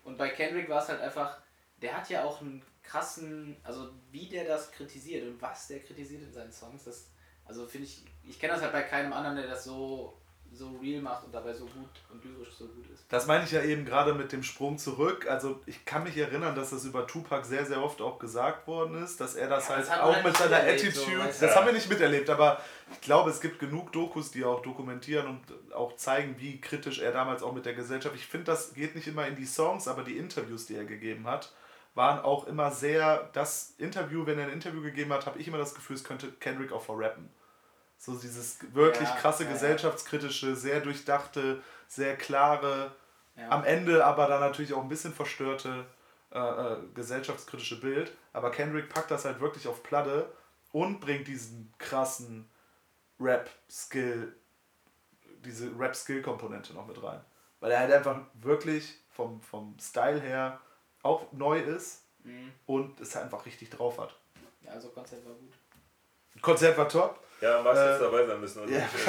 Und 0.03 0.17
bei 0.17 0.29
Kendrick 0.29 0.67
war 0.69 0.81
es 0.81 0.89
halt 0.89 1.01
einfach, 1.01 1.37
der 1.81 1.95
hat 1.95 2.09
ja 2.09 2.23
auch 2.23 2.41
einen 2.41 2.63
krassen, 2.83 3.55
also 3.63 3.89
wie 4.11 4.27
der 4.27 4.45
das 4.45 4.71
kritisiert 4.71 5.27
und 5.27 5.41
was 5.41 5.67
der 5.67 5.79
kritisiert 5.79 6.23
in 6.23 6.33
seinen 6.33 6.51
Songs, 6.51 6.83
das, 6.83 7.11
also 7.45 7.65
finde 7.67 7.85
ich, 7.87 8.03
ich 8.23 8.39
kenne 8.39 8.53
das 8.53 8.61
halt 8.63 8.71
bei 8.73 8.81
keinem 8.81 9.13
anderen, 9.13 9.35
der 9.37 9.47
das 9.47 9.63
so, 9.63 10.17
so 10.53 10.77
real 10.81 11.01
macht 11.01 11.25
und 11.25 11.33
dabei 11.33 11.53
so 11.53 11.65
gut 11.65 11.89
und 12.11 12.23
lyrisch 12.25 12.53
so 12.57 12.65
gut 12.67 12.85
ist. 12.93 13.05
Das 13.09 13.25
meine 13.25 13.45
ich 13.45 13.51
ja 13.51 13.61
eben 13.63 13.85
gerade 13.85 14.13
mit 14.13 14.31
dem 14.31 14.43
Sprung 14.43 14.77
zurück. 14.77 15.25
Also 15.29 15.61
ich 15.65 15.85
kann 15.85 16.03
mich 16.03 16.17
erinnern, 16.17 16.55
dass 16.55 16.71
das 16.71 16.83
über 16.83 17.07
Tupac 17.07 17.45
sehr, 17.45 17.65
sehr 17.65 17.81
oft 17.81 18.01
auch 18.01 18.19
gesagt 18.19 18.67
worden 18.67 19.01
ist, 19.01 19.21
dass 19.21 19.35
er 19.35 19.47
das 19.47 19.69
Ja, 19.69 19.75
halt 19.75 19.85
das 19.85 19.89
hat 19.91 19.99
man 19.99 20.09
auch 20.09 20.15
halt 20.15 20.25
mit 20.25 20.37
seiner 20.37 20.61
so, 20.61 20.67
Attitude, 20.67 21.19
weißt 21.19 21.41
das 21.41 21.51
du. 21.51 21.55
haben 21.55 21.65
wir 21.67 21.73
nicht 21.73 21.89
miterlebt, 21.89 22.29
aber 22.29 22.61
ich 22.91 23.01
glaube, 23.01 23.29
es 23.29 23.39
gibt 23.39 23.59
genug 23.59 23.93
Dokus, 23.93 24.31
die 24.31 24.43
auch 24.43 24.61
dokumentieren 24.61 25.27
und 25.27 25.73
auch 25.73 25.95
zeigen, 25.95 26.35
wie 26.37 26.59
kritisch 26.59 26.99
er 26.99 27.13
damals 27.13 27.43
auch 27.43 27.53
mit 27.53 27.65
der 27.65 27.73
Gesellschaft. 27.73 28.15
Ich 28.15 28.27
finde, 28.27 28.45
das 28.45 28.73
geht 28.73 28.93
nicht 28.93 29.07
immer 29.07 29.25
in 29.27 29.35
die 29.35 29.45
Songs, 29.45 29.87
aber 29.87 30.03
die 30.03 30.17
Interviews, 30.17 30.65
die 30.65 30.75
er 30.75 30.85
gegeben 30.85 31.27
hat, 31.27 31.53
waren 31.95 32.19
auch 32.19 32.47
immer 32.47 32.71
sehr, 32.71 33.29
das 33.33 33.73
Interview, 33.77 34.25
wenn 34.25 34.39
er 34.39 34.47
ein 34.47 34.53
Interview 34.53 34.81
gegeben 34.81 35.13
hat, 35.13 35.25
habe 35.25 35.39
ich 35.39 35.47
immer 35.47 35.57
das 35.57 35.75
Gefühl, 35.75 35.95
es 35.95 36.03
könnte 36.03 36.31
Kendrick 36.39 36.71
auch 36.71 36.83
verrappen. 36.83 37.29
So 38.01 38.15
dieses 38.15 38.57
wirklich 38.73 39.07
Ja, 39.07 39.15
krasse 39.15 39.43
ja, 39.43 39.51
gesellschaftskritische, 39.51 40.55
sehr 40.55 40.79
durchdachte, 40.81 41.61
sehr 41.87 42.17
klare, 42.17 42.95
am 43.47 43.63
Ende 43.63 44.03
aber 44.03 44.25
dann 44.27 44.39
natürlich 44.39 44.73
auch 44.73 44.81
ein 44.81 44.89
bisschen 44.89 45.13
verstörte 45.13 45.85
äh, 46.31 46.39
äh, 46.39 46.77
gesellschaftskritische 46.95 47.79
Bild. 47.79 48.11
Aber 48.33 48.49
Kendrick 48.49 48.89
packt 48.89 49.11
das 49.11 49.25
halt 49.25 49.39
wirklich 49.39 49.67
auf 49.67 49.83
Platte 49.83 50.31
und 50.71 50.99
bringt 50.99 51.27
diesen 51.27 51.71
krassen 51.77 52.49
Rap-Skill, 53.19 54.35
diese 55.45 55.71
Rap-Skill-Komponente 55.77 56.73
noch 56.73 56.87
mit 56.87 57.01
rein. 57.03 57.21
Weil 57.59 57.71
er 57.71 57.79
halt 57.81 57.91
einfach 57.93 58.19
wirklich 58.33 58.95
vom, 59.11 59.41
vom 59.43 59.77
Style 59.79 60.19
her 60.19 60.59
auch 61.03 61.31
neu 61.31 61.59
ist 61.59 62.03
Mhm. 62.23 62.51
und 62.67 62.99
es 63.01 63.15
einfach 63.15 63.45
richtig 63.45 63.69
drauf 63.71 63.97
hat. 63.99 64.15
Ja, 64.61 64.71
also 64.71 64.89
Konzept 64.89 65.25
war 65.25 65.33
gut. 65.33 65.53
Konzert 66.41 66.77
war 66.77 66.87
top. 66.89 67.19
Ja, 67.41 67.59
Max 67.63 67.79
Äh, 67.79 67.89
jetzt 67.91 68.01
dabei 68.01 68.25
sein 68.25 68.39
müssen. 68.39 68.61
Also 68.61 68.73
ja. 68.73 68.79
ich, 68.95 69.07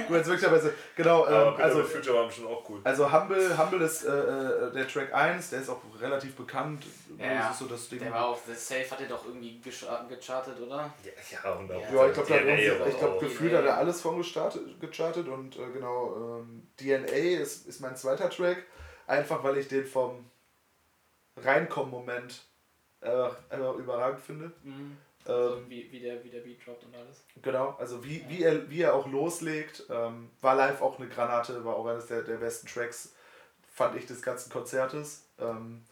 äh, 0.00 0.04
Gut, 0.08 0.16
jetzt 0.16 0.28
wirklich 0.28 0.72
genau. 0.96 1.26
aber 1.26 1.48
Ähm, 1.48 1.62
also, 1.62 1.78
also, 1.80 1.82
Future 1.84 2.16
war 2.16 2.26
bestimmt 2.26 2.48
auch 2.48 2.68
cool. 2.70 2.80
also 2.82 3.12
Humble, 3.12 3.58
Humble 3.58 3.82
ist 3.82 4.04
äh, 4.04 4.08
äh, 4.10 4.72
der 4.72 4.88
Track 4.88 5.12
1, 5.14 5.50
der 5.50 5.60
ist 5.60 5.68
auch 5.68 5.80
relativ 6.00 6.34
bekannt. 6.34 6.84
Ja, 7.18 7.38
das 7.38 7.52
ist 7.52 7.58
so 7.58 7.66
das 7.66 7.88
Ding. 7.90 7.98
Der 7.98 8.10
war 8.10 8.28
auch, 8.28 8.38
The 8.46 8.54
Safe 8.54 8.90
hat 8.90 9.00
er 9.02 9.08
doch 9.08 9.26
irgendwie 9.26 9.60
gecha- 9.62 10.08
gechartet, 10.08 10.58
oder? 10.60 10.90
Ja, 11.04 11.10
ja 11.44 11.52
und 11.52 11.70
auch 11.70 11.80
Ja, 11.82 11.94
Ja, 11.94 12.06
ich 12.08 12.14
glaube, 12.24 12.40
aber 12.40 12.88
ich 12.88 12.98
glaube, 12.98 13.14
auch. 13.16 13.20
gefühlt 13.20 13.52
hat 13.54 13.64
er 13.66 13.76
alles 13.76 14.00
von 14.00 14.16
gestartet, 14.16 14.80
gechartet 14.80 15.28
und 15.28 15.56
äh, 15.56 15.70
genau, 15.72 16.40
ähm, 16.40 16.66
DNA 16.80 17.40
ist, 17.42 17.66
ist 17.66 17.80
mein 17.80 17.96
zweiter 17.96 18.30
Track, 18.30 18.64
einfach 19.06 19.44
weil 19.44 19.58
ich 19.58 19.68
den 19.68 19.84
vom 19.86 20.24
Reinkommen-Moment 21.36 22.42
einfach, 23.00 23.36
einfach 23.50 23.74
überragend 23.74 24.20
finde. 24.20 24.52
Mhm. 24.62 24.96
Ähm, 25.26 25.34
so, 25.34 25.70
wie, 25.70 25.90
wie, 25.90 26.00
der, 26.00 26.22
wie 26.22 26.30
der 26.30 26.40
Beat 26.40 26.66
droppt 26.66 26.84
und 26.84 26.96
alles. 26.96 27.24
Genau, 27.42 27.76
also 27.78 28.04
wie, 28.04 28.24
wie, 28.28 28.42
er, 28.42 28.68
wie 28.70 28.82
er 28.82 28.94
auch 28.94 29.06
loslegt, 29.06 29.84
ähm, 29.90 30.30
war 30.40 30.54
live 30.54 30.82
auch 30.82 30.98
eine 30.98 31.08
Granate, 31.08 31.64
war 31.64 31.76
auch 31.76 31.86
eines 31.86 32.06
der, 32.06 32.22
der 32.22 32.36
besten 32.36 32.66
Tracks, 32.66 33.14
fand 33.72 33.96
ich, 33.96 34.06
des 34.06 34.22
ganzen 34.22 34.52
Konzertes. 34.52 35.26
Ähm, 35.38 35.84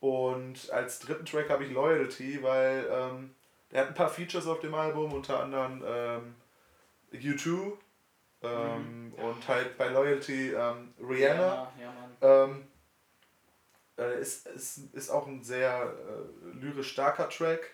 und 0.00 0.70
als 0.70 0.98
dritten 1.00 1.26
Track 1.26 1.50
habe 1.50 1.64
ich 1.64 1.72
Loyalty, 1.72 2.42
weil 2.42 2.86
ähm, 2.90 3.34
der 3.70 3.82
hat 3.82 3.88
ein 3.88 3.94
paar 3.94 4.08
Features 4.08 4.46
auf 4.46 4.60
dem 4.60 4.74
Album, 4.74 5.12
unter 5.12 5.40
anderem 5.40 5.84
ähm, 5.86 6.34
U2 7.12 7.72
ähm, 8.42 9.12
und 9.16 9.46
halt 9.46 9.76
bei 9.76 9.88
Loyalty 9.88 10.52
ähm, 10.54 10.94
Rihanna. 10.98 11.70
Ja, 11.78 11.82
ja 12.22 12.48
äh, 14.00 14.20
ist, 14.20 14.46
ist, 14.46 14.94
ist 14.94 15.10
auch 15.10 15.26
ein 15.26 15.42
sehr 15.42 15.94
äh, 16.08 16.58
lyrisch 16.58 16.92
starker 16.92 17.28
Track, 17.28 17.70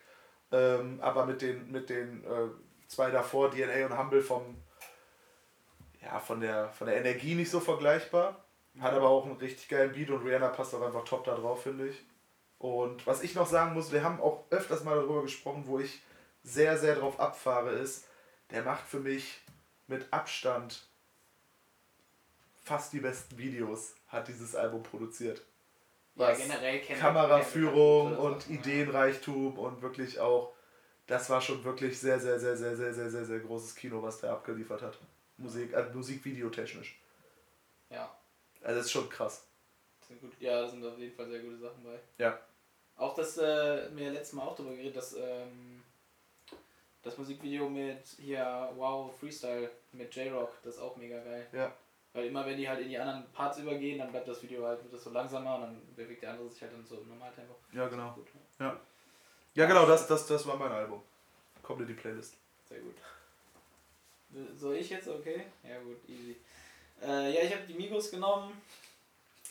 ähm, 0.53 0.99
aber 1.01 1.27
mit 1.27 1.43
den, 1.43 1.71
mit 1.71 1.91
den 1.91 2.25
äh, 2.25 2.49
zwei 2.89 3.11
davor, 3.11 3.51
DNA 3.51 3.87
und 3.87 3.99
Humble, 3.99 4.23
vom, 4.23 4.57
ja, 6.03 6.19
von, 6.21 6.41
der, 6.41 6.71
von 6.71 6.87
der 6.87 6.97
Energie 6.97 7.35
nicht 7.35 7.51
so 7.51 7.61
vergleichbar. 7.61 8.45
Hat 8.81 8.93
aber 8.93 9.09
auch 9.09 9.25
einen 9.25 9.37
richtig 9.37 9.69
geilen 9.69 9.93
Beat 9.93 10.11
und 10.11 10.23
Rihanna 10.23 10.49
passt 10.49 10.75
auch 10.75 10.83
einfach 10.83 11.05
top 11.05 11.25
da 11.25 11.35
drauf, 11.35 11.63
finde 11.63 11.89
ich. 11.89 12.05
Und 12.59 13.07
was 13.07 13.23
ich 13.23 13.35
noch 13.35 13.47
sagen 13.47 13.75
muss, 13.75 13.93
wir 13.93 14.03
haben 14.03 14.21
auch 14.21 14.45
öfters 14.51 14.85
mal 14.85 14.97
darüber 14.97 15.23
gesprochen, 15.23 15.65
wo 15.67 15.79
ich 15.79 16.03
sehr, 16.43 16.79
sehr 16.79 16.95
drauf 16.95 17.19
abfahre, 17.19 17.71
ist, 17.71 18.07
der 18.51 18.63
macht 18.63 18.87
für 18.87 19.01
mich 19.01 19.41
mit 19.87 20.13
Abstand 20.13 20.87
fast 22.63 22.93
die 22.93 23.01
besten 23.01 23.39
Videos, 23.39 23.95
hat 24.09 24.29
dieses 24.29 24.55
Album 24.55 24.83
produziert. 24.83 25.43
Ja, 26.17 26.29
Was 26.29 26.39
generell 26.39 26.81
kennt 26.81 26.99
Kameraführung 26.99 28.17
und 28.17 28.49
ja. 28.49 28.55
Ideenreichtum 28.55 29.59
und 29.59 29.83
wirklich 29.83 30.19
auch, 30.19 30.55
das 31.07 31.29
war 31.29 31.41
schon 31.43 31.63
wirklich 31.63 31.99
sehr, 32.01 32.19
sehr, 32.19 32.41
sehr, 32.41 32.57
sehr, 32.57 32.75
sehr, 32.75 32.93
sehr, 32.93 33.11
sehr, 33.11 33.25
sehr 33.25 33.39
großes 33.41 33.75
Kino, 33.75 34.03
was 34.03 34.21
der 34.21 34.33
abgeliefert 34.33 34.81
hat. 34.83 34.99
Musik, 35.37 35.75
äh, 35.75 35.85
Musikvideotechnisch. 35.93 36.99
Ja, 37.91 38.17
Also 38.63 38.77
das 38.77 38.87
ist 38.87 38.93
schon 38.93 39.09
krass. 39.11 39.47
das 39.99 40.09
sind 40.09 40.21
gut, 40.21 40.33
ja, 40.41 40.63
da 40.63 40.69
sind 40.69 40.85
auf 40.85 40.99
jeden 40.99 41.15
Fall 41.15 41.29
sehr 41.29 41.41
gute 41.41 41.59
Sachen 41.59 41.85
bei. 41.85 41.99
Ja. 42.19 42.41
Auch 42.97 43.15
das, 43.15 43.37
äh, 43.37 43.91
mir 43.91 44.11
letztes 44.11 44.33
Mal 44.33 44.45
auch 44.45 44.57
darüber 44.57 44.75
geredet, 44.75 44.97
dass 44.97 45.15
ähm, 45.15 45.83
das 47.03 47.19
Musikvideo 47.19 47.69
mit 47.69 48.07
hier 48.19 48.71
Wow 48.75 49.15
Freestyle 49.21 49.71
mit 49.93 50.15
J-Rock, 50.17 50.53
das 50.65 50.77
ist 50.77 50.81
auch 50.81 50.97
mega 50.97 51.23
geil. 51.23 51.47
Ja. 51.53 51.73
Weil 52.17 52.29
immer 52.29 52.47
wenn 52.47 52.57
die 52.57 52.67
halt 52.67 52.81
in 52.81 52.89
die 52.89 52.99
anderen 52.99 53.31
Parts 53.35 53.59
übergehen, 53.59 53.99
dann 53.99 54.11
bleibt 54.11 54.27
das 54.27 54.43
Video 54.43 54.65
halt 54.65 54.83
wird 54.83 54.95
das 54.95 55.05
so 55.05 55.11
langsamer 55.11 55.57
und 55.57 55.61
dann 55.61 55.83
bewegt 55.95 56.23
der 56.23 56.31
andere 56.31 56.49
sich 56.49 56.63
halt 56.63 56.73
dann 56.73 56.87
so 56.87 56.97
im 56.97 57.09
Normaltempo. 57.09 57.55
Ja, 57.73 57.87
genau. 57.89 58.13
Gut, 58.13 58.29
Ja, 59.55 59.67
genau, 59.67 59.85
das, 59.85 60.07
das, 60.07 60.27
das 60.27 60.47
war 60.47 60.57
mein 60.57 60.73
Album. 60.73 61.03
Kommt 61.63 61.83
in 61.83 61.89
die 61.89 61.93
Playlist. 61.93 62.39
sehr 62.67 62.79
gut. 62.79 62.95
soll 64.57 64.77
ich 64.77 64.89
jetzt? 64.89 65.09
Okay. 65.09 65.45
Ja, 65.63 65.79
gut, 65.81 65.99
easy. 66.09 66.37
Äh, 67.03 67.35
ja, 67.35 67.43
ich 67.43 67.55
habe 67.55 67.67
die 67.67 67.75
Migos 67.75 68.11
genommen. 68.11 68.63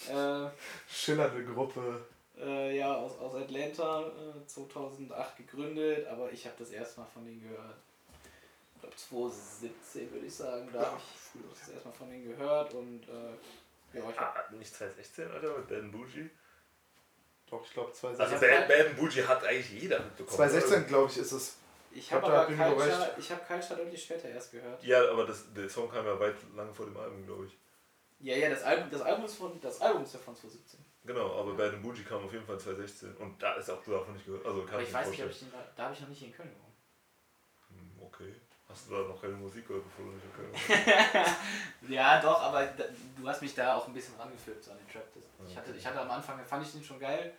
Äh, 0.10 0.50
Schillernde 0.90 1.46
Gruppe. 1.46 2.04
Äh, 2.36 2.78
ja, 2.78 2.96
aus, 2.96 3.16
aus 3.20 3.36
Atlanta, 3.36 4.08
äh, 4.08 4.48
2008 4.48 5.38
gegründet, 5.38 6.08
aber 6.08 6.32
ich 6.32 6.46
habe 6.48 6.56
das 6.58 6.72
erste 6.72 7.02
Mal 7.02 7.08
von 7.14 7.26
denen 7.26 7.44
gehört. 7.44 7.78
Ich 8.90 9.10
glaube 9.10 9.32
2017 9.32 10.12
würde 10.12 10.26
ich 10.26 10.34
sagen, 10.36 10.70
da 10.72 10.86
habe 10.86 10.98
ich 10.98 11.42
das 11.60 11.70
erste 11.70 11.88
Mal 11.90 11.94
von 11.94 12.10
denen 12.10 12.28
gehört 12.28 12.74
und 12.74 13.08
äh, 13.08 13.98
ja, 13.98 14.10
ich 14.10 14.20
Ah, 14.20 14.44
nicht 14.52 14.74
2016, 14.76 15.32
Alter, 15.32 15.58
mit 15.58 15.68
Ben 15.68 15.92
Bougie? 15.92 16.30
Doch, 17.50 17.64
ich 17.66 17.72
glaube 17.74 17.90
Also 17.90 18.00
2016. 18.10 18.50
Ben, 18.50 18.68
ben 18.68 18.96
Bougie 18.96 19.24
hat 19.24 19.44
eigentlich 19.44 19.82
jeder 19.82 20.00
mitbekommen. 20.00 20.36
2016, 20.38 20.88
glaube 20.88 21.12
ich, 21.12 21.18
ist 21.18 21.32
es. 21.32 21.58
ich 21.92 22.12
habe 22.12 22.26
da 22.28 22.44
aber 22.44 22.54
Culture, 22.56 23.16
ich 23.18 23.32
hab 23.32 23.48
Culture 23.48 23.80
deutlich 23.80 24.04
später 24.04 24.30
erst 24.30 24.52
gehört. 24.52 24.84
Ja, 24.84 25.10
aber 25.10 25.26
das, 25.26 25.54
der 25.54 25.70
Song 25.70 25.90
kam 25.90 26.06
ja 26.06 26.20
weit 26.20 26.36
lange 26.56 26.74
vor 26.74 26.86
dem 26.86 26.98
Album, 26.98 27.26
glaube 27.26 27.46
ich. 27.46 27.58
Ja, 28.20 28.36
ja, 28.36 28.50
das 28.50 28.64
Album, 28.64 28.90
das 28.90 29.02
Album 29.02 29.26
ist 29.26 29.36
von 29.36 29.60
das 29.62 29.82
Album 29.82 30.04
ist 30.04 30.14
ja 30.14 30.20
von 30.20 30.36
2017. 30.36 30.84
Genau, 31.06 31.40
aber 31.40 31.54
Ben 31.54 31.82
Bougie 31.82 32.04
kam 32.04 32.26
auf 32.26 32.34
jeden 32.34 32.46
Fall 32.46 32.60
2016 32.60 33.16
und 33.18 33.42
da 33.42 33.54
ist 33.54 33.70
auch 33.70 33.84
davon 33.84 34.14
nicht 34.14 34.26
gehört. 34.26 34.46
Also 34.46 34.64
kann 34.64 34.74
Aber 34.76 34.82
ich 34.82 34.88
ich 34.90 34.94
weiß 34.94 35.10
nicht, 35.10 35.24
ob 35.24 35.30
ich 35.30 35.40
den, 35.40 35.52
da, 35.52 35.68
da 35.76 35.84
habe 35.84 35.94
ich 35.94 36.02
noch 36.02 36.10
nicht 36.10 36.24
in 36.24 36.34
Köln 36.34 36.50
gewohnt. 36.50 36.74
Hm, 37.70 38.02
Okay. 38.04 38.34
Hast 38.68 38.90
du 38.90 38.96
da 38.96 39.08
noch 39.08 39.22
keine 39.22 39.34
Musik 39.34 39.68
gehört, 39.68 39.86
bevor 39.86 40.06
du 40.06 40.14
warst? 40.14 41.36
Ja, 41.88 42.20
doch, 42.20 42.42
aber 42.42 42.66
da, 42.66 42.84
du 43.16 43.28
hast 43.28 43.42
mich 43.42 43.54
da 43.54 43.76
auch 43.76 43.88
ein 43.88 43.94
bisschen 43.94 44.16
rangeführt 44.16 44.64
so 44.64 44.72
an 44.72 44.78
den 44.80 44.90
Trap. 44.90 45.08
Ich, 45.48 45.56
hatte, 45.56 45.72
ich 45.72 45.86
hatte 45.86 46.02
am 46.02 46.10
Anfang, 46.10 46.44
fand 46.44 46.66
ich 46.66 46.72
den 46.72 46.84
schon 46.84 47.00
geil, 47.00 47.34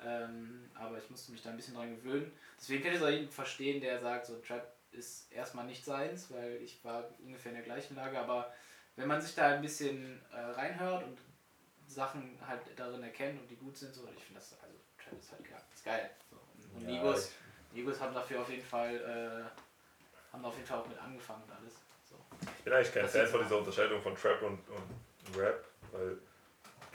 ähm, 0.00 0.70
aber 0.74 0.98
ich 0.98 1.10
musste 1.10 1.32
mich 1.32 1.42
da 1.42 1.50
ein 1.50 1.56
bisschen 1.56 1.74
dran 1.74 1.96
gewöhnen. 1.96 2.32
Deswegen 2.58 2.82
kann 2.84 2.94
ich 2.94 3.02
auch 3.02 3.08
jeden 3.08 3.28
verstehen, 3.28 3.80
der 3.80 3.98
sagt, 4.00 4.26
so 4.26 4.36
Trap 4.38 4.72
ist 4.92 5.30
erstmal 5.32 5.66
nicht 5.66 5.84
seins, 5.84 6.30
weil 6.30 6.60
ich 6.62 6.82
war 6.84 7.04
ungefähr 7.24 7.50
in 7.50 7.56
der 7.56 7.64
gleichen 7.64 7.96
Lage, 7.96 8.18
aber 8.18 8.52
wenn 8.96 9.08
man 9.08 9.20
sich 9.20 9.34
da 9.34 9.48
ein 9.48 9.62
bisschen 9.62 10.22
äh, 10.32 10.38
reinhört 10.38 11.02
und 11.04 11.18
Sachen 11.88 12.38
halt 12.46 12.60
darin 12.76 13.02
erkennt 13.02 13.40
und 13.40 13.50
die 13.50 13.56
gut 13.56 13.76
sind, 13.76 13.94
so, 13.94 14.08
ich 14.16 14.22
finde 14.24 14.40
das, 14.40 14.56
also 14.62 14.74
Trap 15.02 15.18
ist 15.18 15.32
halt 15.32 15.44
geil, 15.44 15.62
ist 15.74 15.84
geil. 15.84 16.10
So. 16.30 16.36
Und, 16.36 16.76
und 16.76 16.88
Ja, 16.88 17.02
Migos, 17.02 17.32
Migos 17.72 18.00
haben 18.00 18.14
dafür 18.14 18.40
auf 18.42 18.48
jeden 18.50 18.64
Fall, 18.64 18.94
äh, 18.94 19.60
haben 20.32 20.44
auf 20.44 20.54
jeden 20.54 20.66
Fall 20.66 20.78
auch 20.78 20.86
mit 20.86 20.98
angefangen 20.98 21.42
und 21.44 21.52
alles. 21.52 21.74
So. 22.08 22.16
Ich 22.58 22.64
bin 22.64 22.72
eigentlich 22.72 22.92
kein 22.92 23.08
Fan 23.08 23.26
von 23.26 23.42
dieser 23.42 23.58
Unterscheidung 23.58 24.02
von 24.02 24.14
Trap 24.14 24.42
und, 24.42 24.60
und 24.68 25.36
Rap, 25.38 25.64
weil 25.92 26.18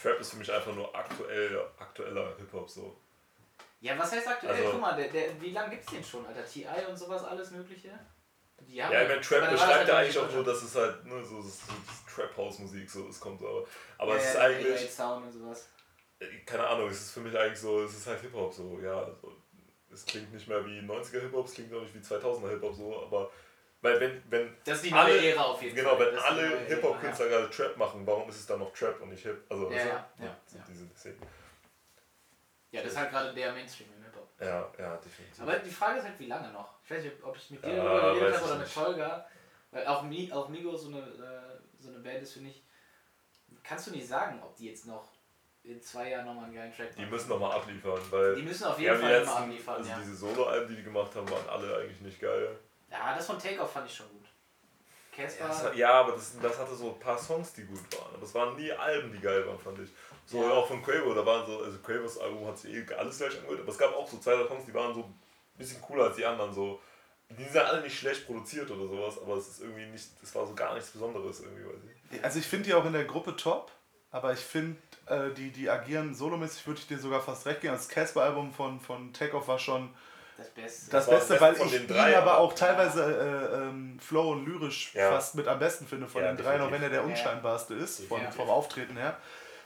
Trap 0.01 0.19
ist 0.19 0.31
für 0.31 0.37
mich 0.37 0.51
einfach 0.51 0.73
nur 0.73 0.93
aktuell, 0.95 1.59
aktueller 1.79 2.35
Hip-Hop 2.37 2.69
so. 2.69 2.97
Ja, 3.81 3.97
was 3.97 4.11
heißt 4.11 4.27
aktuell? 4.27 4.55
Also- 4.55 4.71
Guck 4.71 4.81
mal, 4.81 4.95
der, 4.95 5.09
der, 5.09 5.41
wie 5.41 5.51
lange 5.51 5.71
gibt's 5.71 5.91
den 5.91 6.03
schon, 6.03 6.25
Alter? 6.25 6.45
TI 6.45 6.65
und 6.87 6.95
sowas, 6.95 7.23
alles 7.23 7.51
Mögliche? 7.51 7.89
Die 8.61 8.81
haben 8.81 8.93
Ja, 8.93 9.01
ich 9.01 9.09
meine, 9.09 9.21
Trap 9.21 9.41
aber 9.43 9.51
beschreibt 9.51 9.87
ja 9.89 9.97
eigentlich 9.97 10.17
auch 10.17 10.31
nur, 10.31 10.43
dass 10.43 10.63
es 10.63 10.75
halt 10.75 11.05
nur 11.05 11.23
so, 11.23 11.41
so, 11.41 11.49
so 11.49 11.73
Trap-House-Musik 12.15 12.89
so, 12.89 13.07
es 13.09 13.19
kommt 13.19 13.39
so. 13.39 13.67
Aber 13.97 14.11
ja, 14.15 14.17
es 14.17 14.27
ist 14.29 14.35
ja, 14.35 14.41
eigentlich, 14.41 14.73
808 14.73 14.91
Sound 14.93 15.25
und 15.25 15.31
sowas. 15.33 15.69
keine 16.45 16.65
Ahnung, 16.67 16.89
es 16.89 17.01
ist 17.01 17.11
für 17.11 17.19
mich 17.19 17.37
eigentlich 17.37 17.59
so, 17.59 17.83
es 17.83 17.93
ist 17.93 18.07
halt 18.07 18.21
Hip-Hop 18.21 18.53
so, 18.53 18.79
ja. 18.79 19.05
So, 19.21 19.35
es 19.93 20.05
klingt 20.05 20.33
nicht 20.33 20.47
mehr 20.47 20.65
wie 20.65 20.79
90er 20.79 21.21
Hip-Hop, 21.21 21.45
es 21.45 21.53
klingt 21.53 21.73
auch 21.73 21.81
nicht 21.81 21.93
wie 21.93 21.99
2000er 21.99 22.49
Hip-Hop 22.49 22.73
so, 22.75 23.03
aber 23.03 23.31
weil 23.81 23.99
wenn, 23.99 24.23
wenn 24.29 24.55
Das 24.63 24.75
ist 24.77 24.85
die 24.85 24.91
neue 24.91 25.01
alle, 25.03 25.25
Ära 25.31 25.41
auf 25.43 25.61
jeden 25.61 25.75
genau, 25.75 25.95
Fall. 25.97 26.07
wenn 26.07 26.15
ist 26.15 26.21
die 26.23 26.27
alle 26.27 26.59
Hip-Hop-Künstler 26.67 27.27
gerade 27.27 27.49
Trap 27.49 27.77
machen, 27.77 28.07
warum 28.07 28.29
ist 28.29 28.37
es 28.39 28.45
dann 28.45 28.59
noch 28.59 28.73
Trap 28.73 29.01
und 29.01 29.09
nicht 29.09 29.23
Hip? 29.23 29.43
Also, 29.49 29.69
Ja, 29.71 29.83
du? 29.83 29.89
ja, 29.89 30.07
ja, 30.19 30.25
ja. 30.25 30.65
Diese, 30.69 30.85
deswegen. 30.87 31.17
Ja, 32.71 32.81
das 32.81 32.91
ist 32.93 32.97
halt 32.97 33.11
gerade 33.11 33.33
der 33.33 33.51
Mainstream 33.53 33.89
im 33.97 34.03
Hip-Hop. 34.03 34.27
ja, 34.39 34.71
ja, 34.79 34.97
definitiv. 34.97 35.41
Aber 35.41 35.59
die 35.59 35.69
Frage 35.69 35.99
ist 35.99 36.05
halt, 36.05 36.19
wie 36.19 36.27
lange 36.27 36.51
noch? 36.51 36.69
Ich 36.83 36.91
weiß 36.91 37.03
nicht, 37.03 37.23
ob 37.23 37.35
ich 37.35 37.51
mit 37.51 37.63
dir 37.63 37.73
Ja, 37.75 37.83
darüber 37.83 38.13
geredet 38.19 38.35
habe 38.35 38.45
oder 38.45 38.57
mit. 38.57 38.75
Holger. 38.75 39.27
Weil 39.71 39.87
auch, 39.87 40.03
Mi, 40.03 40.31
auch 40.31 40.49
Migo 40.49 40.75
so 40.77 40.87
eine, 40.89 40.99
äh, 40.99 41.81
so 41.81 41.89
eine 41.89 41.99
Band 41.99 42.21
ist, 42.23 42.33
finde 42.33 42.51
ich. 42.51 42.63
Kannst 43.63 43.87
du 43.87 43.91
nicht 43.91 44.07
sagen, 44.07 44.41
ob 44.41 44.55
die 44.55 44.67
jetzt 44.69 44.85
noch 44.87 45.12
in 45.63 45.81
zwei 45.81 46.09
Jahren 46.09 46.25
nochmal 46.25 46.45
einen 46.45 46.55
geilen 46.55 46.75
Track 46.75 46.93
die 46.95 47.01
machen. 47.01 47.11
müssen 47.11 47.29
nochmal 47.29 47.51
abliefern, 47.53 47.99
weil 48.09 48.35
Die 48.35 48.41
müssen 48.41 48.63
auf 48.65 48.75
die 48.75 48.83
jeden 48.83 48.95
die 48.97 49.01
Fall 49.01 49.21
immer 49.21 49.35
abliefern, 49.37 49.75
also 49.75 49.89
ja. 49.89 49.99
diese 49.99 50.15
Solo-Alben, 50.15 50.67
die 50.69 50.75
die 50.75 50.83
gemacht 50.83 51.15
haben, 51.15 51.29
waren 51.29 51.49
alle 51.49 51.77
eigentlich 51.77 52.01
nicht 52.01 52.19
geil. 52.19 52.57
Ja, 52.91 53.15
das 53.15 53.25
von 53.25 53.39
Takeoff 53.39 53.71
fand 53.71 53.87
ich 53.87 53.95
schon 53.95 54.09
gut. 54.09 54.25
Casper. 55.15 55.71
Ja, 55.73 55.73
ja, 55.73 55.91
aber 56.01 56.13
das, 56.13 56.35
das 56.41 56.57
hatte 56.59 56.75
so 56.75 56.91
ein 56.93 56.99
paar 56.99 57.17
Songs, 57.17 57.53
die 57.53 57.63
gut 57.65 57.79
waren. 57.97 58.15
Aber 58.15 58.23
es 58.23 58.33
waren 58.33 58.55
nie 58.55 58.71
Alben, 58.71 59.11
die 59.11 59.19
geil 59.19 59.45
waren, 59.47 59.59
fand 59.59 59.79
ich. 59.79 59.89
So 60.25 60.41
Ja. 60.43 60.51
auch 60.51 60.67
von 60.67 60.81
Quavo, 60.81 61.13
da 61.13 61.25
waren 61.25 61.45
so, 61.45 61.61
also 61.61 61.77
Quavos 61.79 62.17
Album 62.17 62.47
hat 62.47 62.57
sich 62.57 62.73
eh 62.73 62.93
alles 62.95 63.17
gleich 63.17 63.37
angehört, 63.37 63.61
aber 63.61 63.69
es 63.71 63.77
gab 63.77 63.95
auch 63.95 64.07
so 64.07 64.17
zwei, 64.17 64.35
drei 64.35 64.47
Songs, 64.47 64.65
die 64.65 64.73
waren 64.73 64.93
so 64.93 65.01
ein 65.01 65.13
bisschen 65.57 65.81
cooler 65.81 66.05
als 66.05 66.15
die 66.15 66.25
anderen. 66.25 66.51
So. 66.53 66.81
Die 67.29 67.43
sind 67.43 67.57
alle 67.57 67.81
nicht 67.81 67.97
schlecht 67.97 68.25
produziert 68.25 68.69
oder 68.71 68.87
sowas, 68.87 69.19
aber 69.21 69.35
es 69.35 69.47
ist 69.47 69.61
irgendwie 69.61 69.85
nicht, 69.85 70.07
es 70.21 70.33
war 70.35 70.45
so 70.47 70.53
gar 70.55 70.73
nichts 70.73 70.91
Besonderes 70.91 71.41
irgendwie, 71.41 71.65
weiß 71.65 71.81
ich. 72.11 72.23
Also 72.23 72.39
ich 72.39 72.47
finde 72.47 72.65
die 72.65 72.73
auch 72.73 72.85
in 72.85 72.93
der 72.93 73.05
Gruppe 73.05 73.35
top, 73.35 73.71
aber 74.13 74.31
ich 74.31 74.39
finde, 74.39 74.77
äh, 75.07 75.31
die, 75.35 75.51
die 75.51 75.69
agieren 75.69 76.15
solomäßig, 76.15 76.65
würde 76.65 76.79
ich 76.79 76.87
dir 76.87 76.97
sogar 76.97 77.19
fast 77.19 77.45
recht 77.45 77.59
geben. 77.59 77.73
Das 77.73 77.89
Casper-Album 77.89 78.53
von, 78.53 78.79
von 78.79 79.11
Takeoff 79.11 79.49
war 79.49 79.59
schon 79.59 79.93
das 80.37 80.49
Beste. 80.51 80.91
das 80.91 81.09
Beste, 81.09 81.33
das 81.33 81.41
weil 81.41 81.53
ich 81.55 81.71
den 81.71 81.81
ihn 81.81 81.87
drei, 81.87 82.17
aber 82.17 82.31
aber- 82.33 82.37
auch 82.39 82.53
teilweise 82.53 83.03
äh, 83.03 83.55
ähm, 83.67 83.99
flow 83.99 84.31
und 84.31 84.45
lyrisch 84.45 84.93
Ja. 84.95 85.09
fast 85.11 85.35
mit 85.35 85.47
am 85.47 85.59
besten 85.59 85.85
finde 85.85 86.07
von 86.07 86.21
Ja, 86.23 86.29
den 86.31 86.37
dreien, 86.43 86.61
auch 86.61 86.71
wenn 86.71 86.81
er 86.81 86.89
der 86.89 87.01
Ja. 87.01 87.05
unscheinbarste 87.05 87.73
ist, 87.73 88.05
von, 88.07 88.21
Ja. 88.21 88.31
vom 88.31 88.49
Auftreten 88.49 88.95
her. 88.97 89.17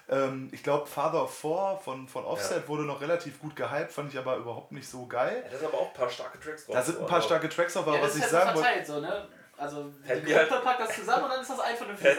Ähm, 0.09 0.47
ich 0.53 0.63
glaube, 0.63 0.87
Father 0.87 1.23
of 1.23 1.37
Four 1.37 1.79
von, 1.83 2.07
von 2.07 2.23
Offset 2.23 2.67
wurde 2.69 2.83
noch 2.83 3.01
relativ 3.01 3.39
gut 3.41 3.55
gehypt, 3.57 3.91
fand 3.91 4.13
ich 4.13 4.17
aber 4.17 4.37
überhaupt 4.37 4.71
nicht 4.71 4.89
so 4.89 5.05
geil. 5.05 5.41
Ja, 5.45 5.51
da 5.51 5.57
sind 5.57 5.67
aber 5.67 5.77
auch 5.79 5.87
ein 5.89 5.93
paar 5.93 6.09
starke 6.09 6.39
Tracks 6.39 6.65
drauf. 6.65 6.75
Da 6.75 6.81
sind 6.81 6.99
ein 6.99 7.05
paar 7.05 7.17
aber- 7.17 7.25
starke 7.25 7.49
Tracks 7.49 7.75
auf, 7.75 7.85
aber 7.85 7.95
ja, 7.97 8.01
das 8.01 8.11
was 8.11 8.15
ist 8.15 8.25
ich 8.27 8.31
halt 8.33 8.43
sagen 8.45 8.55
wollte. 8.55 8.67
verteilt, 8.69 8.87
so, 8.87 8.99
ne? 9.01 9.27
Also, 9.57 9.83
die 10.05 10.31
Gruppe 10.33 10.35
halt- 10.51 10.63
packt 10.63 10.79
das 10.81 10.95
zusammen 10.95 11.23
und 11.25 11.29
dann 11.31 11.41
ist 11.41 11.49
das 11.49 11.59
ein 11.59 11.75
von 11.75 11.87
den 11.87 11.97
vier. 11.97 12.15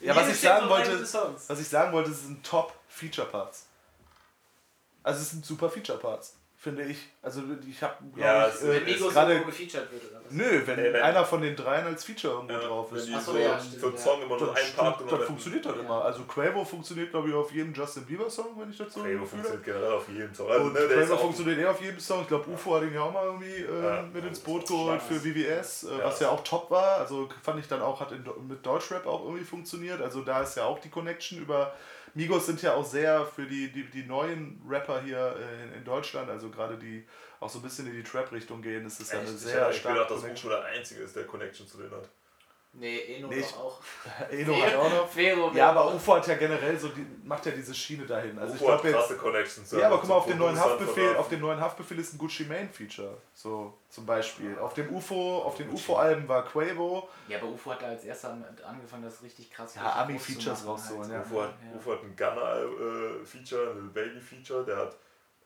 Ja, 0.00 0.14
was 0.14 0.28
ich 0.28 0.40
sagen 0.40 0.68
wollte-. 0.68 1.00
Was 1.48 1.60
ich 1.60 1.68
sagen 1.68 1.92
wollte, 1.92 2.10
es 2.10 2.22
sind 2.22 2.44
Top-Feature-Parts. 2.44 3.66
Also 5.02 5.20
es 5.20 5.30
sind 5.30 5.44
super 5.44 5.70
Feature-Parts, 5.70 6.34
finde 6.60 6.82
ich. 6.82 6.98
Also 7.22 7.42
ich 7.68 7.80
habe, 7.82 7.94
Ja, 8.16 8.48
ich, 8.48 8.54
Wenn 8.62 8.82
äh, 8.82 8.92
Migos 8.92 9.12
gerade... 9.12 9.40
gefeatured 9.42 9.92
wird 9.92 10.10
oder 10.10 10.20
was? 10.24 10.32
Nö, 10.32 10.62
wenn 10.66 10.76
Nee, 10.76 10.92
wenn- 10.92 11.02
einer 11.02 11.24
von 11.24 11.40
den 11.40 11.54
dreien 11.54 11.86
als 11.86 12.02
Feature 12.04 12.34
irgendwo 12.34 12.52
Ja, 12.54 12.58
drauf 12.60 12.88
wenn 12.90 12.98
ist. 12.98 13.08
die 13.08 13.14
Ach 13.14 13.20
so, 13.20 13.32
so 13.32 13.38
ja, 13.38 13.56
für 13.56 13.64
stimmt, 13.64 13.84
einen 13.84 13.92
ja. 13.94 13.98
Song 14.00 14.22
immer 14.22 14.36
nur 14.38 14.46
Das, 14.48 14.56
einen 14.64 14.72
Part 14.74 14.88
das, 14.94 14.98
genommen 14.98 15.16
hätten. 15.18 15.26
funktioniert 15.28 15.66
halt 15.66 15.76
Ja. 15.76 15.82
immer. 15.82 16.04
Also 16.04 16.22
Quavo 16.24 16.64
funktioniert, 16.64 17.10
glaube 17.10 17.28
ich, 17.28 17.34
auf 17.34 17.52
jedem 17.52 17.72
Justin 17.74 18.04
Bieber-Song, 18.06 18.46
wenn 18.58 18.70
ich 18.70 18.76
dazu 18.76 19.00
Quavo 19.00 19.24
funktioniert 19.24 19.64
generell 19.64 19.92
auf 19.92 20.08
jedem 20.08 20.34
Song. 20.34 20.50
Also, 20.50 20.64
Und 20.64 20.72
ne, 20.72 20.80
Quavo 20.80 21.14
auch, 21.14 21.20
funktioniert 21.20 21.58
eh 21.60 21.66
auf 21.66 21.80
jedem 21.80 22.00
Song. 22.00 22.22
Ich 22.22 22.28
glaube, 22.28 22.50
UFO 22.50 22.74
hat 22.74 22.82
ihn 22.82 22.94
ja 22.94 23.02
auch 23.02 23.12
mal 23.12 23.24
irgendwie 23.24 23.54
äh, 23.62 23.84
Ja, 23.84 24.02
mit 24.02 24.24
ins 24.24 24.38
das 24.38 24.44
Boot 24.44 24.66
geholt 24.66 25.00
für 25.00 25.14
VVS, 25.14 25.84
äh, 25.84 25.98
Ja. 25.98 26.04
was 26.06 26.18
ja 26.18 26.28
auch 26.30 26.42
top 26.42 26.70
war. 26.72 26.96
Also 26.98 27.28
fand 27.40 27.60
ich 27.60 27.68
dann 27.68 27.82
auch, 27.82 28.00
hat 28.00 28.10
in, 28.10 28.24
mit 28.48 28.66
Deutschrap 28.66 29.06
auch 29.06 29.24
irgendwie 29.24 29.44
funktioniert. 29.44 30.00
Also 30.02 30.22
da 30.22 30.42
ist 30.42 30.56
ja 30.56 30.64
auch 30.64 30.80
die 30.80 30.90
Connection 30.90 31.38
über. 31.38 31.72
Migos 32.18 32.46
sind 32.46 32.60
ja 32.62 32.74
auch 32.74 32.84
sehr 32.84 33.24
für 33.24 33.46
die, 33.46 33.70
die, 33.70 33.84
die 33.84 34.02
neuen 34.02 34.60
Rapper 34.68 35.00
hier 35.02 35.36
äh, 35.38 35.62
in, 35.62 35.72
in 35.74 35.84
Deutschland, 35.84 36.28
also 36.28 36.50
gerade 36.50 36.76
die 36.76 37.06
auch 37.38 37.48
so 37.48 37.60
ein 37.60 37.62
bisschen 37.62 37.86
in 37.86 37.92
die 37.92 38.02
Trap-Richtung 38.02 38.60
gehen, 38.60 38.82
das 38.82 38.98
ist 38.98 39.12
ja 39.12 39.20
eine 39.20 39.28
Echt? 39.28 39.36
Ich 39.36 39.42
sehr 39.42 39.52
hätte 39.52 39.66
eigentlich 39.66 39.78
starke 39.78 39.98
gedacht, 40.00 40.24
dass. 40.24 40.44
Ufo 40.44 40.48
der 40.48 40.64
Einzige 40.64 41.02
ist, 41.02 41.14
der 41.14 41.24
Connection 41.24 41.68
zu 41.68 41.78
denen 41.78 41.92
hat. 41.92 42.08
Nee, 42.80 43.16
Eno 43.16 43.28
Nee, 43.28 43.40
ich- 43.40 43.54
auch. 43.56 43.80
Eno 44.30 44.62
hat 44.62 44.74
auch 44.76 44.90
noch. 44.90 45.08
Vero, 45.08 45.50
Ja, 45.52 45.70
aber 45.70 45.94
UFO 45.94 46.14
hat 46.16 46.26
ja 46.28 46.34
generell 46.36 46.78
so, 46.78 46.88
die, 46.88 47.04
macht 47.24 47.44
ja 47.46 47.52
diese 47.52 47.74
Schiene 47.74 48.06
dahin. 48.06 48.38
Also 48.38 48.54
ich 48.54 48.60
Ufo 48.60 48.72
hat 48.72 48.82
glaube 48.82 48.96
jetzt. 48.96 49.08
krasse 49.08 49.16
Connections. 49.18 49.70
Ja, 49.72 49.86
aber 49.88 49.98
guck 49.98 50.08
mal, 50.08 50.14
auf 50.16 50.26
den 50.26 50.38
neuen 50.38 50.58
Haftbefehl, 50.58 51.16
auf 51.16 51.28
den 51.28 51.40
neuen 51.40 51.60
Haftbefehl 51.60 51.98
ist 51.98 52.14
ein 52.14 52.18
Gucci 52.18 52.44
Mane 52.44 52.68
Feature. 52.72 53.16
So, 53.34 53.74
zum 53.88 54.06
Beispiel. 54.06 54.56
Auf 54.58 54.74
dem 54.74 54.94
UFO, 54.94 55.42
auf 55.42 55.56
den 55.56 55.68
UFO-Alben 55.70 56.28
war 56.28 56.44
Quavo. 56.44 57.08
Ja, 57.26 57.38
aber 57.38 57.48
UFO 57.48 57.72
hat 57.72 57.82
da 57.82 57.86
als 57.86 58.04
erster 58.04 58.36
angefangen, 58.64 59.02
das 59.02 59.22
richtig 59.22 59.50
krass 59.50 59.74
Ja, 59.74 59.92
Ami-Features 60.02 60.64
groß 60.64 60.86
zu 60.86 60.94
machen 60.94 61.02
rauszuholen, 61.02 61.12
halt. 61.12 61.26
ja. 61.26 61.30
Ufo 61.32 61.42
hat, 61.42 61.54
Ja. 61.72 61.76
Ufo 61.78 61.92
hat 61.92 62.02
ein 62.02 62.16
Gunner-Feature, 62.16 63.70
ein 63.70 63.80
Lil 63.80 63.90
Baby-Feature, 63.90 64.64
der 64.64 64.76
hat 64.76 64.96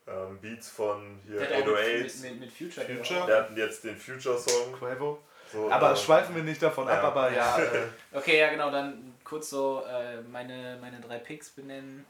ähm, 0.07 0.39
Beats 0.41 0.69
von 0.69 1.21
hier 1.27 1.39
Der 1.39 1.49
hat 1.59 1.63
auch 1.63 1.67
mit, 1.67 1.77
808s, 1.77 2.23
mit, 2.23 2.41
mit 2.41 2.53
Future. 2.53 2.87
Future? 2.87 3.27
der 3.27 3.37
hat 3.45 3.57
jetzt 3.57 3.85
den 3.85 3.97
Future-Song. 3.97 4.73
Quavo. 4.79 5.19
So, 5.53 5.71
Aber 5.71 5.93
äh, 5.93 5.97
schweifen 5.97 6.35
wir 6.35 6.43
nicht 6.43 6.63
davon 6.63 6.89
ab, 6.89 7.03
ja. 7.03 7.09
aber 7.09 7.33
ja. 7.33 7.59
Äh, 7.59 7.89
Okay, 8.13 8.39
ja 8.39 8.51
genau, 8.51 8.71
dann 8.71 9.15
kurz 9.23 9.51
so 9.51 9.83
äh, 9.87 10.21
meine, 10.23 10.79
meine 10.81 11.01
drei 11.01 11.19
Picks 11.19 11.51
benennen. 11.51 12.07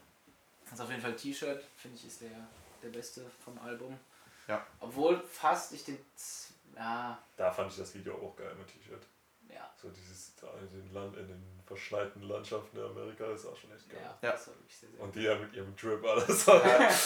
Das 0.65 0.73
ist 0.73 0.81
auf 0.81 0.89
jeden 0.89 1.01
Fall 1.01 1.15
T-Shirt, 1.15 1.63
finde 1.77 1.97
ich, 1.97 2.07
ist 2.07 2.21
der, 2.21 2.29
der 2.81 2.89
beste 2.89 3.21
vom 3.43 3.59
Album. 3.59 3.99
Ja. 4.47 4.65
Obwohl 4.79 5.21
fast 5.29 5.73
ich 5.73 5.83
den. 5.83 5.97
Ja, 6.75 7.19
Da 7.37 7.51
fand 7.51 7.71
ich 7.71 7.77
das 7.77 7.93
Video 7.93 8.15
auch 8.15 8.35
geil 8.35 8.51
mit 8.57 8.67
T-Shirt. 8.67 9.03
Ja, 9.53 9.69
So 9.81 9.89
dieses 9.89 10.35
da 10.35 10.47
in 10.59 10.69
den, 10.81 10.93
Land, 10.93 11.15
in 11.17 11.27
den 11.27 11.43
verschneiten 11.65 12.21
Landschaften 12.23 12.77
in 12.77 12.83
Amerika 12.83 13.25
ist 13.27 13.45
auch 13.45 13.55
schon 13.57 13.71
echt 13.75 13.89
geil. 13.89 14.01
ja, 14.03 14.17
Ja. 14.21 14.31
das 14.31 14.47
war 14.47 14.55
wirklich 14.55 14.75
sehr, 14.77 14.89
sehr 14.89 14.99
Und 15.01 15.15
die 15.15 15.21
ja 15.23 15.35
mit 15.35 15.53
ihrem 15.53 15.75
Drip 15.75 16.03
alles. 16.07 16.47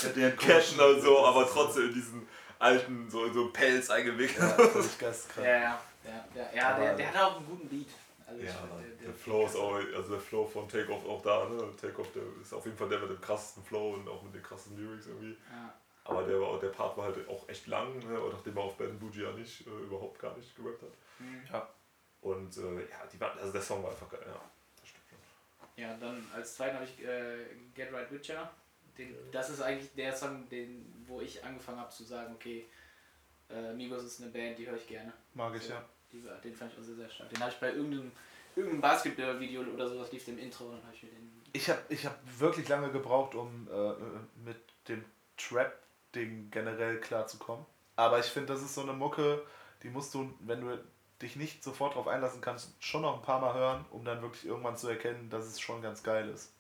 mit 0.04 0.16
den 0.16 0.38
Ketten 0.38 0.80
und 0.80 1.02
so, 1.02 1.26
aber 1.26 1.48
trotzdem 1.48 1.88
in 1.90 1.94
diesen 1.94 2.28
alten, 2.60 3.10
so 3.10 3.26
in 3.26 3.34
so 3.34 3.50
Pelz 3.52 3.90
eingewickelt. 3.90 4.40
Ja, 4.40 4.50
völlig 4.68 4.98
geisteskrank. 4.98 5.46
Ja, 5.48 5.54
ja, 5.54 5.80
ja, 6.06 6.26
ja, 6.36 6.50
ja 6.56 6.80
der, 6.80 6.96
der 6.96 7.14
hat 7.14 7.22
auch 7.32 7.38
einen 7.38 7.46
guten 7.48 7.68
Beat. 7.70 7.88
Also 8.26 8.42
Ja, 8.44 8.52
find, 8.52 9.00
der, 9.02 9.08
der 9.08 9.14
Flow 9.14 9.46
ist 9.46 9.56
auch, 9.56 9.76
also 9.76 10.12
der 10.12 10.20
Flow 10.20 10.46
von 10.46 10.68
Takeoff 10.68 11.06
auch 11.08 11.22
da, 11.22 11.48
ne? 11.48 11.64
Takeoff, 11.80 12.12
der 12.12 12.24
ist 12.42 12.54
auf 12.54 12.66
jeden 12.66 12.76
Fall 12.78 12.90
der 12.90 13.00
mit 13.00 13.10
dem 13.12 13.22
krassesten 13.22 13.64
Flow 13.64 13.94
und 13.94 14.08
auch 14.10 14.22
mit 14.24 14.34
den 14.34 14.44
krassen 14.44 14.76
Lyrics 14.78 15.08
irgendwie. 15.08 15.38
Ja. 15.50 15.74
Aber 16.04 16.24
der, 16.24 16.40
war, 16.42 16.60
der 16.60 16.70
Part 16.70 16.98
war 16.98 17.06
halt 17.06 17.30
auch 17.30 17.48
echt 17.48 17.68
lang, 17.68 17.98
ne? 18.00 18.20
Und 18.20 18.34
nachdem 18.34 18.58
er 18.58 18.64
auf 18.64 18.76
Ben 18.76 18.98
Bougie 19.00 19.24
ja 19.24 19.32
nicht, 19.32 19.66
äh, 19.68 19.70
überhaupt 19.70 20.20
gar 20.20 20.36
nicht 20.36 20.54
gerappt 20.56 20.82
hat. 20.82 20.90
Hm. 21.20 21.42
Ja. 21.54 21.70
Und 22.22 22.58
äh, 22.58 22.90
ja, 22.90 23.06
die 23.12 23.20
war, 23.20 23.36
also 23.38 23.52
der 23.52 23.62
Song 23.62 23.84
war 23.84 23.92
einfach 23.92 24.10
geil, 24.10 24.22
ja. 24.26 24.42
Das 24.80 24.90
stimmt 24.90 25.06
schon. 25.10 25.84
Ja, 25.84 25.96
dann 25.98 26.26
als 26.34 26.56
zweiten 26.56 26.76
habe 26.76 26.86
ich 26.86 27.04
äh, 27.06 27.46
Get 27.76 27.94
Right 27.94 28.12
Witcher. 28.12 28.52
Den, 28.98 29.16
das 29.32 29.50
ist 29.50 29.62
eigentlich 29.62 29.94
der 29.94 30.16
Song, 30.16 30.50
den, 30.50 31.06
wo 31.08 31.22
ich 31.22 31.44
angefangen 31.44 31.80
habe 31.80 31.92
zu 31.92 32.04
sagen, 32.04 32.34
okay, 32.34 32.66
äh, 33.50 33.74
Migos 33.74 34.04
ist 34.04 34.22
eine 34.22 34.32
Band, 34.32 34.58
die 34.58 34.68
höre 34.68 34.78
ich 34.78 34.88
gerne. 34.88 35.14
Mag 35.34 35.56
ich, 35.56 35.64
So, 35.64 35.74
ja. 35.74 35.86
Die, 36.12 36.24
den 36.44 36.56
fand 36.56 36.74
ich 36.74 36.80
auch 36.80 36.84
sehr, 36.84 36.96
sehr 36.96 37.10
stark. 37.10 37.30
Den 37.30 37.40
habe 37.40 37.52
ich 37.52 37.60
bei 37.60 37.72
irgendeinem, 37.72 38.12
irgendeinem 38.56 38.82
Basketball-Video 38.82 39.62
oder 39.62 39.88
sowas 39.88 40.12
lief 40.12 40.28
im 40.28 40.40
Intro 40.40 40.66
und 40.66 40.78
dann 40.78 40.84
habe 40.84 40.96
ich 40.96 41.04
mir 41.04 41.10
den. 41.10 41.42
Ich 41.54 41.70
habe 41.70 41.82
ich 41.90 42.06
hab 42.06 42.18
wirklich 42.40 42.68
lange 42.68 42.92
gebraucht, 42.92 43.36
um 43.36 43.68
äh, 43.72 43.94
mit 44.44 44.58
dem 44.88 45.04
Trap-Ding 45.38 46.50
generell 46.52 47.00
klarzukommen. 47.00 47.66
Aber 47.96 48.20
ich 48.20 48.26
finde, 48.26 48.54
das 48.54 48.62
ist 48.62 48.76
so 48.76 48.82
eine 48.82 48.94
Mucke, 48.94 49.46
die 49.84 49.90
musst 49.90 50.14
du, 50.14 50.34
wenn 50.42 50.62
du 50.62 50.78
dich 51.22 51.36
nicht 51.36 51.64
sofort 51.64 51.94
darauf 51.94 52.08
einlassen 52.08 52.42
kannst, 52.42 52.72
schon 52.80 53.02
noch 53.02 53.16
ein 53.16 53.22
paar 53.22 53.40
Mal 53.40 53.54
hören, 53.54 53.86
um 53.92 54.06
dann 54.06 54.22
wirklich 54.22 54.46
irgendwann 54.46 54.78
zu 54.78 54.88
erkennen, 54.88 55.30
dass 55.30 55.46
es 55.46 55.60
schon 55.60 55.82
ganz 55.82 56.04
geil 56.04 56.30
ist. 56.30 56.52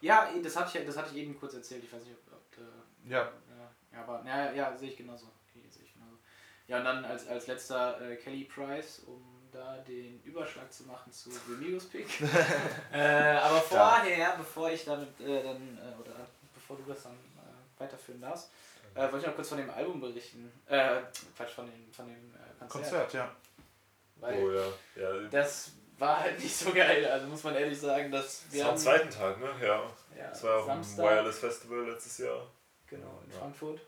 Ja, 0.00 0.28
das 0.42 0.56
hatte 0.56 0.78
ich, 0.78 0.86
das 0.86 0.96
hatte 0.96 1.10
ich 1.12 1.22
eben 1.22 1.38
kurz 1.38 1.54
erzählt. 1.54 1.84
Ich 1.84 1.92
weiß 1.92 2.02
nicht, 2.02 2.14
ob. 2.14 2.34
ob 2.34 2.58
äh, 2.58 3.10
Ja. 3.10 3.20
ja, 3.20 3.70
ja, 3.92 4.02
aber 4.02 4.22
ja, 4.26 4.52
ja, 4.52 4.76
sehe 4.76 4.90
ich 4.90 4.96
genauso. 4.96 5.26
Okay, 5.48 5.64
sehe 5.70 5.84
ich 5.84 5.92
genauso. 5.94 6.18
Ja, 6.66 6.78
und 6.78 6.84
dann 6.84 7.04
als, 7.04 7.26
als 7.28 7.46
letzter 7.46 8.00
äh, 8.00 8.16
Kelly 8.16 8.44
Price, 8.44 9.02
um 9.06 9.22
da 9.52 9.78
den 9.78 10.20
Überschlag 10.24 10.70
zu 10.72 10.84
machen 10.84 11.12
zu 11.12 11.30
The 11.30 11.52
Migos 11.58 11.86
Pick. 11.86 12.06
äh, 12.92 13.36
aber 13.36 13.60
vorher, 13.60 14.36
bevor 14.36 14.70
ich 14.70 14.84
damit 14.84 15.20
äh, 15.20 15.42
dann, 15.42 15.78
äh, 15.78 16.00
oder 16.00 16.26
bevor 16.54 16.76
du 16.76 16.82
das 16.86 17.04
dann 17.04 17.12
äh, 17.12 17.80
weiterführen 17.80 18.20
darfst, 18.20 18.50
äh, 18.94 19.02
wollte 19.02 19.18
ich 19.18 19.26
noch 19.26 19.34
kurz 19.34 19.48
von 19.48 19.58
dem 19.58 19.70
Album 19.70 20.00
berichten. 20.00 20.52
Äh, 20.66 21.00
Quatsch, 21.36 21.52
von 21.52 21.66
dem, 21.66 21.92
von 21.92 22.06
dem 22.06 22.34
äh, 22.34 22.58
Konzert. 22.58 22.70
Konzert, 22.70 23.12
ja. 23.14 23.34
Weil 24.24 24.42
Oh 24.42 24.50
ja. 24.50 24.64
ja 24.96 25.28
das 25.28 25.72
war 25.98 26.20
halt 26.20 26.38
nicht 26.38 26.56
so 26.56 26.72
geil. 26.72 27.04
Also 27.06 27.26
muss 27.26 27.44
man 27.44 27.54
ehrlich 27.54 27.78
sagen, 27.78 28.10
dass 28.10 28.44
das 28.44 28.52
wir 28.52 28.64
war 28.64 28.70
am 28.72 28.76
zweiten 28.78 29.10
Tag, 29.10 29.38
ne? 29.38 29.50
Ja. 29.60 29.82
ja, 30.16 30.28
Das 30.30 30.42
war 30.42 30.58
auf 30.58 30.64
dem 30.64 30.82
Samstag, 30.82 31.04
Wireless 31.04 31.38
Festival 31.38 31.90
letztes 31.90 32.18
Jahr. 32.18 32.46
Genau, 32.86 33.20
in 33.24 33.32
Ja. 33.32 33.38
Frankfurt. 33.38 33.80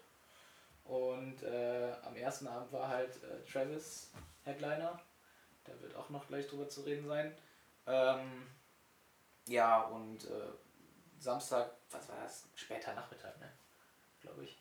Und 0.84 1.42
äh, 1.42 1.90
am 2.04 2.14
ersten 2.14 2.46
Abend 2.46 2.70
war 2.72 2.86
halt 2.88 3.10
äh, 3.24 3.50
Travis 3.50 4.10
Headliner. 4.44 5.00
Da 5.64 5.72
wird 5.80 5.96
auch 5.96 6.10
noch 6.10 6.28
gleich 6.28 6.46
drüber 6.46 6.68
zu 6.68 6.82
reden 6.82 7.06
sein. 7.08 7.34
Ähm, 7.86 8.46
ja, 9.48 9.82
und 9.82 10.24
äh, 10.24 10.52
Samstag, 11.18 11.70
was 11.90 12.08
war 12.08 12.16
das? 12.22 12.44
Später 12.54 12.94
Nachmittag, 12.94 13.38
ne? 13.40 13.50
Glaube 14.20 14.44
ich. 14.44 14.55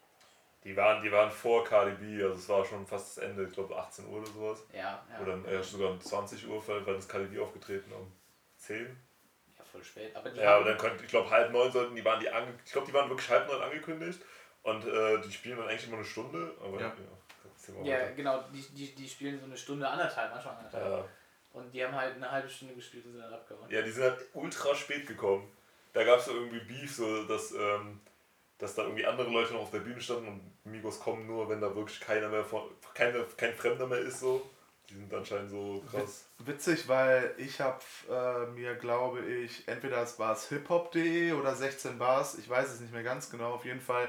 Die 0.65 0.75
waren, 0.75 1.04
die 1.04 1.12
waren 1.12 1.30
vor 1.30 1.63
KDB, 1.63 2.23
also 2.23 2.34
es 2.34 2.49
war 2.49 2.65
schon 2.65 2.88
fast 2.88 3.15
das 3.17 3.23
Ende, 3.23 3.43
ich 3.43 3.54
glaube 3.54 3.78
18 3.78 4.08
Uhr 4.08 4.17
oder 4.17 4.25
sowas. 4.25 4.63
Ja, 4.73 5.06
ja. 5.12 5.21
Oder 5.21 5.47
äh, 5.47 5.62
sogar 5.62 5.91
um 5.91 6.01
20 6.01 6.47
Uhr, 6.47 6.67
weil, 6.67 6.84
das 6.84 7.08
KDB 7.08 7.39
aufgetreten 7.39 7.91
um 7.91 8.12
10. 8.58 8.86
ja, 9.58 9.63
voll 9.63 9.84
spät. 9.84 10.15
Aber 10.15 10.28
die 10.32 10.39
Ja, 10.39 10.56
aber 10.56 10.65
dann 10.65 10.78
könnte, 10.80 11.04
ich 11.04 11.10
glaube 11.10 11.30
halb 11.30 11.51
neun 11.51 11.71
sollten, 11.71 11.95
die 11.95 12.04
waren 12.04 12.19
die 12.19 12.30
ange 12.30 12.51
ich 12.65 12.71
glaube 12.71 12.88
die 12.88 12.93
waren 12.93 13.08
wirklich 13.10 13.30
halb 13.30 13.47
neun 13.47 13.62
angekündigt 13.62 14.19
und 14.63 14.88
äh, 14.88 15.21
die 15.21 15.32
spielen 15.32 15.60
dann 15.60 15.67
eigentlich 15.67 15.88
immer 15.88 15.97
eine 15.97 16.06
Stunde, 16.06 16.56
aber 16.60 16.82
Ja. 16.82 16.88
ja, 16.88 17.84
ja, 17.84 17.99
weiter. 17.99 18.12
genau, 18.13 18.43
die, 18.51 18.62
die, 18.73 18.95
die 18.95 19.08
spielen 19.08 19.39
so 19.39 19.45
eine 19.45 19.58
Stunde, 19.58 19.88
anderthalb, 19.88 20.32
manchmal 20.34 20.58
anderthalb. 20.58 20.84
ja. 20.84 21.06
Und 21.54 21.71
die 21.71 21.86
haben 21.86 21.95
halt 21.95 22.15
eine 22.15 22.30
halbe 22.30 22.49
Stunde 22.49 22.73
gespielt 22.73 23.06
und 23.06 23.13
sind 23.13 23.21
dann 23.21 23.34
abgehauen. 23.34 23.69
ja, 23.69 23.84
die 23.84 23.91
sind 23.91 24.04
halt 24.04 24.19
ultra 24.34 24.73
spät 24.73 25.06
gekommen. 25.06 25.51
Da 25.93 26.04
gab 26.04 26.19
es 26.19 26.25
so 26.25 26.32
irgendwie 26.34 26.60
Beef, 26.60 26.93
so 26.93 27.23
dass, 27.25 27.51
ähm, 27.51 28.01
dass 28.57 28.75
da 28.75 28.83
irgendwie 28.83 29.05
andere 29.05 29.29
Leute 29.29 29.53
noch 29.53 29.61
auf 29.61 29.71
der 29.71 29.79
Bühne 29.79 29.99
standen 29.99 30.27
und 30.27 30.71
Migos 30.71 30.99
kommen 30.99 31.27
nur, 31.27 31.49
wenn 31.49 31.59
da 31.61 31.75
wirklich 31.75 31.99
keiner 31.99 32.29
mehr 32.29 32.43
von, 32.45 32.63
keine, 32.93 33.25
kein 33.37 33.53
Fremder 33.53 33.87
mehr 33.87 33.99
ist 33.99 34.19
so. 34.19 34.41
Die 34.89 34.93
sind 34.93 35.11
anscheinend 35.13 35.49
so 35.49 35.83
krass. 35.89 36.25
Witzig, 36.39 36.87
weil 36.87 37.33
ich 37.37 37.59
habe 37.59 37.79
äh, 38.09 38.45
mir, 38.51 38.75
glaube 38.75 39.21
ich, 39.25 39.67
entweder 39.67 40.01
es 40.03 40.19
war 40.19 40.33
es 40.33 40.47
hiphop.de 40.47 41.33
oder 41.33 41.55
16 41.55 41.97
Bars, 41.97 42.37
ich 42.37 42.47
weiß 42.47 42.69
es 42.71 42.79
nicht 42.81 42.93
mehr 42.93 43.01
ganz 43.03 43.29
genau, 43.29 43.53
auf 43.55 43.65
jeden 43.65 43.81
Fall. 43.81 44.07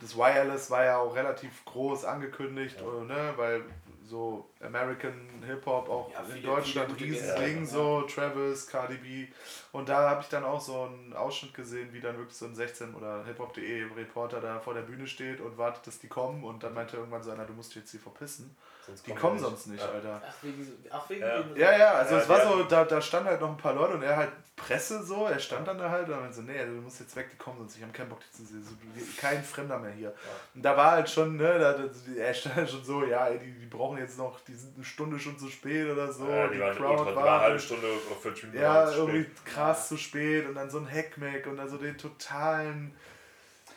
Das 0.00 0.16
Wireless 0.16 0.70
war 0.70 0.84
ja 0.84 0.98
auch 0.98 1.14
relativ 1.14 1.64
groß 1.66 2.06
angekündigt, 2.06 2.80
Ja. 2.80 2.86
äh, 3.02 3.04
ne, 3.04 3.32
weil 3.36 3.62
so 4.10 4.50
American 4.60 5.42
Hip-Hop 5.46 5.88
auch 5.88 6.12
Ja, 6.12 6.22
in 6.34 6.42
Deutschland 6.42 6.64
viele 6.64 6.86
gute 6.86 7.04
riesiges 7.04 7.26
Gäste, 7.26 7.40
Ding, 7.44 7.58
ja. 7.60 7.66
so 7.66 8.02
Travis, 8.02 8.66
Cardi 8.66 8.96
B. 8.96 9.26
Und 9.72 9.88
da 9.88 10.10
habe 10.10 10.22
ich 10.22 10.28
dann 10.28 10.44
auch 10.44 10.60
so 10.60 10.82
einen 10.82 11.12
Ausschnitt 11.14 11.54
gesehen, 11.54 11.92
wie 11.92 12.00
dann 12.00 12.18
wirklich 12.18 12.36
so 12.36 12.46
ein 12.46 12.54
16 12.54 12.94
oder 12.94 13.24
hiphop.de 13.24 13.84
Reporter 13.96 14.40
da 14.40 14.58
vor 14.58 14.74
der 14.74 14.82
Bühne 14.82 15.06
steht 15.06 15.40
und 15.40 15.56
wartet, 15.56 15.86
dass 15.86 16.00
die 16.00 16.08
kommen 16.08 16.44
und 16.44 16.62
dann 16.62 16.74
meinte 16.74 16.96
irgendwann 16.96 17.22
so 17.22 17.30
einer, 17.30 17.44
du 17.46 17.52
musst 17.52 17.74
jetzt 17.76 17.92
hier 17.92 18.00
verpissen. 18.00 18.56
Sonst 18.90 19.06
Die 19.06 19.14
kommen 19.14 19.34
nicht. 19.36 19.44
sonst 19.44 19.66
nicht, 19.68 19.82
Ja. 19.82 19.90
Alter. 19.90 20.22
Ach, 20.28 20.34
wegen, 20.42 20.84
ach, 20.90 21.08
wegen 21.10 21.20
Ja. 21.22 21.42
dem- 21.42 21.56
Ja, 21.56 21.78
ja, 21.78 21.92
also 21.94 22.14
Ja, 22.16 22.20
es 22.20 22.28
war 22.28 22.42
so, 22.46 22.62
da, 22.64 22.84
da 22.84 23.00
stand 23.00 23.26
halt 23.26 23.40
noch 23.40 23.50
ein 23.50 23.56
paar 23.56 23.74
Leute 23.74 23.94
und 23.94 24.02
er 24.02 24.16
halt 24.16 24.30
Presse 24.56 25.02
so, 25.02 25.24
er 25.26 25.38
stand 25.38 25.66
dann 25.66 25.78
da 25.78 25.88
halt 25.88 26.06
und 26.06 26.20
dann 26.20 26.32
so, 26.32 26.42
nee, 26.42 26.58
du 26.62 26.72
musst 26.82 27.00
jetzt 27.00 27.16
weg, 27.16 27.30
die 27.32 27.36
kommen 27.38 27.56
sonst, 27.60 27.76
ich 27.78 27.82
habe 27.82 27.92
keinen 27.92 28.10
Bock, 28.10 28.18
die 28.20 28.36
zu 28.36 28.44
sehen, 28.44 28.62
so, 28.62 28.72
kein 29.18 29.42
Fremder 29.42 29.78
mehr 29.78 29.92
hier. 29.92 30.12
Und 30.54 30.62
da 30.62 30.76
war 30.76 30.90
halt 30.92 31.08
schon, 31.08 31.36
ne, 31.36 31.58
da, 31.58 31.72
da, 31.72 31.84
er 32.14 32.34
stand 32.34 32.56
halt 32.56 32.68
schon 32.68 32.84
so, 32.84 33.02
ja, 33.04 33.28
ey, 33.28 33.38
die, 33.38 33.52
die 33.52 33.66
brauchen 33.66 33.96
jetzt 33.96 34.18
noch, 34.18 34.38
die 34.40 34.52
sind 34.54 34.74
eine 34.76 34.84
Stunde 34.84 35.18
schon 35.18 35.38
zu 35.38 35.48
spät 35.48 35.90
oder 35.90 36.12
so, 36.12 36.28
ja, 36.28 36.46
die, 36.48 36.60
waren 36.60 36.76
ultra, 36.76 36.90
die 37.10 37.16
waren 37.16 37.18
eine 37.28 37.40
halbe 37.40 37.58
Stunde 37.58 37.86
auf 38.10 38.20
der 38.22 38.34
Tribüne. 38.34 38.62
ja, 38.62 38.90
irgendwie 38.92 39.22
spät. 39.22 39.44
krass 39.46 39.88
zu 39.88 39.96
spät 39.96 40.46
und 40.46 40.54
dann 40.56 40.68
so 40.68 40.78
ein 40.78 40.86
Heckmeck 40.86 41.46
und 41.46 41.56
dann 41.56 41.68
so 41.68 41.78
den 41.78 41.96
totalen, 41.96 42.94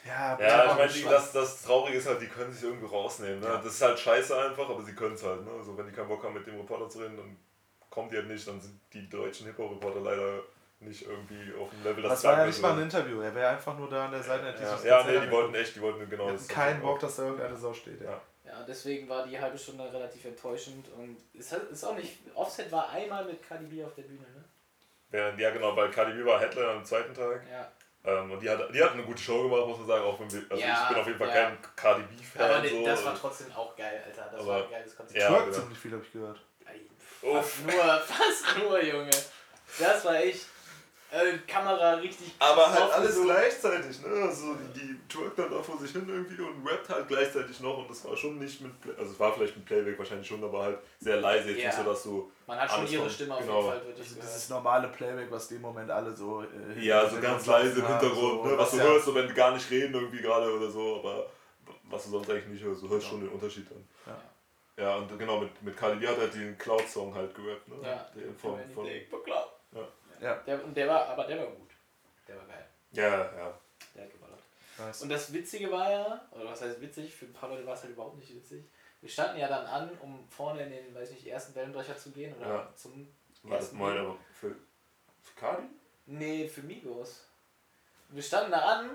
ja, 0.06 0.38
Ja, 0.40 0.86
ich 0.86 1.04
meine, 1.04 1.16
das, 1.16 1.32
das 1.32 1.62
Traurige 1.64 1.98
ist 1.98 2.08
halt, 2.08 2.22
die 2.22 2.28
können 2.28 2.52
sich 2.52 2.64
irgendwie 2.64 2.88
rausnehmen. 2.88 3.40
Ne? 3.40 3.48
Ja. 3.48 3.58
Das 3.58 3.66
ist 3.68 3.82
halt 3.82 4.00
scheiße 4.00 4.38
einfach, 4.38 4.70
aber 4.70 4.82
sie 4.84 4.94
können 4.96 5.16
es 5.16 5.24
halt. 5.24 5.44
Ne? 5.46 5.52
Also 5.58 5.78
wenn 5.78 5.86
die 5.88 5.94
keinen 5.94 6.08
Bock 6.08 6.24
haben, 6.24 6.34
mit 6.34 6.46
dem 6.46 6.58
Reporter 6.58 6.90
zu 6.90 7.00
reden, 7.00 7.18
dann 7.18 7.38
kommen 7.90 8.10
die 8.10 8.18
halt 8.18 8.28
nicht. 8.28 8.48
Dann 8.48 8.60
sind 8.60 8.80
die 8.94 9.10
deutschen 9.10 9.48
Hip-Hop-Reporter 9.48 10.02
leider 10.02 10.42
nicht 10.80 11.04
irgendwie 11.04 11.54
auf 11.58 11.70
dem 11.70 11.84
Level, 11.84 12.04
das 12.04 12.24
war 12.26 12.40
ja 12.40 12.46
nicht 12.46 12.62
mal 12.62 12.74
ein. 12.74 12.82
Interview, 12.82 13.22
er 13.22 13.34
wäre 13.34 13.50
einfach 13.52 13.78
nur 13.78 13.90
da 13.90 14.06
an 14.06 14.12
der 14.12 14.22
Seite. 14.22 14.54
Ja, 14.62 14.78
ja 14.84 15.04
nee, 15.06 15.20
die 15.26 15.32
wollten 15.32 15.56
echt, 15.56 15.76
die 15.78 15.82
wollten 15.82 16.10
genau 16.10 16.30
das. 16.30 16.42
hatten 16.44 16.54
keinen 16.54 16.82
Bock, 16.82 17.00
dass 17.00 17.16
da 17.16 17.24
irgendeine 17.24 17.56
Sau 17.56 17.74
steht, 17.74 18.02
ja. 18.02 18.12
Ja. 18.12 18.22
Ja, 18.46 18.64
deswegen 18.68 19.08
war 19.08 19.26
die 19.26 19.40
halbe 19.40 19.58
Stunde 19.58 19.92
relativ 19.92 20.26
enttäuschend 20.26 20.90
und 20.98 21.16
es 21.40 21.54
hat- 21.54 21.70
ist 21.72 21.86
auch 21.86 21.96
nicht. 21.96 22.20
Offset 22.36 22.70
war 22.74 22.90
einmal 22.90 23.24
mit 23.24 23.42
KDB 23.42 23.86
auf 23.86 23.96
der 23.96 24.02
Bühne, 24.04 24.20
ne? 24.20 24.44
Während, 25.10 25.40
ja, 25.40 25.52
genau, 25.52 25.74
weil 25.78 25.90
KDB 25.90 26.26
war 26.26 26.42
Headliner 26.42 26.72
am 26.72 26.84
zweiten 26.84 27.14
Tag. 27.14 27.42
Ja. 27.50 27.72
Ähm, 28.06 28.32
und 28.32 28.40
die 28.42 28.50
hat, 28.50 28.60
die 28.74 28.84
hat 28.84 28.92
eine 28.92 29.04
gute 29.04 29.22
Show 29.22 29.44
gemacht, 29.44 29.66
muss 29.68 29.78
man 29.80 29.88
sagen. 29.88 30.04
Auch 30.04 30.20
wenn 30.20 30.32
wir, 30.32 30.42
also 30.50 30.62
Ja, 30.64 30.82
ich 30.84 30.88
bin 30.90 30.98
auf 31.02 31.08
jeden 31.08 31.20
Fall 31.20 31.28
ja. 31.30 31.34
kein 31.34 31.58
KDB-Fan. 31.76 32.52
Aber 32.52 32.68
so. 32.68 32.86
das 32.86 33.06
war 33.06 33.16
trotzdem 33.20 33.52
auch 33.54 33.76
geil, 33.78 34.04
Alter. 34.06 34.30
Das 34.32 34.42
Aber- 34.42 34.50
war 34.50 34.64
ein 34.66 34.70
geiles 34.72 34.96
Konzert. 34.98 35.22
Ja, 35.22 35.28
Twerkt 35.30 35.46
genau. 35.46 35.58
ziemlich 35.60 35.80
viel, 35.80 35.92
habe 35.94 36.04
ich 36.04 36.12
gehört. 36.12 36.42
Ey, 36.66 36.82
Uff. 37.30 37.54
Fast 37.54 37.66
nur, 37.66 38.00
fast 38.02 38.58
nur, 38.58 38.84
Junge. 38.84 39.10
Das 39.80 40.06
war 40.06 40.16
echt. 40.16 40.46
Äh, 41.14 41.38
Kamera 41.48 41.94
richtig. 41.96 42.34
Aber 42.40 42.72
halt 42.72 42.92
alles 42.92 43.10
gezogen. 43.10 43.28
gleichzeitig, 43.28 44.02
ne? 44.02 44.08
Also 44.24 44.56
die, 44.74 44.80
die 44.80 45.08
twerkt 45.08 45.38
dann 45.38 45.52
da 45.52 45.62
vor 45.62 45.78
sich 45.78 45.92
hin 45.92 46.06
irgendwie 46.10 46.42
und 46.42 46.66
rappt 46.68 46.90
halt 46.90 47.08
gleichzeitig 47.08 47.60
noch 47.60 47.78
und 47.78 47.90
das 47.90 48.04
war 48.06 48.18
schon 48.18 48.40
nicht 48.40 48.60
mit, 48.62 48.82
Play 48.82 48.94
also 48.98 49.12
es 49.12 49.20
war 49.20 49.32
vielleicht 49.32 49.56
mit 49.56 49.64
Playback 49.66 50.00
wahrscheinlich 50.00 50.28
schon, 50.28 50.44
aber 50.44 50.64
halt 50.64 50.80
sehr 51.00 51.18
leise, 51.18 51.52
jetzt 51.52 51.60
Ja. 51.62 51.68
nicht 51.68 51.78
so, 51.78 51.84
dass 51.84 52.02
du, 52.04 52.32
Man 52.48 52.60
hat 52.60 52.72
schon 52.72 52.88
ihre 52.88 53.02
kommt, 53.04 53.12
Stimme 53.14 53.36
auf 53.36 53.42
genau. 53.42 53.58
jeden 53.60 53.68
Fall 53.70 53.86
wirklich 53.86 54.00
Also 54.08 54.16
gehört. 54.16 54.30
dieses 54.34 54.50
normale 54.50 54.88
Playback, 54.88 55.28
was 55.32 55.48
die 55.50 55.56
im 55.56 55.62
Moment 55.62 55.92
alle 55.92 56.16
so. 56.16 56.42
Äh, 56.42 56.80
ja, 56.84 57.08
so 57.08 57.20
ganz 57.22 57.46
leise 57.46 57.80
im 57.80 57.86
Hintergrund, 57.88 58.44
so, 58.44 58.46
ne? 58.46 58.58
Was 58.58 58.72
du 58.72 58.78
ja, 58.78 58.84
hörst, 58.84 59.06
so 59.06 59.14
wenn 59.14 59.28
die 59.28 59.34
gar 59.36 59.52
nicht 59.54 59.70
reden 59.70 59.94
irgendwie 59.94 60.22
gerade 60.22 60.52
oder 60.52 60.70
so, 60.72 60.96
aber 60.98 61.28
was 61.84 62.06
du 62.06 62.10
sonst 62.10 62.30
eigentlich 62.32 62.48
nicht 62.48 62.64
hörst, 62.64 62.82
du 62.82 62.90
hörst 62.90 63.04
Ja. 63.06 63.10
schon 63.12 63.20
den 63.22 63.30
Unterschied 63.30 63.68
dann. 63.70 63.88
Ja. 64.08 64.20
Ja, 64.76 64.96
und 64.96 65.20
genau, 65.20 65.40
mit, 65.42 65.62
mit 65.62 65.78
KDB 65.78 66.08
hat 66.08 66.18
er 66.18 66.28
den 66.30 66.58
Cloud-Song 66.58 67.14
halt 67.14 67.36
gerappt, 67.36 67.68
ne? 67.68 67.76
Ja, 67.84 68.08
Den 68.16 68.36
von, 68.36 68.60
von, 68.74 68.88
klar. 69.24 69.48
Ja. 69.72 69.88
Der, 70.24 70.64
und 70.64 70.76
der 70.76 70.88
war, 70.88 71.06
aber 71.08 71.26
der 71.26 71.40
war 71.40 71.48
gut. 71.48 71.72
Der 72.28 72.38
war 72.38 72.46
geil. 72.46 72.66
ja, 72.92 73.04
ja. 73.38 73.60
Der 73.96 74.04
hat 74.06 74.12
geballert. 74.12 74.40
Nice. 74.78 75.02
Und 75.04 75.10
das 75.10 75.32
Witzige 75.34 75.72
war 75.72 75.92
ja, 75.92 76.22
oder 76.32 76.46
was 76.46 76.62
heißt 76.62 76.82
witzig, 76.82 77.14
für 77.14 77.26
ein 77.26 77.34
paar 77.34 77.50
Leute 77.50 77.66
war 77.66 77.74
es 77.76 77.82
halt 77.84 77.92
überhaupt 77.94 78.18
nicht 78.18 78.34
witzig. 78.36 78.64
Wir 79.02 79.10
standen 79.10 79.40
ja 79.40 79.48
dann 79.48 79.66
an, 79.66 79.90
um 80.02 80.28
vorne 80.30 80.64
in 80.64 80.72
den, 80.72 80.96
weiß 80.96 81.12
nicht, 81.12 81.28
ersten 81.28 81.54
Wellenbrecher 81.56 81.98
zu 81.98 82.12
gehen 82.12 82.34
oder 82.38 82.48
Ja. 82.48 82.74
zum 82.76 83.08
War 83.44 83.58
das 83.58 83.66
ersten 83.66 83.78
mal 83.78 83.98
aber 83.98 84.16
für, 84.40 84.56
für 85.22 85.40
Kadi? 85.40 85.64
Nee, 86.06 86.48
für 86.48 86.62
Migos. 86.62 87.26
Wir 88.10 88.24
standen 88.24 88.52
da 88.52 88.60
an 88.60 88.90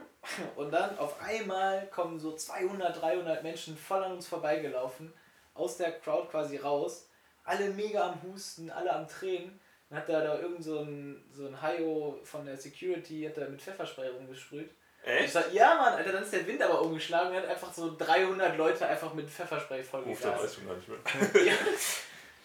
und 0.57 0.71
dann 0.71 0.97
auf 0.99 1.21
einmal 1.21 1.87
kommen 1.89 2.19
so 2.19 2.35
200, 2.37 3.01
300 3.03 3.43
Menschen 3.43 3.77
voll 3.77 4.03
an 4.03 4.13
uns 4.13 4.27
vorbeigelaufen, 4.29 5.13
aus 5.55 5.77
der 5.77 5.99
Crowd 6.01 6.29
quasi 6.31 6.57
raus, 6.57 7.09
alle 7.45 7.71
mega 7.71 8.09
am 8.11 8.23
Husten, 8.23 8.71
alle 8.71 8.93
am 8.93 9.07
Tränen. 9.09 9.61
Dann 9.91 9.99
hat 10.01 10.09
da, 10.09 10.21
da 10.21 10.39
irgend 10.39 10.63
so 10.63 10.81
ein, 10.81 11.25
so 11.33 11.47
ein 11.47 11.61
Hayo 11.63 12.19
von 12.25 12.45
der 12.45 12.57
Security, 12.57 13.25
hat 13.25 13.37
da 13.39 13.49
mit 13.49 13.61
Pfefferspray 13.63 14.09
rumgesprüht. 14.09 14.71
Ich 15.05 15.09
Echt? 15.11 15.33
sag, 15.33 15.53
ja 15.55 15.77
Mann, 15.77 15.95
Alter, 15.95 16.13
dann 16.13 16.23
ist 16.25 16.33
der 16.33 16.47
Wind 16.47 16.61
aber 16.61 16.83
umgeschlagen 16.83 17.31
und 17.31 17.37
hat 17.43 17.47
einfach 17.49 17.73
so 17.73 17.97
300 17.97 18.59
Leute 18.59 18.87
einfach 18.87 19.15
mit 19.15 19.31
Pfefferspray 19.31 19.81
Uff, 19.81 19.91
da 19.91 19.99
weiß 20.03 20.19
vollgegast. 20.21 20.45
ich 20.45 20.55
schon 20.55 20.67
gar 20.67 20.77
nicht 20.77 21.35
mehr. 21.35 21.45
ja. 21.47 21.55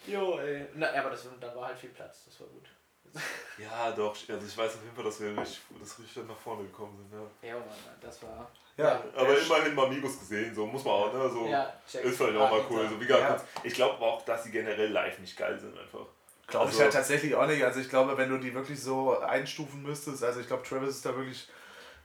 Jo, 0.06 0.38
ey. 0.38 0.66
Na, 0.74 0.94
ja, 0.94 1.00
aber 1.00 1.10
das, 1.10 1.26
da 1.40 1.54
war 1.54 1.66
halt 1.68 1.78
viel 1.78 1.90
Platz, 1.90 2.24
das 2.26 2.40
war 2.40 2.46
gut. 2.48 2.68
Ja, 3.56 3.92
doch. 3.92 4.16
Also 4.28 4.46
ich 4.46 4.58
weiß 4.58 4.74
auf 4.74 4.82
jeden 4.82 4.96
Fall, 4.96 5.04
dass 5.04 5.20
wir 5.20 5.28
richtig, 5.38 5.60
dass 5.80 5.96
richtig 6.00 6.26
nach 6.26 6.36
vorne 6.36 6.64
gekommen 6.64 6.98
sind. 6.98 7.12
Ja. 7.42 7.50
Ja, 7.50 7.54
Mann, 7.60 7.68
das 8.00 8.20
war... 8.24 8.50
Ja, 8.76 9.00
Aber 9.14 9.38
immerhin 9.38 9.74
mal 9.76 9.88
Migos 9.88 10.18
gesehen, 10.18 10.52
so 10.52 10.66
muss 10.66 10.82
man 10.84 10.92
auch, 10.94 11.12
ne? 11.14 11.30
So 11.30 11.46
Ja, 11.46 11.72
check. 11.88 12.02
ist 12.04 12.16
vielleicht 12.16 12.36
auch 12.36 12.50
mal 12.50 12.60
Ah, 12.60 12.64
cool. 12.68 12.78
Alter. 12.80 12.90
So 12.90 13.00
wie 13.00 13.06
gesagt, 13.06 13.22
Ja. 13.54 13.60
ich 13.62 13.74
glaube 13.74 13.94
aber 13.94 14.06
auch, 14.06 14.22
dass 14.24 14.42
sie 14.42 14.50
generell 14.50 14.90
live 14.90 15.20
nicht 15.20 15.36
geil 15.36 15.56
sind 15.56 15.78
einfach. 15.78 16.04
Glaube 16.46 16.66
Also- 16.66 16.78
ich 16.78 16.82
halt 16.82 16.92
tatsächlich 16.92 17.34
auch 17.34 17.46
nicht. 17.46 17.64
Also 17.64 17.80
ich 17.80 17.88
glaube, 17.88 18.16
wenn 18.16 18.28
du 18.28 18.38
die 18.38 18.54
wirklich 18.54 18.80
so 18.80 19.18
einstufen 19.20 19.82
müsstest, 19.82 20.22
also 20.22 20.40
ich 20.40 20.46
glaube, 20.46 20.62
Travis 20.62 20.90
ist 20.90 21.06
da 21.06 21.16
wirklich 21.16 21.48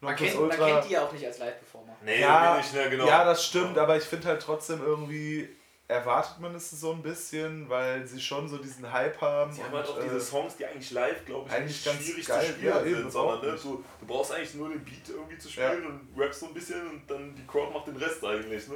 noch 0.02 0.10
Man 0.10 0.15
kennt, 0.15 0.39
man 0.39 0.49
kennt 0.49 0.86
die 0.86 0.93
ja 0.93 1.04
auch 1.04 1.12
nicht 1.12 1.25
als 1.25 1.39
Live-Performer. 1.39 1.95
Nee, 2.04 2.21
ja, 2.21 2.58
nicht, 2.58 2.73
ne, 2.73 2.89
genau. 2.89 3.06
ja, 3.06 3.25
das 3.25 3.45
stimmt, 3.45 3.78
aber 3.78 3.97
ich 3.97 4.04
finde 4.04 4.30
halt 4.30 4.41
trotzdem 4.41 4.82
irgendwie 4.82 5.49
erwartet 5.89 6.39
man 6.39 6.54
es 6.54 6.69
so 6.69 6.91
ein 6.91 7.02
bisschen, 7.02 7.67
weil 7.67 8.06
sie 8.06 8.21
schon 8.21 8.47
so 8.47 8.60
diesen 8.60 8.89
Hype 8.91 9.19
haben. 9.21 9.52
Sie 9.52 9.60
und, 9.60 9.67
haben 9.67 9.78
halt 9.78 9.88
auch 9.88 9.97
äh, 9.97 10.04
diese 10.04 10.21
Songs, 10.21 10.56
die 10.56 10.63
eigentlich 10.65 10.91
live, 10.91 11.25
glaube 11.25 11.49
ich, 11.49 11.56
eigentlich 11.56 11.75
nicht 11.78 11.86
ganz 11.86 12.06
schwierig 12.06 12.28
geil, 12.28 12.45
zu 12.45 12.52
spielen 12.54 12.67
ja, 12.67 12.84
sind, 12.84 13.12
sondern 13.12 13.41
ne, 13.41 13.60
du, 13.62 13.84
du 13.99 14.06
brauchst 14.06 14.32
eigentlich 14.32 14.54
nur 14.54 14.69
den 14.69 14.86
Beat 14.86 15.10
irgendwie 15.10 15.38
zu 15.39 15.49
spielen 15.49 15.88
und 15.88 16.10
rappst 16.15 16.41
so 16.41 16.45
ein 16.45 16.54
bisschen 16.54 16.88
und 16.88 17.10
dann 17.10 17.36
die 17.36 17.45
Crowd 17.47 17.73
macht 17.73 17.88
den 17.88 17.97
Rest 17.97 18.23
eigentlich. 18.23 18.67
Ne? 18.67 18.75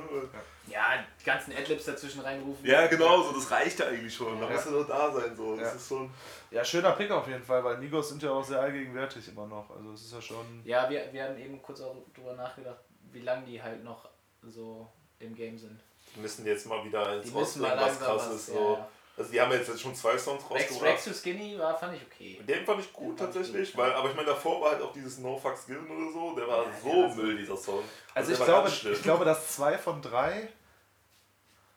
Ja, 0.65 1.05
die 1.19 1.23
ganzen 1.23 1.53
Adlibs 1.55 1.85
dazwischen 1.85 2.21
reinrufen. 2.21 2.65
Ja, 2.65 2.87
genau, 2.87 3.21
so, 3.21 3.31
das 3.33 3.51
reicht 3.51 3.77
ja 3.77 3.85
eigentlich 3.85 4.15
schon. 4.15 4.39
Da 4.39 4.47
Ja. 4.47 4.53
musst 4.53 4.65
du 4.65 4.71
doch 4.71 4.87
da 4.87 5.11
sein. 5.11 5.35
So. 5.35 5.55
Das 5.55 5.69
Ja. 5.69 5.75
ist 5.75 5.87
schon. 5.87 6.09
ja, 6.49 6.65
schöner 6.65 6.93
Pick 6.93 7.11
auf 7.11 7.27
jeden 7.27 7.43
Fall, 7.43 7.63
weil 7.63 7.77
Migos 7.77 8.09
sind 8.09 8.23
ja 8.23 8.31
auch 8.31 8.43
sehr 8.43 8.59
allgegenwärtig 8.59 9.27
immer 9.27 9.45
noch. 9.45 9.69
Also 9.69 9.93
es 9.93 10.01
ist 10.01 10.13
ja 10.13 10.21
schon. 10.21 10.63
Ja, 10.65 10.89
wir, 10.89 11.13
wir 11.13 11.25
haben 11.25 11.37
eben 11.37 11.61
kurz 11.61 11.79
auch 11.81 11.95
drüber 12.15 12.33
nachgedacht, 12.33 12.79
wie 13.11 13.19
lange 13.21 13.45
die 13.45 13.61
halt 13.61 13.83
noch 13.83 14.09
so 14.41 14.91
im 15.19 15.35
Game 15.35 15.59
sind. 15.59 15.79
Die 16.15 16.19
müssen 16.19 16.45
jetzt 16.45 16.65
mal 16.67 16.83
wieder 16.85 17.17
ins 17.21 17.33
Rausbringen, 17.33 17.71
was 17.71 17.79
langsam 17.81 18.05
krass 18.17 18.29
was. 18.31 18.45
So. 18.47 18.73
ja. 18.77 18.89
Also 19.15 19.31
die 19.31 19.39
haben 19.39 19.51
jetzt 19.51 19.79
schon 19.79 19.93
zwei 19.93 20.17
Songs 20.17 20.43
rausgebracht. 20.49 20.81
Rex 20.83 21.05
to 21.05 21.13
Skinny 21.13 21.57
war, 21.59 21.77
fand 21.77 21.95
ich 21.95 22.01
okay. 22.01 22.39
Den 22.47 22.65
fand 22.65 22.79
ich 22.79 22.91
gut 22.91 23.17
fand 23.17 23.29
ich 23.29 23.35
tatsächlich, 23.41 23.71
gut. 23.73 23.81
weil, 23.81 23.93
aber 23.93 24.09
ich 24.09 24.15
meine, 24.15 24.27
davor 24.29 24.59
war 24.61 24.71
halt 24.71 24.81
auch 24.81 24.91
dieses 24.91 25.19
No 25.19 25.37
Fucks 25.37 25.67
Given 25.67 25.87
oder 25.87 26.11
so, 26.11 26.35
der 26.35 26.47
war 26.47 26.63
Ja, 26.63 26.69
der 26.69 26.81
so 26.81 27.09
so- 27.09 27.21
Müll, 27.21 27.37
dieser 27.37 27.55
Song. 27.57 27.83
Also 28.15 28.31
der 28.31 28.39
ich 28.39 28.45
glaube, 28.45 28.69
ich 28.69 29.03
glaube, 29.03 29.25
dass 29.25 29.49
zwei 29.55 29.77
von 29.77 30.01
drei 30.01 30.49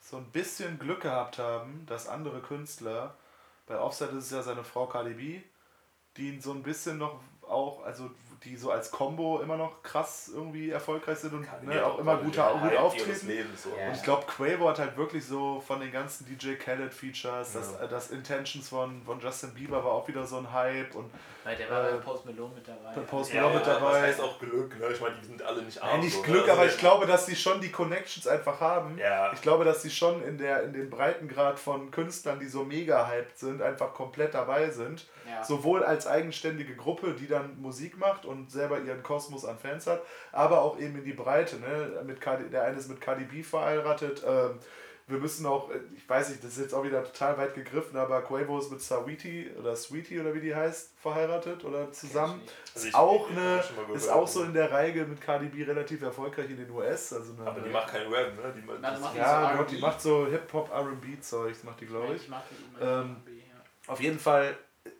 so 0.01 0.17
ein 0.17 0.25
bisschen 0.31 0.79
Glück 0.79 1.03
gehabt 1.03 1.39
haben, 1.39 1.85
dass 1.87 2.09
andere 2.09 2.41
Künstler, 2.41 3.17
bei 3.67 3.79
Offset 3.79 4.13
ist 4.13 4.25
es 4.27 4.31
ja 4.31 4.43
seine 4.43 4.65
Frau 4.65 4.87
Cardi 4.87 5.15
B, 5.15 5.41
die 6.17 6.29
ihn 6.29 6.41
so 6.41 6.53
ein 6.53 6.63
bisschen 6.63 6.97
noch 6.97 7.21
auch, 7.43 7.83
also 7.85 8.11
die 8.45 8.57
so 8.57 8.71
als 8.71 8.91
Combo 8.91 9.41
immer 9.41 9.57
noch 9.57 9.83
krass 9.83 10.31
irgendwie 10.33 10.71
erfolgreich 10.71 11.19
sind 11.19 11.33
und 11.35 11.47
ne, 11.65 11.85
auch 11.85 11.99
immer 11.99 12.17
den 12.17 12.27
gut, 12.27 12.39
auftreten. 12.39 13.47
So. 13.57 13.71
Ja. 13.79 13.89
Und 13.89 13.97
ich 13.97 14.03
glaube, 14.03 14.25
Quavo 14.27 14.69
hat 14.69 14.79
halt 14.79 14.97
wirklich 14.97 15.25
so 15.25 15.61
von 15.61 15.81
den 15.81 15.91
ganzen 15.93 16.27
DJ 16.27 16.55
Khaled 16.55 16.93
Features, 16.93 17.53
das, 17.53 17.75
Ja. 17.81 17.87
das 17.87 18.11
Intentions 18.11 18.69
von, 18.69 19.03
von 19.05 19.21
Justin 19.21 19.55
Bieber 19.55 19.85
war 19.85 19.93
auch 19.93 20.07
wieder 20.09 20.25
so 20.27 20.37
ein 20.39 20.53
Hype 20.53 20.95
und 20.95 21.11
Weil 21.45 21.57
der 21.57 21.71
war 21.71 21.89
Äh, 21.89 21.93
bei 21.93 21.99
Post 21.99 22.27
Malone 22.27 22.55
mit 22.55 22.69
dabei. 22.69 22.93
bei 22.95 23.01
Post 23.03 23.33
Ja, 23.33 23.43
Malone 23.43 23.59
mit 23.59 23.67
ja, 23.67 23.75
dabei. 23.75 23.93
Das 23.93 24.03
heißt 24.03 24.21
auch 24.21 24.39
Glück, 24.39 24.79
ne? 24.79 24.87
Ich 24.93 25.01
meine, 25.01 25.15
die 25.21 25.27
sind 25.27 25.43
alle 25.43 25.63
nicht 25.63 25.83
arm. 25.83 25.91
Nein, 25.93 26.01
nicht 26.01 26.13
so, 26.15 26.21
ne? 26.21 26.27
Glück, 26.27 26.41
Also 26.43 26.53
aber 26.53 26.63
der- 26.65 26.71
ich 26.73 26.79
glaube, 26.79 27.07
dass 27.07 27.27
sie 27.27 27.37
schon 27.37 27.61
die 27.61 27.71
Connections 27.73 28.27
einfach 28.27 28.61
haben. 28.61 28.99
Ja. 28.99 29.33
Ich 29.33 29.41
glaube, 29.43 29.65
dass 29.65 29.83
sie 29.83 29.91
schon 29.91 30.23
in, 30.23 30.39
der, 30.39 30.63
in 30.65 30.73
dem 30.73 30.91
Breitengrad 30.91 31.59
von 31.59 31.91
Künstlern, 31.91 32.39
die 32.39 32.47
so 32.49 32.65
mega 32.65 33.09
hyped 33.09 33.39
sind, 33.39 33.63
einfach 33.63 33.95
komplett 33.95 34.35
dabei 34.35 34.71
sind. 34.71 35.07
Ja. 35.29 35.43
Sowohl 35.45 35.83
als 35.85 36.07
eigenständige 36.07 36.75
Gruppe, 36.77 37.15
die 37.15 37.27
dann 37.27 37.61
Musik 37.61 37.99
macht 37.99 38.25
und 38.25 38.51
selber 38.51 38.81
ihren 38.81 39.03
Kosmos 39.03 39.45
an 39.45 39.59
Fans 39.59 39.87
hat, 39.87 40.03
aber 40.33 40.63
auch 40.63 40.79
eben 40.79 40.97
in 40.99 41.05
die 41.05 41.13
Breite. 41.15 41.57
Ne? 41.57 42.03
Mit 42.05 42.21
KD, 42.21 42.49
der 42.51 42.65
eine 42.65 42.77
ist 42.79 42.89
mit 42.89 43.01
Cardi 43.01 43.25
B 43.25 43.43
verheiratet. 43.43 44.23
Ähm, 44.27 44.59
wir 45.09 45.19
müssen 45.19 45.47
auch, 45.47 45.71
äh, 45.71 45.79
ich 45.97 46.09
weiß 46.09 46.31
nicht, 46.31 46.43
das 46.43 46.53
ist 46.53 46.59
jetzt 46.59 46.75
auch 46.75 46.83
wieder 46.83 47.05
total 47.05 47.39
weit 47.39 47.55
gegriffen, 47.55 47.97
aber 47.97 48.23
Quavo 48.23 48.59
ist 48.59 48.73
mit 48.73 48.83
Sweetie 48.83 49.51
oder 49.57 49.77
Sweetie 49.77 50.19
oder 50.21 50.35
wie 50.35 50.41
die 50.41 50.53
heißt, 50.53 50.99
verheiratet 50.99 51.65
oder 51.65 51.93
zusammen. 51.93 52.41
Also 52.75 52.79
Ist 52.81 52.85
ich- 52.87 52.95
auch, 52.97 53.31
ich- 53.31 53.37
eine, 53.37 53.63
ist 53.95 54.09
auch 54.09 54.27
so 54.27 54.43
in 54.43 54.53
der 54.53 54.73
Reihe 54.73 55.05
mit 55.05 55.21
Cardi 55.21 55.47
B 55.47 55.63
relativ 55.63 56.03
erfolgreich 56.03 56.51
in 56.51 56.57
den 56.57 56.69
US. 56.73 57.13
Also 57.13 57.35
eine, 57.39 57.49
Aber 57.49 57.61
die 57.61 57.71
macht 57.71 57.87
keinen 57.89 58.13
Rap, 58.13 58.35
ne? 58.35 58.53
Die, 58.57 58.63
Na, 58.81 58.95
die 58.97 59.01
macht 59.01 59.17
ja, 59.17 59.57
so 59.57 59.63
die 59.63 59.79
macht 59.81 60.01
so 60.01 60.27
Hip-Hop, 60.27 60.71
RB-Zeugs, 60.75 61.63
macht 61.63 61.81
die, 61.81 61.87
glaube 61.87 62.15
ich. 62.17 62.23
Ich 62.23 62.29
immer 62.29 62.43
Ähm. 62.81 63.17
Auf 63.87 64.01
jeden 64.01 64.19
Fall 64.19 64.57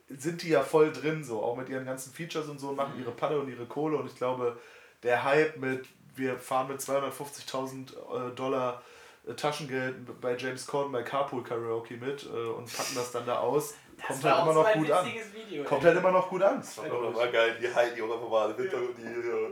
sind 0.09 0.41
die 0.43 0.49
ja 0.49 0.61
voll 0.63 0.91
drin, 0.93 1.23
so, 1.23 1.41
auch 1.43 1.55
mit 1.57 1.69
ihren 1.69 1.85
ganzen 1.85 2.13
Features 2.13 2.47
und 2.47 2.59
so, 2.59 2.69
und 2.69 2.75
machen 2.77 2.93
Mhm. 2.95 3.01
ihre 3.03 3.11
Patte 3.11 3.39
und 3.39 3.49
ihre 3.49 3.65
Kohle. 3.65 3.97
Und 3.97 4.07
ich 4.07 4.15
glaube, 4.15 4.57
der 5.03 5.23
Hype 5.23 5.57
mit, 5.57 5.85
wir 6.15 6.37
fahren 6.39 6.67
mit 6.69 6.79
250.000 6.79 7.91
äh, 7.93 8.35
Dollar 8.35 8.81
äh, 9.27 9.33
Taschengeld 9.33 10.19
bei 10.21 10.35
James 10.37 10.65
Corden 10.65 10.91
bei 10.91 11.03
Carpool 11.03 11.43
Karaoke 11.43 11.95
mit 11.97 12.23
äh, 12.23 12.27
und 12.29 12.65
packen 12.75 12.95
das 12.95 13.11
dann 13.11 13.25
da 13.25 13.39
aus, 13.39 13.75
kommt 14.07 14.23
war 14.23 14.37
halt 14.37 14.43
immer 14.45 14.53
noch 14.63 14.73
gut 14.73 14.91
an. 14.91 15.05
Video, 15.33 15.63
Kommt 15.63 15.81
ey. 15.81 15.87
halt 15.89 15.97
immer 15.99 16.11
noch 16.11 16.29
gut 16.29 16.41
an. 16.43 16.57
Das 16.59 16.77
war 16.77 16.85
doch 16.89 17.13
mal 17.13 17.29
geil, 17.31 17.57
die 17.61 17.73
Heidi 17.73 18.01
auch 18.01 18.13
einfach 18.13 18.29
mal 18.29 18.55
hinter 18.55 18.77
die 18.97 19.03
äh, 19.03 19.51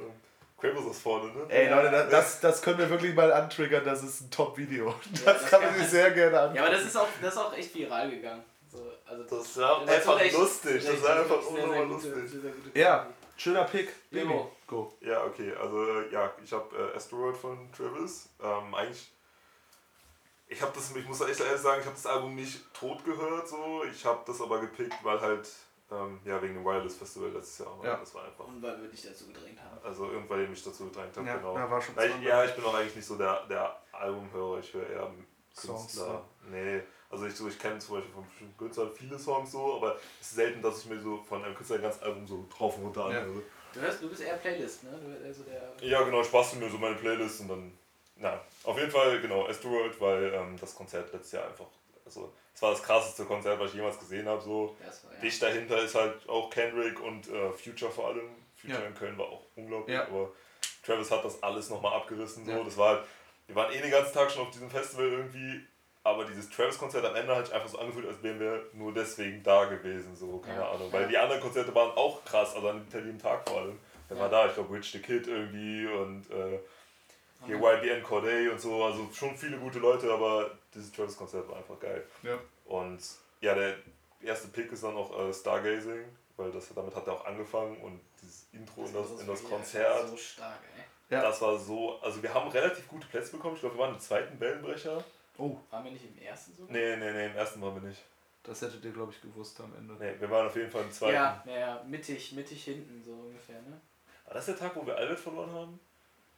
Quavos 0.58 0.91
ist 0.91 1.02
vorne, 1.02 1.34
ne? 1.34 1.46
Ey 1.50 1.70
Leute, 1.70 1.91
das- 1.91 2.10
das, 2.10 2.39
das 2.39 2.62
können 2.62 2.78
wir 2.80 2.89
wirklich 2.89 3.13
mal 3.13 3.32
antriggern, 3.34 3.84
das 3.84 4.04
ist 4.04 4.22
ein 4.22 4.32
Top-Video. 4.32 4.96
Das, 5.26 5.41
das 5.41 5.50
kann 5.52 5.62
man 5.62 5.76
sich 5.76 5.88
sehr 5.88 6.12
gerne 6.12 6.39
angucken. 6.39 6.56
Ja, 6.56 6.63
aber 6.63 6.72
das 6.74 6.86
ist 6.86 6.96
auch, 6.96 7.08
das 7.22 7.34
ist 7.34 7.39
auch 7.39 7.54
echt 7.56 7.76
viral 7.76 8.10
gegangen. 8.10 8.44
So, 8.75 8.91
also 9.05 9.23
Das 9.23 9.53
das 9.53 9.89
einfach 9.89 10.07
war 10.13 10.21
echt- 10.21 10.38
lustig, 10.38 10.83
das 10.85 10.93
ist 10.95 11.05
einfach 11.05 11.41
sehr, 11.41 11.51
sehr 11.51 11.63
unnormal 11.63 11.88
gute- 11.88 12.07
lustig. 12.09 12.31
sehr, 12.31 12.41
sehr 12.41 12.51
gute 12.51 12.79
Ja, 12.79 13.07
schöner 13.38 13.63
Pick. 13.65 14.09
Baby, 14.11 14.31
Jo. 14.31 14.51
go. 14.67 14.93
Ja, 15.01 15.23
okay, 15.25 15.53
also 15.55 16.01
ja, 16.11 16.33
ich 16.43 16.51
habe 16.53 16.75
äh, 16.93 16.95
Asteroid 16.95 17.38
von 17.38 17.71
Travis. 17.71 18.29
Ähm, 18.41 18.73
eigentlich, 18.73 19.11
ich 20.47 20.61
habe 20.61 20.71
das, 20.75 20.95
ich 20.95 21.07
muss 21.07 21.21
echt 21.21 21.39
ehrlich 21.39 21.61
sagen, 21.61 21.79
ich 21.81 21.85
habe 21.88 21.95
das 21.95 22.05
Album 22.05 22.35
nicht 22.35 22.61
tot 22.73 23.03
gehört, 23.03 23.47
so. 23.47 23.83
Ich 23.91 24.05
habe 24.05 24.21
das 24.25 24.39
aber 24.41 24.59
gepickt, 24.61 24.95
weil 25.03 25.19
halt, 25.19 25.49
ähm, 25.91 26.19
ja, 26.23 26.41
wegen 26.41 26.53
dem 26.55 26.65
Wireless 26.65 26.95
Festival 26.97 27.29
letztes 27.31 27.65
Jahr. 27.65 27.77
Ja. 27.83 27.97
Das 27.97 28.13
war 28.13 28.25
einfach. 28.25 28.45
Und 28.47 28.61
weil 28.61 28.79
wir 28.81 28.88
dich 28.89 29.01
dazu 29.03 29.27
gedrängt 29.27 29.59
haben. 29.61 29.79
Also 29.83 30.09
irgendwann, 30.11 30.39
der 30.39 30.47
mich 30.49 30.63
dazu 30.63 30.85
gedrängt 30.85 31.15
hat, 31.17 31.25
Ja, 31.25 31.35
genau. 31.38 31.55
ja, 31.57 31.69
war 31.69 31.81
schon 31.81 31.95
Weil 31.95 32.11
ich, 32.11 32.21
ja, 32.21 32.43
ich 32.45 32.53
bin 32.55 32.63
auch 32.63 32.73
eigentlich 32.75 32.95
nicht 32.95 33.05
so 33.07 33.15
der, 33.17 33.45
der 33.47 33.79
Albumhörer, 33.91 34.59
ich 34.59 34.73
höre 34.73 34.88
eher 34.89 35.11
Songs, 35.53 35.81
Künstler. 35.93 36.21
Nee, 36.49 36.81
also 37.15 37.28
ich, 37.28 37.36
so, 37.36 37.47
ich 37.47 37.58
kenne 37.58 37.80
zum 37.80 37.95
Beispiel 37.95 38.13
von 38.13 38.25
bestimmten 38.25 38.58
Künstlern 38.58 38.91
viele 38.93 39.17
Songs 39.17 39.51
so, 39.51 39.75
aber 39.78 39.95
es 40.21 40.28
ist 40.28 40.36
selten, 40.36 40.62
dass 40.62 40.80
ich 40.80 40.86
mir 40.86 40.99
so 40.99 41.17
von 41.28 41.43
einem 41.43 41.56
Künstler 41.56 41.78
ein 41.78 41.82
ganzes 41.82 42.01
Album 42.04 42.28
so 42.28 42.45
drauf 42.56 42.78
und 42.78 42.86
runter 42.86 43.10
Ja. 43.12 43.19
anhöre. 43.19 43.41
Du, 43.73 43.82
hörst, 43.82 44.01
du 44.01 44.10
bist 44.10 44.21
eher 44.21 44.36
Playlist, 44.38 44.84
ne? 44.84 44.91
Du, 44.91 45.25
also 45.25 45.43
der, 45.43 45.73
Ja, 45.82 46.01
genau, 46.04 46.21
ich 46.21 46.30
bastel 46.30 46.60
mir 46.60 46.69
so 46.69 46.78
meine 46.78 46.95
Playlist 46.95 47.41
und 47.41 47.47
dann, 47.49 47.78
na, 48.17 48.41
auf 48.63 48.78
jeden 48.78 48.91
Fall, 48.91 49.19
genau, 49.21 49.47
Asteroid, 49.47 49.99
weil 49.99 50.34
ähm, 50.34 50.58
das 50.60 50.75
Konzert 50.75 51.12
letztes 51.12 51.34
Jahr 51.34 51.47
einfach, 51.47 51.65
also, 52.06 52.32
es 52.54 52.62
war 52.62 52.71
das 52.71 52.84
krasseste 52.84 53.25
Konzert, 53.25 53.60
was 53.60 53.69
ich 53.71 53.75
jemals 53.75 53.99
gesehen 53.99 54.28
habe, 54.28 54.41
so. 54.41 54.78
war, 54.80 55.13
ja. 55.13 55.19
Dicht 55.21 55.41
dahinter 55.41 55.82
ist 55.84 55.95
halt 55.95 56.28
auch 56.30 56.49
Kendrick 56.49 57.01
und 57.01 57.28
äh, 57.28 57.51
Future 57.51 57.91
vor 57.91 58.08
allem. 58.10 58.30
Future 58.56 58.82
Ja. 58.82 58.88
in 58.88 58.95
Köln 58.95 59.17
war 59.17 59.25
auch 59.25 59.45
unglaublich, 59.56 59.93
Ja. 59.95 60.04
aber 60.08 60.32
Travis 60.86 61.12
hat 61.12 61.25
das 61.25 61.41
alles 61.43 61.69
nochmal 61.69 61.93
abgerissen, 61.93 62.45
so. 62.45 62.51
Ja. 62.51 62.63
Das 62.63 62.78
war 62.78 62.89
halt, 62.95 63.04
wir 63.47 63.56
waren 63.56 63.73
eh 63.73 63.82
den 63.82 63.91
ganzen 63.91 64.13
Tag 64.13 64.32
schon 64.32 64.43
auf 64.43 64.51
diesem 64.51 64.69
Festival 64.69 65.06
irgendwie, 65.08 65.65
aber 66.06 66.24
dieses 66.24 66.50
Travis-Konzert 66.52 67.04
am 67.04 67.15
Ende 67.15 67.36
hat 67.36 67.48
sich 67.48 67.56
einfach 67.56 67.68
so 67.68 67.80
angefühlt, 67.80 68.08
als 68.08 68.22
wären 68.22 68.39
wir 68.39 68.63
nur 68.74 68.94
deswegen 68.94 69.41
da 69.41 69.65
gewesen, 69.65 70.15
so, 70.15 70.38
keine 70.38 70.60
Ja. 70.60 70.70
Ahnung. 70.70 70.94
Weil 70.94 71.08
die 71.08 71.18
anderen 71.18 71.41
Konzerte 71.41 71.74
waren 71.74 71.89
auch 71.98 72.24
krass, 72.24 72.56
also 72.56 72.70
an 72.70 72.86
dem 72.94 73.20
Tag 73.20 73.50
vor 73.50 73.62
allem. 73.62 73.80
Wer 74.08 74.18
Ja. 74.18 74.24
war 74.24 74.30
da? 74.30 74.46
Ich 74.48 74.54
glaube, 74.54 74.76
Rich 74.76 74.91
the 74.91 75.00
Kid 75.00 75.26
irgendwie 75.28 75.88
und 75.88 76.30
äh, 76.30 76.60
hier 77.48 77.58
YBN 77.58 78.04
Corday 78.04 78.50
und 78.50 78.62
so, 78.62 78.84
also 78.86 79.10
schon 79.13 79.36
viele 79.36 79.58
gute 79.58 79.80
Leute, 79.80 80.12
aber 80.13 80.52
dieses 80.76 80.91
Travis-Konzert 80.91 81.50
war 81.50 81.58
einfach 81.58 81.80
geil. 81.80 82.04
Ja. 82.22 82.38
Und 82.65 83.00
ja, 83.41 83.56
der 83.56 83.76
erste 84.22 84.48
Pick 84.50 84.72
ist 84.72 84.84
dann 84.84 84.96
auch 84.96 85.28
äh, 85.28 85.34
Stargazing, 85.34 86.06
weil 86.38 86.52
das, 86.52 86.70
damit 86.76 86.96
hat 86.96 87.08
er 87.08 87.13
auch 87.13 87.26
angefangen 87.26 87.78
und 87.82 88.00
dieses 88.22 88.46
Intro 88.54 88.86
in 88.86 88.94
das, 88.94 89.10
in 89.22 89.28
das 89.28 89.44
war 89.44 89.50
Konzert, 89.50 90.08
So 90.10 90.18
stark, 90.18 90.60
ey. 90.78 90.84
Ja. 91.15 91.22
das 91.24 91.41
war 91.41 91.58
so, 91.58 92.00
also 92.02 92.22
wir 92.22 92.32
haben 92.32 92.50
relativ 92.52 92.88
gute 92.88 93.08
Plätze 93.08 93.32
bekommen, 93.32 93.56
ich 93.56 93.62
glaube, 93.62 93.76
wir 93.76 93.80
waren 93.82 93.96
im 93.96 94.00
zweiten 94.00 94.39
Wellenbrecher. 94.39 95.04
Oh, 95.38 95.58
Waren 95.69 95.84
wir 95.86 95.91
nicht 95.91 96.06
im 96.06 96.17
ersten 96.24 96.54
sogar? 96.54 96.71
Nee, 96.71 96.95
nee, 96.95 97.12
nee, 97.12 97.26
im 97.28 97.36
ersten 97.36 97.62
waren 97.62 97.76
wir 97.82 97.89
nicht. 97.89 98.02
das 98.43 98.62
hättet 98.62 98.84
ihr, 98.86 98.91
glaube 98.91 99.12
ich, 99.12 99.21
gewusst 99.21 99.60
am 99.62 99.74
Ende. 99.76 99.93
Nee, 99.95 100.13
wir 100.19 100.30
waren 100.30 100.48
auf 100.48 100.56
jeden 100.56 100.69
Fall 100.71 100.84
im 100.84 100.91
zweiten. 100.91 101.13
Ja, 101.15 101.43
ja, 101.45 101.60
ja, 101.60 101.84
mittig, 101.86 102.32
mittig 102.34 102.63
hinten 102.63 103.02
so 103.04 103.12
ungefähr, 103.12 103.62
ne? 103.62 103.80
War 104.26 104.34
das 104.34 104.45
der 104.45 104.58
Tag, 104.58 104.76
wo 104.76 104.86
wir 104.86 104.95
Albert 104.95 105.19
verloren 105.19 105.52
haben? 105.52 105.80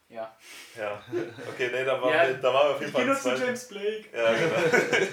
Ja. 0.09 0.33
Ja. 0.77 1.01
Okay, 1.49 1.69
nee, 1.73 1.83
da 1.83 2.01
waren, 2.01 2.13
Ja, 2.13 2.27
wir, 2.27 2.33
da 2.35 2.53
waren 2.53 2.67
wir 2.69 2.75
auf 2.75 2.79
jeden 2.79 2.93
Fall 2.93 3.07
im 3.09 3.15
zweiten. 3.15 3.67
Blake. 3.69 4.05
Ja, 4.15 4.33
genau. 4.33 5.07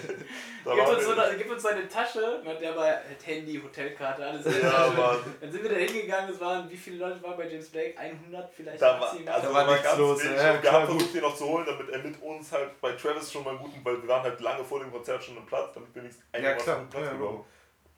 da 0.64 0.74
Gib 0.74 0.88
uns, 0.88 1.04
so 1.04 1.10
eine, 1.12 1.36
gib 1.36 1.50
uns 1.50 1.62
seine 1.62 1.88
Tasche, 1.88 2.42
der 2.60 2.76
war 2.76 2.84
halt 2.86 3.26
Handy, 3.26 3.60
Hotelkarte, 3.60 4.24
alles 4.24 4.44
ja. 4.62 4.92
Mann. 4.96 5.18
Dann 5.40 5.50
sind 5.52 5.62
wir 5.62 5.70
da 5.70 5.76
hingegangen, 5.76 6.30
es 6.32 6.40
waren, 6.40 6.70
wie 6.70 6.76
viele 6.76 6.98
Leute 6.98 7.20
waren 7.22 7.36
bei 7.36 7.48
James 7.48 7.68
Blake? 7.70 7.98
100 7.98 8.52
vielleicht 8.54 8.80
Da 8.80 9.00
war, 9.00 9.10
also 9.10 9.24
Da 9.24 9.42
war 9.42 9.52
war 9.66 9.66
nichts 9.72 9.82
ganz 9.82 9.98
los, 9.98 10.24
wenig. 10.24 10.36
ja, 10.36 10.62
wir 10.62 10.72
haben 10.72 10.86
versucht, 10.86 11.14
ihn 11.14 11.20
noch 11.22 11.36
zu 11.36 11.44
holen, 11.48 11.66
damit 11.66 11.88
er 11.90 11.98
mit 11.98 12.22
uns 12.22 12.52
halt 12.52 12.80
bei 12.80 12.92
Travis 12.92 13.32
schon 13.32 13.42
mal 13.44 13.50
einen 13.50 13.58
guten, 13.58 13.84
weil 13.84 14.00
wir 14.00 14.08
waren 14.08 14.22
halt 14.22 14.40
lange 14.40 14.64
vor 14.64 14.78
dem 14.80 14.92
Konzert 14.92 15.24
schon 15.24 15.36
am 15.36 15.46
Platz, 15.46 15.74
damit 15.74 15.92
wir 15.94 16.02
wenigstens 16.02 16.24
Ja, 16.32 16.38
einigermaßen 16.38 16.64
klar. 16.64 16.76
guten 16.78 16.90
Platz 16.90 17.04
Ja, 17.06 17.12
bekommen. 17.12 17.44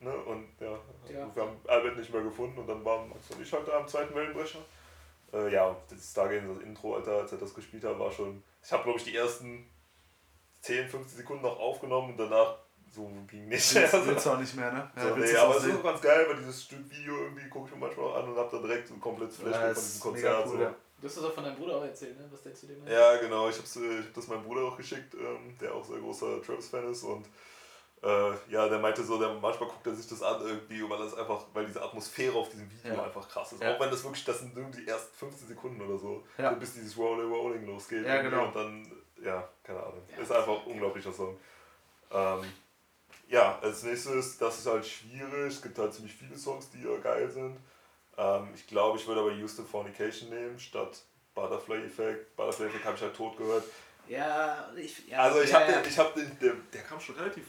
Ne? 0.00 0.12
Und 0.14 0.48
ja, 0.60 0.66
Ja. 1.12 1.30
wir 1.34 1.42
haben 1.42 1.56
Albert 1.66 1.96
nicht 1.98 2.12
mehr 2.12 2.22
gefunden 2.22 2.58
und 2.58 2.66
dann 2.66 2.84
waren 2.84 3.08
Max 3.10 3.30
und 3.30 3.42
ich 3.42 3.52
halt 3.52 3.68
da 3.68 3.76
am 3.78 3.86
zweiten 3.86 4.14
Wellenbrecher. 4.14 4.58
Äh, 5.36 5.52
ja, 5.52 5.76
das 5.90 6.10
Stargate, 6.10 6.48
das 6.48 6.58
Intro, 6.62 6.96
Alter, 6.96 7.18
als 7.18 7.32
er 7.32 7.38
das 7.38 7.54
gespielt 7.54 7.84
hat, 7.84 7.98
war 7.98 8.10
schon. 8.10 8.42
Ich 8.64 8.72
habe, 8.72 8.82
glaube 8.84 8.98
ich, 8.98 9.04
die 9.04 9.16
ersten 9.16 9.68
10, 10.62 10.88
15 10.88 11.18
Sekunden 11.18 11.42
noch 11.42 11.58
aufgenommen 11.58 12.10
und 12.12 12.16
danach 12.16 12.56
so 12.92 13.10
ging 13.28 13.48
nicht. 13.48 13.74
Willst, 13.74 13.94
Also, 13.94 14.06
willst 14.06 14.26
du 14.26 14.30
auch 14.30 14.38
nicht 14.38 14.56
mehr, 14.56 14.72
ne? 14.72 14.90
so, 14.96 15.16
willst 15.16 15.32
nee, 15.32 15.38
aber 15.38 15.56
es 15.56 15.64
ist 15.64 15.76
auch 15.76 15.82
ganz 15.82 16.00
geil, 16.00 16.26
weil 16.28 16.36
dieses 16.36 16.64
Stück 16.64 16.90
Video 16.90 17.16
irgendwie 17.24 17.48
gucke 17.48 17.68
ich 17.68 17.74
mir 17.74 17.80
manchmal 17.80 18.06
auch 18.06 18.16
an 18.16 18.28
und 18.30 18.36
hab 18.36 18.50
dann 18.50 18.62
direkt 18.62 18.88
so 18.88 18.94
ein 18.94 19.00
komplettes 19.00 19.36
Flashback 19.36 19.60
Ja, 19.68 19.74
von 19.74 19.82
diesem 19.82 20.00
Konzert. 20.00 20.46
cool, 20.46 20.52
so. 20.52 20.62
ja. 20.62 20.74
Du 20.98 21.06
hast 21.06 21.16
das 21.18 21.24
auch 21.24 21.32
von 21.34 21.44
deinem 21.44 21.56
Bruder 21.56 21.76
auch 21.76 21.84
erzählt, 21.84 22.18
ne? 22.18 22.26
Was 22.32 22.42
der 22.42 22.54
zu 22.54 22.66
dem 22.66 22.82
hat. 22.82 22.90
Ja, 22.90 23.16
genau. 23.18 23.50
Ich 23.50 23.56
habe 23.58 23.86
äh, 23.86 23.98
ich 24.00 24.06
hab 24.06 24.14
das 24.14 24.28
meinem 24.28 24.42
Bruder 24.44 24.62
auch 24.62 24.76
geschickt, 24.78 25.14
ähm, 25.14 25.54
der 25.60 25.74
auch 25.74 25.84
sehr 25.84 25.98
großer 25.98 26.40
Travis-Fan 26.42 26.90
ist. 26.90 27.02
Und 27.02 27.26
Äh, 28.02 28.32
ja, 28.50 28.68
der 28.68 28.78
meinte 28.78 29.02
so, 29.02 29.18
der, 29.18 29.30
manchmal 29.34 29.68
guckt 29.68 29.86
er 29.86 29.94
sich 29.94 30.06
das 30.06 30.22
an 30.22 30.40
irgendwie, 30.42 30.88
weil 30.88 30.98
das 30.98 31.14
einfach, 31.14 31.44
weil 31.54 31.66
diese 31.66 31.82
Atmosphäre 31.82 32.34
auf 32.36 32.48
diesem 32.50 32.70
Video 32.70 32.94
Ja. 32.94 33.04
einfach 33.04 33.26
krass 33.28 33.52
ist. 33.52 33.62
Ja. 33.62 33.74
Auch 33.74 33.80
wenn 33.80 33.90
das 33.90 34.04
wirklich, 34.04 34.24
das 34.24 34.40
sind 34.40 34.54
nur 34.54 34.70
die 34.70 34.86
ersten 34.86 35.16
15 35.16 35.48
Sekunden 35.48 35.80
oder 35.80 35.98
so, 35.98 36.24
Ja. 36.38 36.50
bis 36.52 36.74
dieses 36.74 36.96
Rolling 36.96 37.30
Rolling 37.32 37.66
losgeht. 37.66 38.04
Ja, 38.06 38.16
irgendwie 38.16 38.30
genau. 38.30 38.46
Und 38.48 38.54
dann, 38.56 38.92
ja, 39.24 39.48
keine 39.64 39.80
Ahnung. 39.80 40.02
Ist 40.20 40.30
einfach 40.30 40.60
ein 40.66 40.72
unglaublicher 40.72 41.12
Song. 41.12 41.38
Ähm, 42.12 42.42
ja, 43.28 43.58
als 43.60 43.82
nächstes, 43.82 44.38
das 44.38 44.58
ist 44.58 44.66
halt 44.66 44.86
schwierig. 44.86 45.54
Es 45.54 45.62
gibt 45.62 45.78
halt 45.78 45.92
ziemlich 45.94 46.14
viele 46.14 46.36
Songs, 46.36 46.70
die 46.70 46.82
ja 46.82 46.96
geil 46.98 47.28
sind. 47.30 47.56
Ähm, 48.18 48.48
ich 48.54 48.66
glaube, 48.66 48.98
ich 48.98 49.06
würde 49.08 49.20
aber 49.22 49.32
Houston 49.32 49.66
Fornication 49.66 50.30
nehmen, 50.30 50.58
statt 50.60 51.02
Butterfly 51.34 51.84
Effect. 51.86 52.36
Butterfly 52.36 52.66
Effect 52.66 52.84
habe 52.84 52.96
ich 52.96 53.02
halt 53.02 53.16
tot 53.16 53.36
gehört. 53.36 53.64
Ja, 54.06 54.70
ich. 54.76 55.08
Ja, 55.08 55.22
Also 55.22 55.40
ich 55.40 55.50
ja, 55.50 55.60
habe 55.60 55.72
den, 55.72 55.84
ich 55.90 55.98
hab 55.98 56.14
den 56.14 56.38
der, 56.38 56.52
der 56.72 56.82
kam 56.82 57.00
schon 57.00 57.16
relativ 57.16 57.44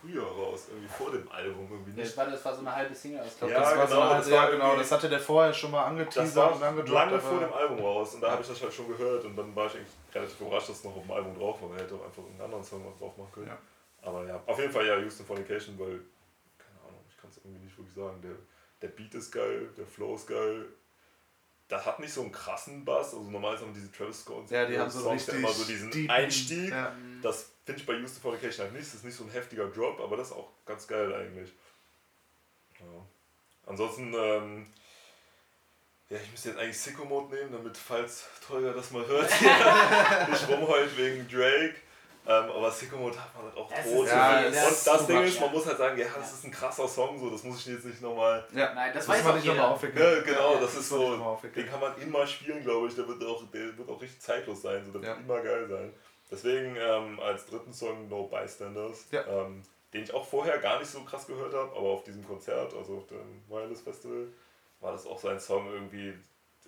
früher 0.00 0.22
raus, 0.24 0.66
irgendwie 0.70 0.88
vor 0.88 1.10
dem 1.10 1.30
Album 1.30 1.68
irgendwie 1.70 1.92
Das 2.00 2.06
nicht. 2.08 2.16
war, 2.16 2.26
das 2.26 2.44
war 2.44 2.54
so 2.54 2.60
eine 2.60 2.74
halbe 2.74 2.94
Single 2.94 3.20
aus. 3.20 3.36
Ja, 3.40 3.48
das 3.48 3.76
war 3.76 3.86
so 3.88 3.94
genau, 3.94 4.08
eine, 4.08 4.18
das 4.18 4.28
ja, 4.28 4.36
war 4.42 4.50
genau, 4.50 4.76
das 4.76 4.92
hatte 4.92 5.08
der 5.08 5.20
vorher 5.20 5.52
schon 5.52 5.70
mal 5.70 5.80
Das 5.82 5.88
angeteasert 5.90 6.36
war 6.36 6.54
und 6.56 6.62
angedroppt. 6.62 6.92
lange 6.94 7.12
aber- 7.12 7.20
vor 7.22 7.38
dem 7.40 7.52
Album 7.52 7.78
raus 7.80 8.14
und 8.14 8.20
da 8.22 8.30
habe 8.32 8.42
ich 8.42 8.48
das 8.48 8.62
halt 8.62 8.72
schon 8.72 8.88
gehört 8.88 9.24
und 9.24 9.36
dann 9.36 9.54
war 9.54 9.66
ich 9.66 9.74
eigentlich 9.76 9.94
relativ 10.14 10.40
überrascht, 10.40 10.68
dass 10.70 10.76
es 10.78 10.84
noch 10.84 10.96
auf 10.96 11.02
dem 11.02 11.10
Album 11.12 11.38
drauf 11.38 11.60
war. 11.62 11.68
Man 11.68 11.78
hätte 11.78 11.94
auch 11.94 12.04
einfach 12.04 12.22
einen 12.24 12.40
anderen 12.40 12.64
Song 12.64 12.84
noch 12.84 12.96
drauf 12.98 13.16
machen 13.16 13.30
können. 13.32 13.48
Ja. 13.48 13.58
Aber 14.02 14.24
ja, 14.26 14.42
auf 14.46 14.58
jeden 14.58 14.72
Fall 14.72 14.86
ja 14.86 14.96
Houston 14.96 15.26
Fornication, 15.26 15.78
weil, 15.78 16.00
keine 16.58 16.80
Ahnung, 16.88 17.04
ich 17.08 17.16
kann 17.20 17.28
es 17.30 17.36
irgendwie 17.38 17.64
nicht 17.64 17.76
wirklich 17.76 17.94
sagen. 17.94 18.20
Der, 18.22 18.32
der 18.80 18.88
Beat 18.88 19.14
ist 19.14 19.30
geil, 19.30 19.68
der 19.76 19.86
Flow 19.86 20.14
ist 20.14 20.26
geil. 20.26 20.66
Das 21.70 21.86
hat 21.86 22.00
nicht 22.00 22.12
so 22.12 22.22
einen 22.22 22.32
krassen 22.32 22.84
Bass, 22.84 23.14
also 23.14 23.30
normalerweise 23.30 23.64
haben 23.64 23.72
diese 23.72 23.90
Travis 23.92 24.20
Scott 24.22 24.50
Ja, 24.50 24.66
die 24.66 24.76
haben 24.78 24.90
so 24.90 25.00
Songs 25.00 25.28
immer 25.28 25.52
so 25.52 25.64
diesen 25.64 25.90
deepen- 25.90 26.10
Einstieg. 26.10 26.70
Ja. 26.70 26.94
Das 27.22 27.46
finde 27.64 27.80
ich 27.80 27.86
bei 27.86 27.94
Houston 27.94 28.20
Fornication 28.20 28.64
halt 28.66 28.72
nicht. 28.74 28.86
Das 28.88 28.94
ist 28.94 29.04
nicht 29.04 29.16
so 29.16 29.22
ein 29.24 29.30
heftiger 29.30 29.66
Drop, 29.68 30.00
aber 30.00 30.16
das 30.16 30.28
ist 30.28 30.32
auch 30.34 30.48
ganz 30.66 30.86
geil 30.86 31.14
eigentlich. 31.14 31.50
Ja. 32.80 32.86
Ansonsten, 33.66 34.12
ähm, 34.14 34.66
ja, 36.08 36.16
ich 36.18 36.30
müsste 36.32 36.48
jetzt 36.48 36.58
eigentlich 36.58 36.78
Sicko 36.78 37.04
Mode 37.04 37.36
nehmen, 37.36 37.52
damit, 37.52 37.76
falls 37.76 38.24
Tolga 38.44 38.72
das 38.72 38.90
mal 38.90 39.06
hört, 39.06 39.30
nicht 40.30 40.48
rumheult 40.48 40.96
wegen 40.98 41.28
Drake. 41.28 41.76
Ähm, 42.26 42.50
aber 42.50 42.70
Sicko 42.70 42.96
Mode 42.96 43.18
hat 43.20 43.34
man 43.34 43.44
halt 43.46 43.56
auch 43.56 43.68
Das 43.70 43.84
tot. 43.84 44.04
ist- 44.06 44.12
ja, 44.12 44.38
und 44.38 44.54
das 44.54 44.70
ist 44.72 44.86
das 44.86 45.06
Ding 45.06 45.22
ist, 45.24 45.40
man 45.40 45.52
muss 45.52 45.66
halt 45.66 45.78
sagen, 45.78 45.98
ja, 45.98 46.06
das 46.14 46.32
ist 46.34 46.44
ein 46.44 46.50
krasser 46.50 46.86
Song, 46.86 47.18
so, 47.18 47.30
das 47.30 47.42
muss 47.42 47.58
ich 47.60 47.72
jetzt 47.72 47.84
nicht 47.86 48.02
nochmal. 48.02 48.46
Ja. 48.54 48.74
Nein, 48.74 48.92
das 48.94 49.06
Das 49.06 49.16
weiß 49.16 49.26
auch 49.26 49.34
nicht 49.34 49.46
nochmal 49.46 49.66
aufwickeln. 49.66 50.16
Ja, 50.16 50.22
genau, 50.22 50.54
Ja, 50.54 50.60
das 50.60 50.74
das 50.74 50.80
ist 50.82 50.88
so, 50.90 51.38
den 51.54 51.66
kann 51.66 51.80
man 51.80 52.00
immer 52.00 52.26
spielen, 52.26 52.62
glaube 52.62 52.88
ich, 52.88 52.94
der 52.94 53.08
wird 53.08 53.24
auch, 53.24 53.42
der 53.50 53.76
wird 53.78 53.88
auch 53.88 54.00
richtig 54.00 54.20
zeitlos 54.20 54.62
sein, 54.62 54.84
so, 54.84 54.92
der 54.98 55.10
Ja. 55.10 55.16
wird 55.16 55.24
immer 55.26 55.40
geil 55.40 55.66
sein. 55.68 55.92
Deswegen 56.30 56.76
ähm, 56.76 57.18
als 57.20 57.46
dritten 57.46 57.72
Song 57.72 58.08
No 58.08 58.24
Bystanders, 58.28 59.06
Ja. 59.10 59.24
ähm, 59.26 59.62
den 59.92 60.04
ich 60.04 60.14
auch 60.14 60.24
vorher 60.24 60.58
gar 60.58 60.78
nicht 60.78 60.90
so 60.90 61.00
krass 61.02 61.26
gehört 61.26 61.52
habe, 61.54 61.70
aber 61.74 61.88
auf 61.88 62.04
diesem 62.04 62.24
Konzert, 62.24 62.72
also 62.74 62.98
auf 62.98 63.06
dem 63.08 63.42
Wireless 63.48 63.80
Festival, 63.80 64.28
war 64.80 64.92
das 64.92 65.06
auch 65.06 65.18
sein 65.18 65.40
Song 65.40 65.66
irgendwie, 65.72 66.14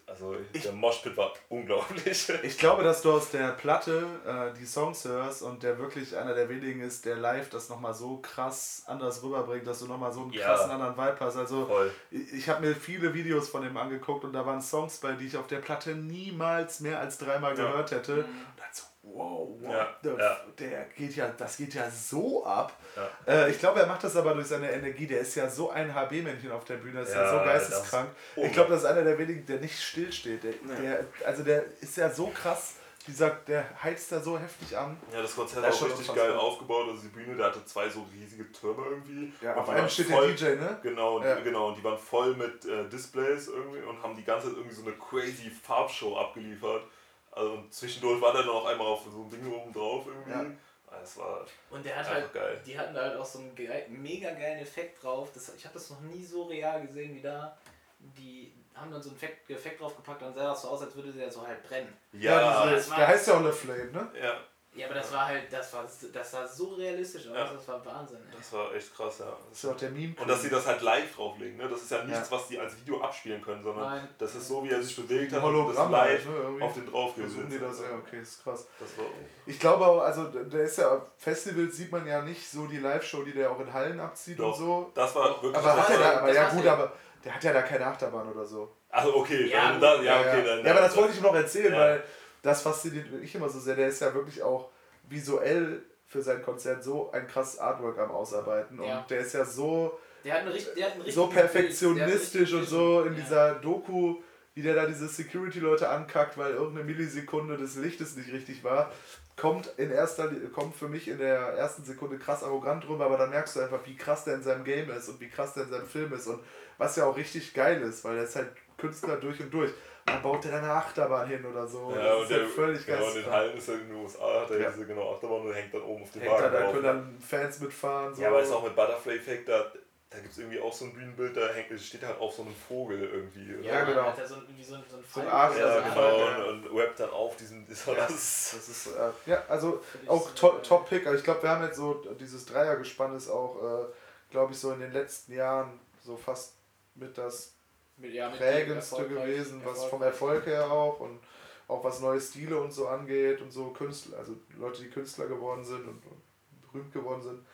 also 0.07 0.37
der 0.65 0.73
Moshpit 0.73 1.17
war 1.17 1.33
unglaublich. 1.49 2.31
Ich 2.43 2.59
glaube, 2.59 2.83
dass 2.83 3.03
du 3.03 3.13
aus 3.13 3.31
der 3.31 3.49
Platte 3.53 4.05
äh, 4.27 4.59
die 4.59 4.67
Songs 4.67 5.05
hörst 5.05 5.43
und 5.43 5.63
der 5.63 5.79
wirklich 5.79 6.17
einer 6.17 6.35
der 6.35 6.49
wenigen 6.49 6.81
ist, 6.81 7.05
der 7.05 7.17
live 7.17 7.49
das 7.51 7.69
nochmal 7.69 7.95
so 7.95 8.19
krass 8.19 8.83
anders 8.87 9.23
rüberbringt, 9.23 9.67
dass 9.67 9.79
du 9.81 9.87
nochmal 9.87 10.13
so 10.13 10.23
einen 10.23 10.33
Ja. 10.33 10.47
krassen 10.47 10.71
anderen 10.71 10.97
Vibe 10.97 11.17
hast. 11.21 11.37
Also 11.37 11.67
Voll. 11.67 11.91
ich 12.11 12.33
ich 12.33 12.49
habe 12.49 12.67
mir 12.67 12.75
viele 12.75 13.15
Videos 13.15 13.49
von 13.49 13.63
dem 13.63 13.77
angeguckt 13.77 14.25
und 14.25 14.33
da 14.33 14.45
waren 14.45 14.61
Songs 14.61 14.99
bei, 14.99 15.13
die 15.13 15.27
ich 15.27 15.37
auf 15.37 15.47
der 15.47 15.59
Platte 15.59 15.95
niemals 15.95 16.81
mehr 16.81 16.99
als 17.01 17.19
dreimal 17.19 17.57
Ja. 17.57 17.65
gehört 17.67 17.91
hätte. 17.93 18.25
Und 18.25 18.25
so, 18.25 18.62
wow, 19.03 19.49
what 19.61 19.71
Ja, 19.73 19.97
the 20.03 20.09
ja. 20.19 20.37
der 20.59 20.85
geht 20.97 21.17
ja, 21.17 21.29
das 21.37 21.57
geht 21.57 21.75
ja 21.75 21.91
so 21.91 22.45
ab. 22.45 22.73
Ja. 22.97 23.09
Äh, 23.47 23.51
ich 23.51 23.59
glaube, 23.59 23.81
er 23.81 23.87
macht 23.87 24.05
das 24.05 24.17
aber 24.17 24.35
durch 24.35 24.47
seine 24.47 24.71
Energie. 24.71 25.07
Der 25.07 25.21
ist 25.21 25.35
ja 25.35 25.49
so 25.49 25.71
ein 25.71 25.93
HB-Männchen 25.95 26.51
auf 26.53 26.65
der 26.65 26.77
Bühne, 26.77 27.01
ist 27.03 27.13
ja, 27.15 27.23
Ja, 27.23 27.31
so 27.31 27.37
das 27.39 27.47
geisteskrank. 27.47 28.09
ist 28.37 28.45
Ich 28.47 28.53
glaube, 28.53 28.71
das 28.71 28.81
ist 28.83 28.87
einer 28.87 29.03
der 29.03 29.19
wenigen, 29.19 29.45
der 29.47 29.61
nicht 29.61 29.81
stillsteht. 29.81 30.45
Der, 30.45 30.53
der, 30.81 31.05
also 31.27 31.43
der 31.43 31.65
ist 31.81 31.97
ja 31.97 32.09
so 32.11 32.29
krass, 32.29 32.75
dieser, 33.09 33.31
der 33.31 33.65
heizt 33.83 34.13
da 34.13 34.21
so 34.21 34.39
heftig 34.39 34.79
an. 34.79 34.97
Ja, 35.13 35.21
das 35.23 35.35
Konzert 35.35 35.65
Das 35.65 35.81
war 35.81 35.89
ist 35.89 35.95
auch 35.95 35.99
richtig 35.99 36.15
geil 36.15 36.33
aufgebaut. 36.35 36.87
Also 36.91 37.03
die 37.03 37.09
Bühne, 37.09 37.35
der 37.37 37.47
hatte 37.47 37.65
zwei 37.65 37.89
so 37.89 38.07
riesige 38.15 38.53
Türme 38.53 38.85
irgendwie. 38.91 39.33
Ja, 39.41 39.55
Und 39.55 39.59
auf 39.63 39.69
einem 39.71 39.89
steht 39.89 40.07
voll- 40.07 40.33
der 40.37 40.55
DJ, 40.55 40.61
ne? 40.61 40.79
Genau, 40.85 41.21
Ja. 41.21 41.35
genau, 41.41 41.69
und 41.71 41.79
die 41.79 41.83
waren 41.83 41.99
voll 41.99 42.37
mit 42.37 42.65
äh, 42.65 42.89
Displays 42.89 43.49
irgendwie 43.49 43.81
und 43.81 44.01
haben 44.01 44.15
die 44.15 44.23
ganze 44.23 44.47
Zeit 44.49 44.57
irgendwie 44.57 44.77
so 44.77 44.83
eine 44.87 44.93
crazy 44.93 45.51
Farbshow 45.51 46.17
abgeliefert. 46.17 46.85
Also 47.33 47.53
und 47.53 47.73
zwischendurch 47.73 48.21
war 48.21 48.33
der 48.33 48.43
dann 48.43 48.51
auch 48.51 48.67
einmal 48.67 48.87
auf 48.87 49.03
so 49.05 49.21
einem 49.23 49.31
Ding 49.31 49.53
oben 49.53 49.73
drauf 49.73 50.05
irgendwie. 50.07 50.31
Ja. 50.31 50.45
Ah, 50.91 50.99
Das 51.01 51.17
war 51.17 51.45
Und 51.71 51.85
der 51.85 51.93
hat 51.97 52.01
einfach 52.07 52.15
halt, 52.21 52.33
geil. 52.35 52.61
die 52.67 52.79
hatten 52.79 52.95
da 52.95 53.01
halt 53.03 53.17
auch 53.17 53.25
so 53.25 53.39
einen 53.39 53.55
geil, 53.57 53.87
mega 53.89 54.31
geilen 54.33 54.61
Effekt 54.61 55.03
drauf. 55.03 55.31
Das, 55.33 55.55
ich 55.57 55.65
habe 55.65 55.75
das 55.75 55.89
noch 55.91 56.01
nie 56.03 56.25
so 56.25 56.43
real 56.45 56.87
gesehen 56.87 57.15
wie 57.15 57.23
da. 57.23 57.57
Die 57.99 58.53
haben 58.75 58.91
dann 58.91 59.03
so 59.03 59.09
einen 59.11 59.17
Effekt, 59.17 59.49
Effekt 59.51 59.81
draufgepackt 59.81 60.23
und 60.23 60.35
sah 60.35 60.49
das 60.49 60.63
so 60.63 60.69
aus, 60.69 60.83
als 60.83 60.95
würde 60.95 61.11
der 61.13 61.31
so 61.31 61.47
halt 61.47 61.63
brennen. 61.67 61.93
Ja, 62.13 62.65
diese, 62.65 62.75
das 62.77 62.91
war- 62.91 62.97
der 62.99 63.09
heißt 63.09 63.29
ja 63.29 63.35
auch 63.39 63.43
Le 63.43 63.53
Flame, 63.53 63.91
ne? 63.93 64.11
ja, 64.23 64.37
Ja, 64.75 64.87
aber 64.87 64.95
das 64.95 65.13
war 65.13 65.27
halt, 65.27 65.53
das 65.53 65.71
war, 65.75 65.85
das 66.15 66.31
sah 66.31 66.47
so 66.47 66.69
realistisch 66.75 67.29
aus, 67.29 67.37
Ja. 67.37 67.53
das 67.53 67.69
war 67.69 67.85
Wahnsinn. 67.85 68.17
Ey. 68.31 68.37
das 68.39 68.53
war 68.55 68.75
echt 68.75 68.97
krass, 68.97 69.19
ja. 69.19 69.27
Das 69.51 69.63
ist 69.65 69.71
auch 69.71 69.77
der 69.77 69.91
Meme. 69.91 70.15
Und 70.19 70.27
dass 70.27 70.41
sie 70.41 70.49
das 70.49 70.67
halt 70.67 70.81
live 70.81 71.15
drauflegen, 71.15 71.59
ne? 71.59 71.69
Das 71.69 71.83
ist 71.83 71.91
ja 71.91 72.03
nichts, 72.05 72.31
Ja. 72.31 72.37
was 72.37 72.49
die 72.49 72.59
als 72.59 72.79
Video 72.81 72.99
abspielen 73.03 73.43
können, 73.43 73.63
sondern 73.63 73.85
Nein. 73.85 74.09
das 74.17 74.35
ist 74.35 74.49
so, 74.49 74.65
wie 74.65 74.71
er 74.71 74.83
sich 74.83 74.97
bewegt 74.97 75.31
hat, 75.33 75.43
Hologramm 75.43 75.87
und 75.87 75.93
das 75.93 76.07
live 76.09 76.27
halt, 76.27 76.59
ne? 76.59 76.65
Auf 76.65 76.73
den 76.73 76.87
drauf 76.91 77.15
versuchen 77.15 77.51
die 77.51 77.59
das, 77.59 77.81
ja, 77.81 77.97
okay, 77.99 78.21
ist 78.21 78.43
krass. 78.43 78.67
Das 78.81 78.97
war 78.97 79.05
Ich 79.45 79.61
glaube 79.61 79.85
auch, 79.87 80.01
also 80.01 80.25
der 80.29 80.63
ist 80.63 80.79
ja, 80.79 80.89
auf 80.97 81.03
Festivals 81.19 81.77
sieht 81.77 81.93
man 81.93 82.07
ja 82.07 82.23
nicht 82.23 82.49
so 82.51 82.67
die 82.67 82.79
Live-Show, 82.79 83.25
die 83.25 83.33
der 83.33 83.51
auch 83.51 83.61
in 83.61 83.71
Hallen 83.71 84.01
abzieht 84.01 84.39
Doch. 84.39 84.53
und 84.53 84.55
so. 84.59 84.91
das 84.95 85.15
war 85.15 85.43
wirklich 85.43 85.55
Aber 85.57 85.77
hat 85.77 85.91
er 85.91 85.99
da, 85.99 86.19
aber 86.19 86.27
das 86.29 86.37
ja 86.37 86.49
gut, 86.49 86.67
aber 86.67 86.93
der 87.23 87.35
hat 87.35 87.45
ja 87.45 87.53
da 87.53 87.61
keine 87.63 87.87
Achterbahn 87.87 88.27
oder 88.33 88.47
so. 88.47 88.75
Also 88.89 89.17
okay, 89.17 89.49
Ja, 89.51 89.71
dann, 89.73 89.81
dann, 89.83 90.03
ja, 90.05 90.15
ja, 90.15 90.21
okay, 90.21 90.39
ja. 90.47 90.57
dann. 90.57 90.65
ja, 90.65 90.71
aber 90.73 90.81
das 90.81 90.97
wollte 90.97 91.13
ich 91.13 91.21
noch 91.21 91.35
erzählen, 91.35 91.73
Ja. 91.75 91.79
weil 91.79 92.03
das 92.43 92.63
fasziniert 92.63 93.11
mich 93.13 93.35
immer 93.35 93.49
so 93.49 93.59
sehr. 93.61 93.77
Der 93.77 93.89
ist 93.89 94.01
ja 94.01 94.13
wirklich 94.15 94.43
auch 94.43 94.71
visuell 95.09 95.83
für 96.07 96.23
sein 96.23 96.43
Konzert 96.43 96.85
so 96.85 97.11
ein 97.13 97.27
krasses 97.27 97.59
Artwork 97.59 97.99
am 97.99 98.11
Ausarbeiten 98.11 98.79
und 98.79 98.87
Ja. 98.87 99.07
der 99.09 99.21
ist 99.21 99.33
ja 99.33 99.45
so 99.45 99.99
Der 100.25 100.35
hat 100.35 100.41
einen, 100.43 100.51
richt- 100.53 100.77
der 100.77 100.87
hat 100.87 100.95
einen 100.95 101.11
so 101.11 101.27
perfektionistisch 101.29 102.53
und 102.53 102.67
so 102.69 103.03
in. 103.03 103.15
Ja. 103.17 103.21
dieser 103.21 103.55
Doku, 103.57 104.17
wie 104.55 104.63
der 104.63 104.75
da 104.75 104.87
diese 104.87 105.09
Security-Leute 105.09 105.89
ankackt, 105.89 106.37
weil 106.37 106.53
irgendeine 106.53 106.85
Millisekunde 106.85 107.57
des 107.57 107.77
Lichtes 107.77 108.17
nicht 108.17 108.31
richtig 108.33 108.63
war, 108.63 108.93
kommt 109.37 109.73
in 109.79 109.91
erster 109.91 110.29
kommt 110.53 110.77
für 110.77 110.89
mich 110.89 111.09
in 111.09 111.19
der 111.19 111.39
ersten 111.55 111.85
Sekunde 111.85 112.19
krass 112.19 112.45
arrogant 112.45 112.87
rüber, 112.87 113.07
aber 113.07 113.17
dann 113.17 113.31
merkst 113.31 113.57
du 113.57 113.61
einfach, 113.61 113.81
wie 113.87 113.97
krass 113.97 114.25
der 114.25 114.35
in 114.35 114.43
seinem 114.43 114.65
Game 114.65 114.91
ist 114.91 115.09
und 115.09 115.19
wie 115.21 115.29
krass 115.31 115.55
der 115.55 115.65
in 115.65 115.71
seinem 115.71 115.87
Film 115.87 116.13
ist 116.13 116.27
und 116.27 116.41
was 116.77 116.97
ja 116.97 117.07
auch 117.07 117.17
richtig 117.17 117.55
geil 117.55 117.81
ist, 117.81 118.05
weil 118.05 118.19
er 118.19 118.25
ist 118.25 118.37
halt 118.37 118.51
Künstler 118.77 119.17
durch 119.17 119.41
und 119.41 119.53
durch. 119.53 119.73
Dann 120.07 120.21
baut 120.23 120.43
der 120.45 120.51
dann 120.53 120.65
eine 120.65 120.73
Achterbahn 120.73 121.29
hin 121.29 121.45
oder 121.45 121.67
so. 121.67 121.93
Ja, 121.95 122.03
das 122.05 122.17
und 122.17 122.23
ist 122.25 122.31
ja 122.31 122.39
der, 122.39 122.49
völlig 122.49 122.87
genau, 122.87 123.09
in 123.09 123.15
den. 123.15 123.27
Hallen 123.31 123.57
ist 123.57 123.69
er 123.69 123.75
in 123.75 123.89
den 123.89 123.97
USA, 123.97 124.41
hat 124.43 124.51
er 124.51 124.61
Ja. 124.61 124.71
diese 124.71 124.85
genau 124.87 125.15
Achterbahn 125.15 125.43
und 125.43 125.53
hängt 125.55 125.73
dann 125.73 125.83
oben 125.83 126.03
auf 126.03 126.11
dem 126.11 126.25
da, 126.25 126.31
Wagen 126.33 126.53
da 126.53 126.61
drauf. 126.61 126.73
können 126.73 126.83
dann 126.85 127.19
Fans 127.21 127.61
mitfahren. 127.61 128.15
So. 128.15 128.23
Ja, 128.23 128.29
aber 128.29 128.43
ist 128.43 128.51
auch 128.53 128.65
mit 128.65 128.75
Butterfly 128.75 129.17
Effect, 129.17 129.49
da, 129.49 129.71
da 130.11 130.19
gibt 130.19 130.33
es 130.33 130.39
irgendwie 130.39 130.61
auch 130.61 130.73
so 130.73 130.87
ein 130.87 130.93
Bühnenbild, 130.93 131.37
da 131.37 131.49
hängt, 131.53 131.81
steht 131.81 132.03
halt 132.05 132.19
auf 132.19 132.35
so 132.35 132.43
einem 132.43 132.55
Vogel 132.55 133.01
irgendwie. 133.03 133.55
oder? 133.55 133.65
Ja, 133.65 133.85
genau. 133.85 134.13
So, 134.27 134.35
ein- 134.35 134.43
wie 134.57 134.65
so, 134.65 134.75
ein- 134.75 134.85
so 134.91 134.97
ein 134.97 135.05
So 135.25 135.31
Arsch, 135.31 135.57
Ja, 135.59 135.77
Ja, 135.79 135.89
genau, 135.89 136.19
ja. 136.19 136.45
und, 136.47 136.67
und 136.69 136.79
rappt 136.79 136.99
dann 137.01 137.11
auf 137.11 137.37
diesen. 137.37 137.67
Ist 137.71 137.87
Ja, 137.87 137.95
das, 137.95 138.09
Das 138.11 138.69
ist, 138.69 138.87
äh, 138.89 139.11
ja, 139.31 139.43
also 139.49 139.83
auch 140.09 140.29
so, 140.29 140.35
to 140.35 140.59
Top-Pick. 140.59 141.07
Also 141.07 141.19
ich 141.19 141.25
glaube, 141.25 141.43
wir 141.45 141.51
haben 141.51 141.63
jetzt 141.65 141.77
so, 141.77 141.95
dieses 142.19 142.45
Dreiergespann 142.47 143.17
ist 143.17 143.31
auch, 143.31 143.57
äh, 143.63 143.85
glaube 144.31 144.53
ich, 144.53 144.59
so 144.59 144.73
in 144.73 144.81
den 144.81 144.93
letzten 144.93 145.33
Jahren 145.33 145.79
so 146.03 146.17
fast 146.17 146.55
mit 146.97 147.17
das 147.17 147.55
mit, 147.97 148.13
ja, 148.13 148.29
mit 148.31 148.39
prägendste 148.39 149.09
gewesen, 149.09 149.63
was 149.65 149.85
vom 149.85 150.03
erfolgreich. 150.03 150.47
Erfolg 150.47 150.47
her 150.47 150.73
auch 150.73 151.01
und 151.01 151.21
auch 151.69 151.85
was 151.85 152.01
neue 152.01 152.21
Stile 152.21 152.61
und 152.61 152.73
so 152.73 152.89
angeht 152.89 153.41
und 153.41 153.51
so 153.51 153.71
Künstler, 153.71 154.19
also 154.19 154.37
Leute, 154.57 154.83
die 154.83 154.91
Künstler 154.91 155.27
geworden 155.27 155.65
sind 155.65 155.87
und, 155.87 156.05
und 156.07 156.23
berühmt 156.63 156.93
geworden 156.93 157.23
sind, 157.23 157.45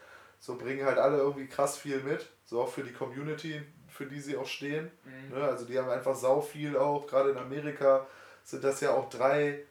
so 0.41 0.57
bringen 0.57 0.85
halt 0.85 0.99
alle 0.99 1.19
irgendwie 1.19 1.47
krass 1.47 1.77
viel 1.77 2.01
mit, 2.01 2.27
so 2.45 2.63
auch 2.63 2.69
für 2.69 2.83
die 2.83 2.93
Community, 2.93 3.63
für 3.89 4.07
die 4.07 4.21
sie 4.21 4.37
auch 4.37 4.47
stehen. 4.47 4.91
Mhm. 5.05 5.37
Ne? 5.37 5.45
Also 5.45 5.65
die 5.67 5.79
haben 5.79 5.89
einfach 5.89 6.15
sau 6.15 6.41
viel 6.41 6.77
auch, 6.77 7.07
gerade 7.07 7.31
in 7.31 7.39
Amerika 7.39 8.07
sind 8.45 8.65
das 8.65 8.81
ja 8.81 8.93
auch 8.93 9.09
drei 9.09 9.65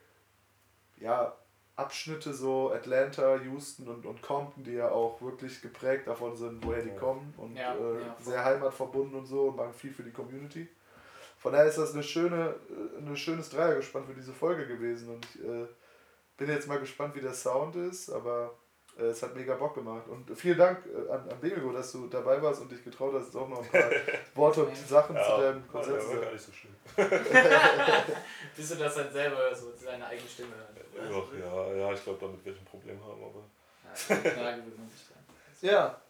ja, 0.99 1.35
Abschnitte 1.77 2.33
so, 2.33 2.71
Atlanta, 2.71 3.35
Houston 3.35 3.87
und, 3.87 4.05
und 4.05 4.21
Compton, 4.23 4.63
die 4.63 4.73
ja 4.73 4.89
auch 4.89 5.21
wirklich 5.21 5.61
geprägt 5.61 6.07
davon 6.07 6.35
sind, 6.35 6.65
woher 6.65 6.81
die 6.81 6.95
kommen 6.95 7.33
und 7.37 7.55
Ja, 7.55 7.75
äh, 7.75 8.01
ja, 8.01 8.17
sehr 8.19 8.43
heimatverbunden 8.43 9.19
und 9.19 9.27
so 9.27 9.49
und 9.49 9.57
machen 9.57 9.73
viel 9.73 9.93
für 9.93 10.03
die 10.03 10.11
Community. 10.11 10.67
Von 11.37 11.53
daher 11.53 11.67
ist 11.67 11.77
das 11.77 11.93
eine 11.93 12.01
schöne, 12.01 12.55
äh, 12.69 12.99
ein 12.99 13.15
schönes 13.15 13.49
Dreiergespann 13.51 14.05
für 14.05 14.15
diese 14.15 14.33
Folge 14.33 14.65
gewesen 14.65 15.09
und 15.09 15.25
ich 15.35 15.43
äh, 15.43 15.67
bin 16.35 16.49
jetzt 16.49 16.67
mal 16.67 16.79
gespannt, 16.79 17.15
wie 17.15 17.21
der 17.21 17.35
Sound 17.35 17.75
ist, 17.75 18.09
aber 18.09 18.55
es 19.03 19.21
hat 19.21 19.35
mega 19.35 19.55
Bock 19.55 19.75
gemacht. 19.75 20.07
Und 20.07 20.37
vielen 20.37 20.57
Dank 20.57 20.79
äh, 20.85 21.11
an, 21.11 21.29
an 21.29 21.39
Bego, 21.39 21.71
dass 21.71 21.91
du 21.91 22.07
dabei 22.07 22.41
warst 22.41 22.61
und 22.61 22.71
dich 22.71 22.83
getraut 22.83 23.13
hast, 23.13 23.25
jetzt 23.25 23.35
auch 23.35 23.47
noch 23.47 23.61
ein 23.61 23.69
paar 23.69 23.91
Worte 24.35 24.63
und 24.63 24.75
Sachen 24.75 25.15
zu 25.15 25.21
ja, 25.21 25.41
deinem 25.41 25.61
ja, 25.61 25.71
Konzert 25.71 26.01
zu 26.01 26.07
war 26.07 26.15
gar 26.15 26.23
sagen. 26.23 26.33
nicht 26.33 26.45
so 26.45 26.51
schlimm. 26.51 26.75
Bis 28.55 28.69
du 28.69 28.75
das 28.75 28.95
dann 28.95 29.11
selber 29.11 29.55
so 29.55 29.71
seine 29.75 30.05
eigene 30.05 30.27
Stimme 30.27 30.53
hörst. 30.95 31.33
Ja, 31.39 31.73
ja, 31.73 31.93
ich 31.93 32.03
glaube, 32.03 32.19
damit 32.21 32.45
werde 32.45 32.57
ich 32.57 32.61
ein 32.61 32.65
Problem 32.65 32.99
haben, 33.03 33.23
aber. 33.23 33.43
Ja. 35.61 35.71
Ja, 35.71 36.01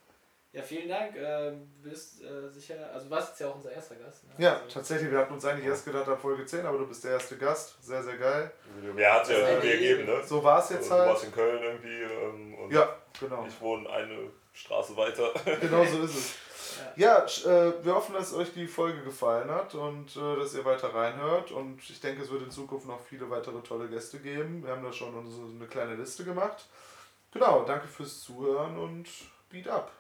Ja, 0.53 0.63
vielen 0.63 0.87
Dank. 0.89 1.15
Ähm, 1.15 1.69
Du 1.83 1.89
bist 1.89 2.21
äh, 2.23 2.49
sicher, 2.49 2.75
also 2.93 3.05
du 3.05 3.11
warst 3.11 3.29
jetzt 3.29 3.39
ja 3.41 3.49
auch 3.49 3.55
unser 3.55 3.71
erster 3.71 3.95
Gast. 3.95 4.23
Ne? 4.25 4.31
ja, 4.37 4.53
Also, 4.55 4.67
tatsächlich. 4.69 5.11
Wir 5.11 5.19
hatten 5.19 5.33
uns 5.33 5.45
eigentlich 5.45 5.65
erst 5.67 5.85
gedacht 5.85 6.07
ab 6.07 6.19
Folge 6.21 6.45
10, 6.45 6.65
aber 6.65 6.77
du 6.79 6.87
bist 6.87 7.03
der 7.03 7.11
erste 7.11 7.37
Gast. 7.37 7.81
Sehr, 7.83 8.01
sehr 8.03 8.17
geil. 8.17 8.51
Ja, 8.97 9.15
hat 9.15 9.25
sich 9.27 9.37
ja 9.37 9.43
ist 9.43 9.49
irgendwie 9.49 9.71
ergeben, 9.71 10.05
ne? 10.05 10.23
So 10.25 10.43
war 10.43 10.59
es 10.59 10.65
Also, 10.65 10.75
jetzt 10.75 10.89
du 10.89 10.95
warst 10.95 11.07
halt. 11.09 11.23
in 11.25 11.31
Köln 11.33 11.63
irgendwie 11.63 12.01
ähm, 12.01 12.55
und 12.55 12.71
Ja, 12.73 12.95
genau. 13.19 13.45
ich 13.47 13.61
wohne 13.61 13.89
eine 13.89 14.31
Straße 14.53 14.95
weiter. 14.97 15.31
Genau 15.61 15.83
so 15.85 16.01
ist 16.03 16.15
es. 16.15 16.35
Ja, 16.95 17.25
äh, 17.25 17.73
wir 17.83 17.95
hoffen, 17.95 18.13
dass 18.13 18.33
euch 18.33 18.53
die 18.53 18.67
Folge 18.67 19.01
gefallen 19.03 19.49
hat 19.49 19.73
und 19.75 20.15
äh, 20.15 20.35
dass 20.37 20.53
ihr 20.53 20.63
weiter 20.65 20.93
reinhört. 20.93 21.51
Und 21.51 21.81
ich 21.89 21.99
denke, 21.99 22.21
es 22.23 22.29
wird 22.31 22.43
in 22.43 22.51
Zukunft 22.51 22.87
noch 22.87 22.99
viele 23.01 23.29
weitere 23.29 23.61
tolle 23.61 23.87
Gäste 23.89 24.19
geben. 24.19 24.63
Wir 24.63 24.71
haben 24.71 24.83
da 24.83 24.91
schon 24.91 25.13
unsere, 25.15 25.47
eine 25.47 25.67
kleine 25.67 25.95
Liste 25.95 26.23
gemacht. 26.23 26.65
Genau, 27.31 27.63
danke 27.63 27.87
fürs 27.87 28.21
Zuhören 28.21 28.77
und 28.77 29.07
beat 29.49 29.67
up. 29.67 29.91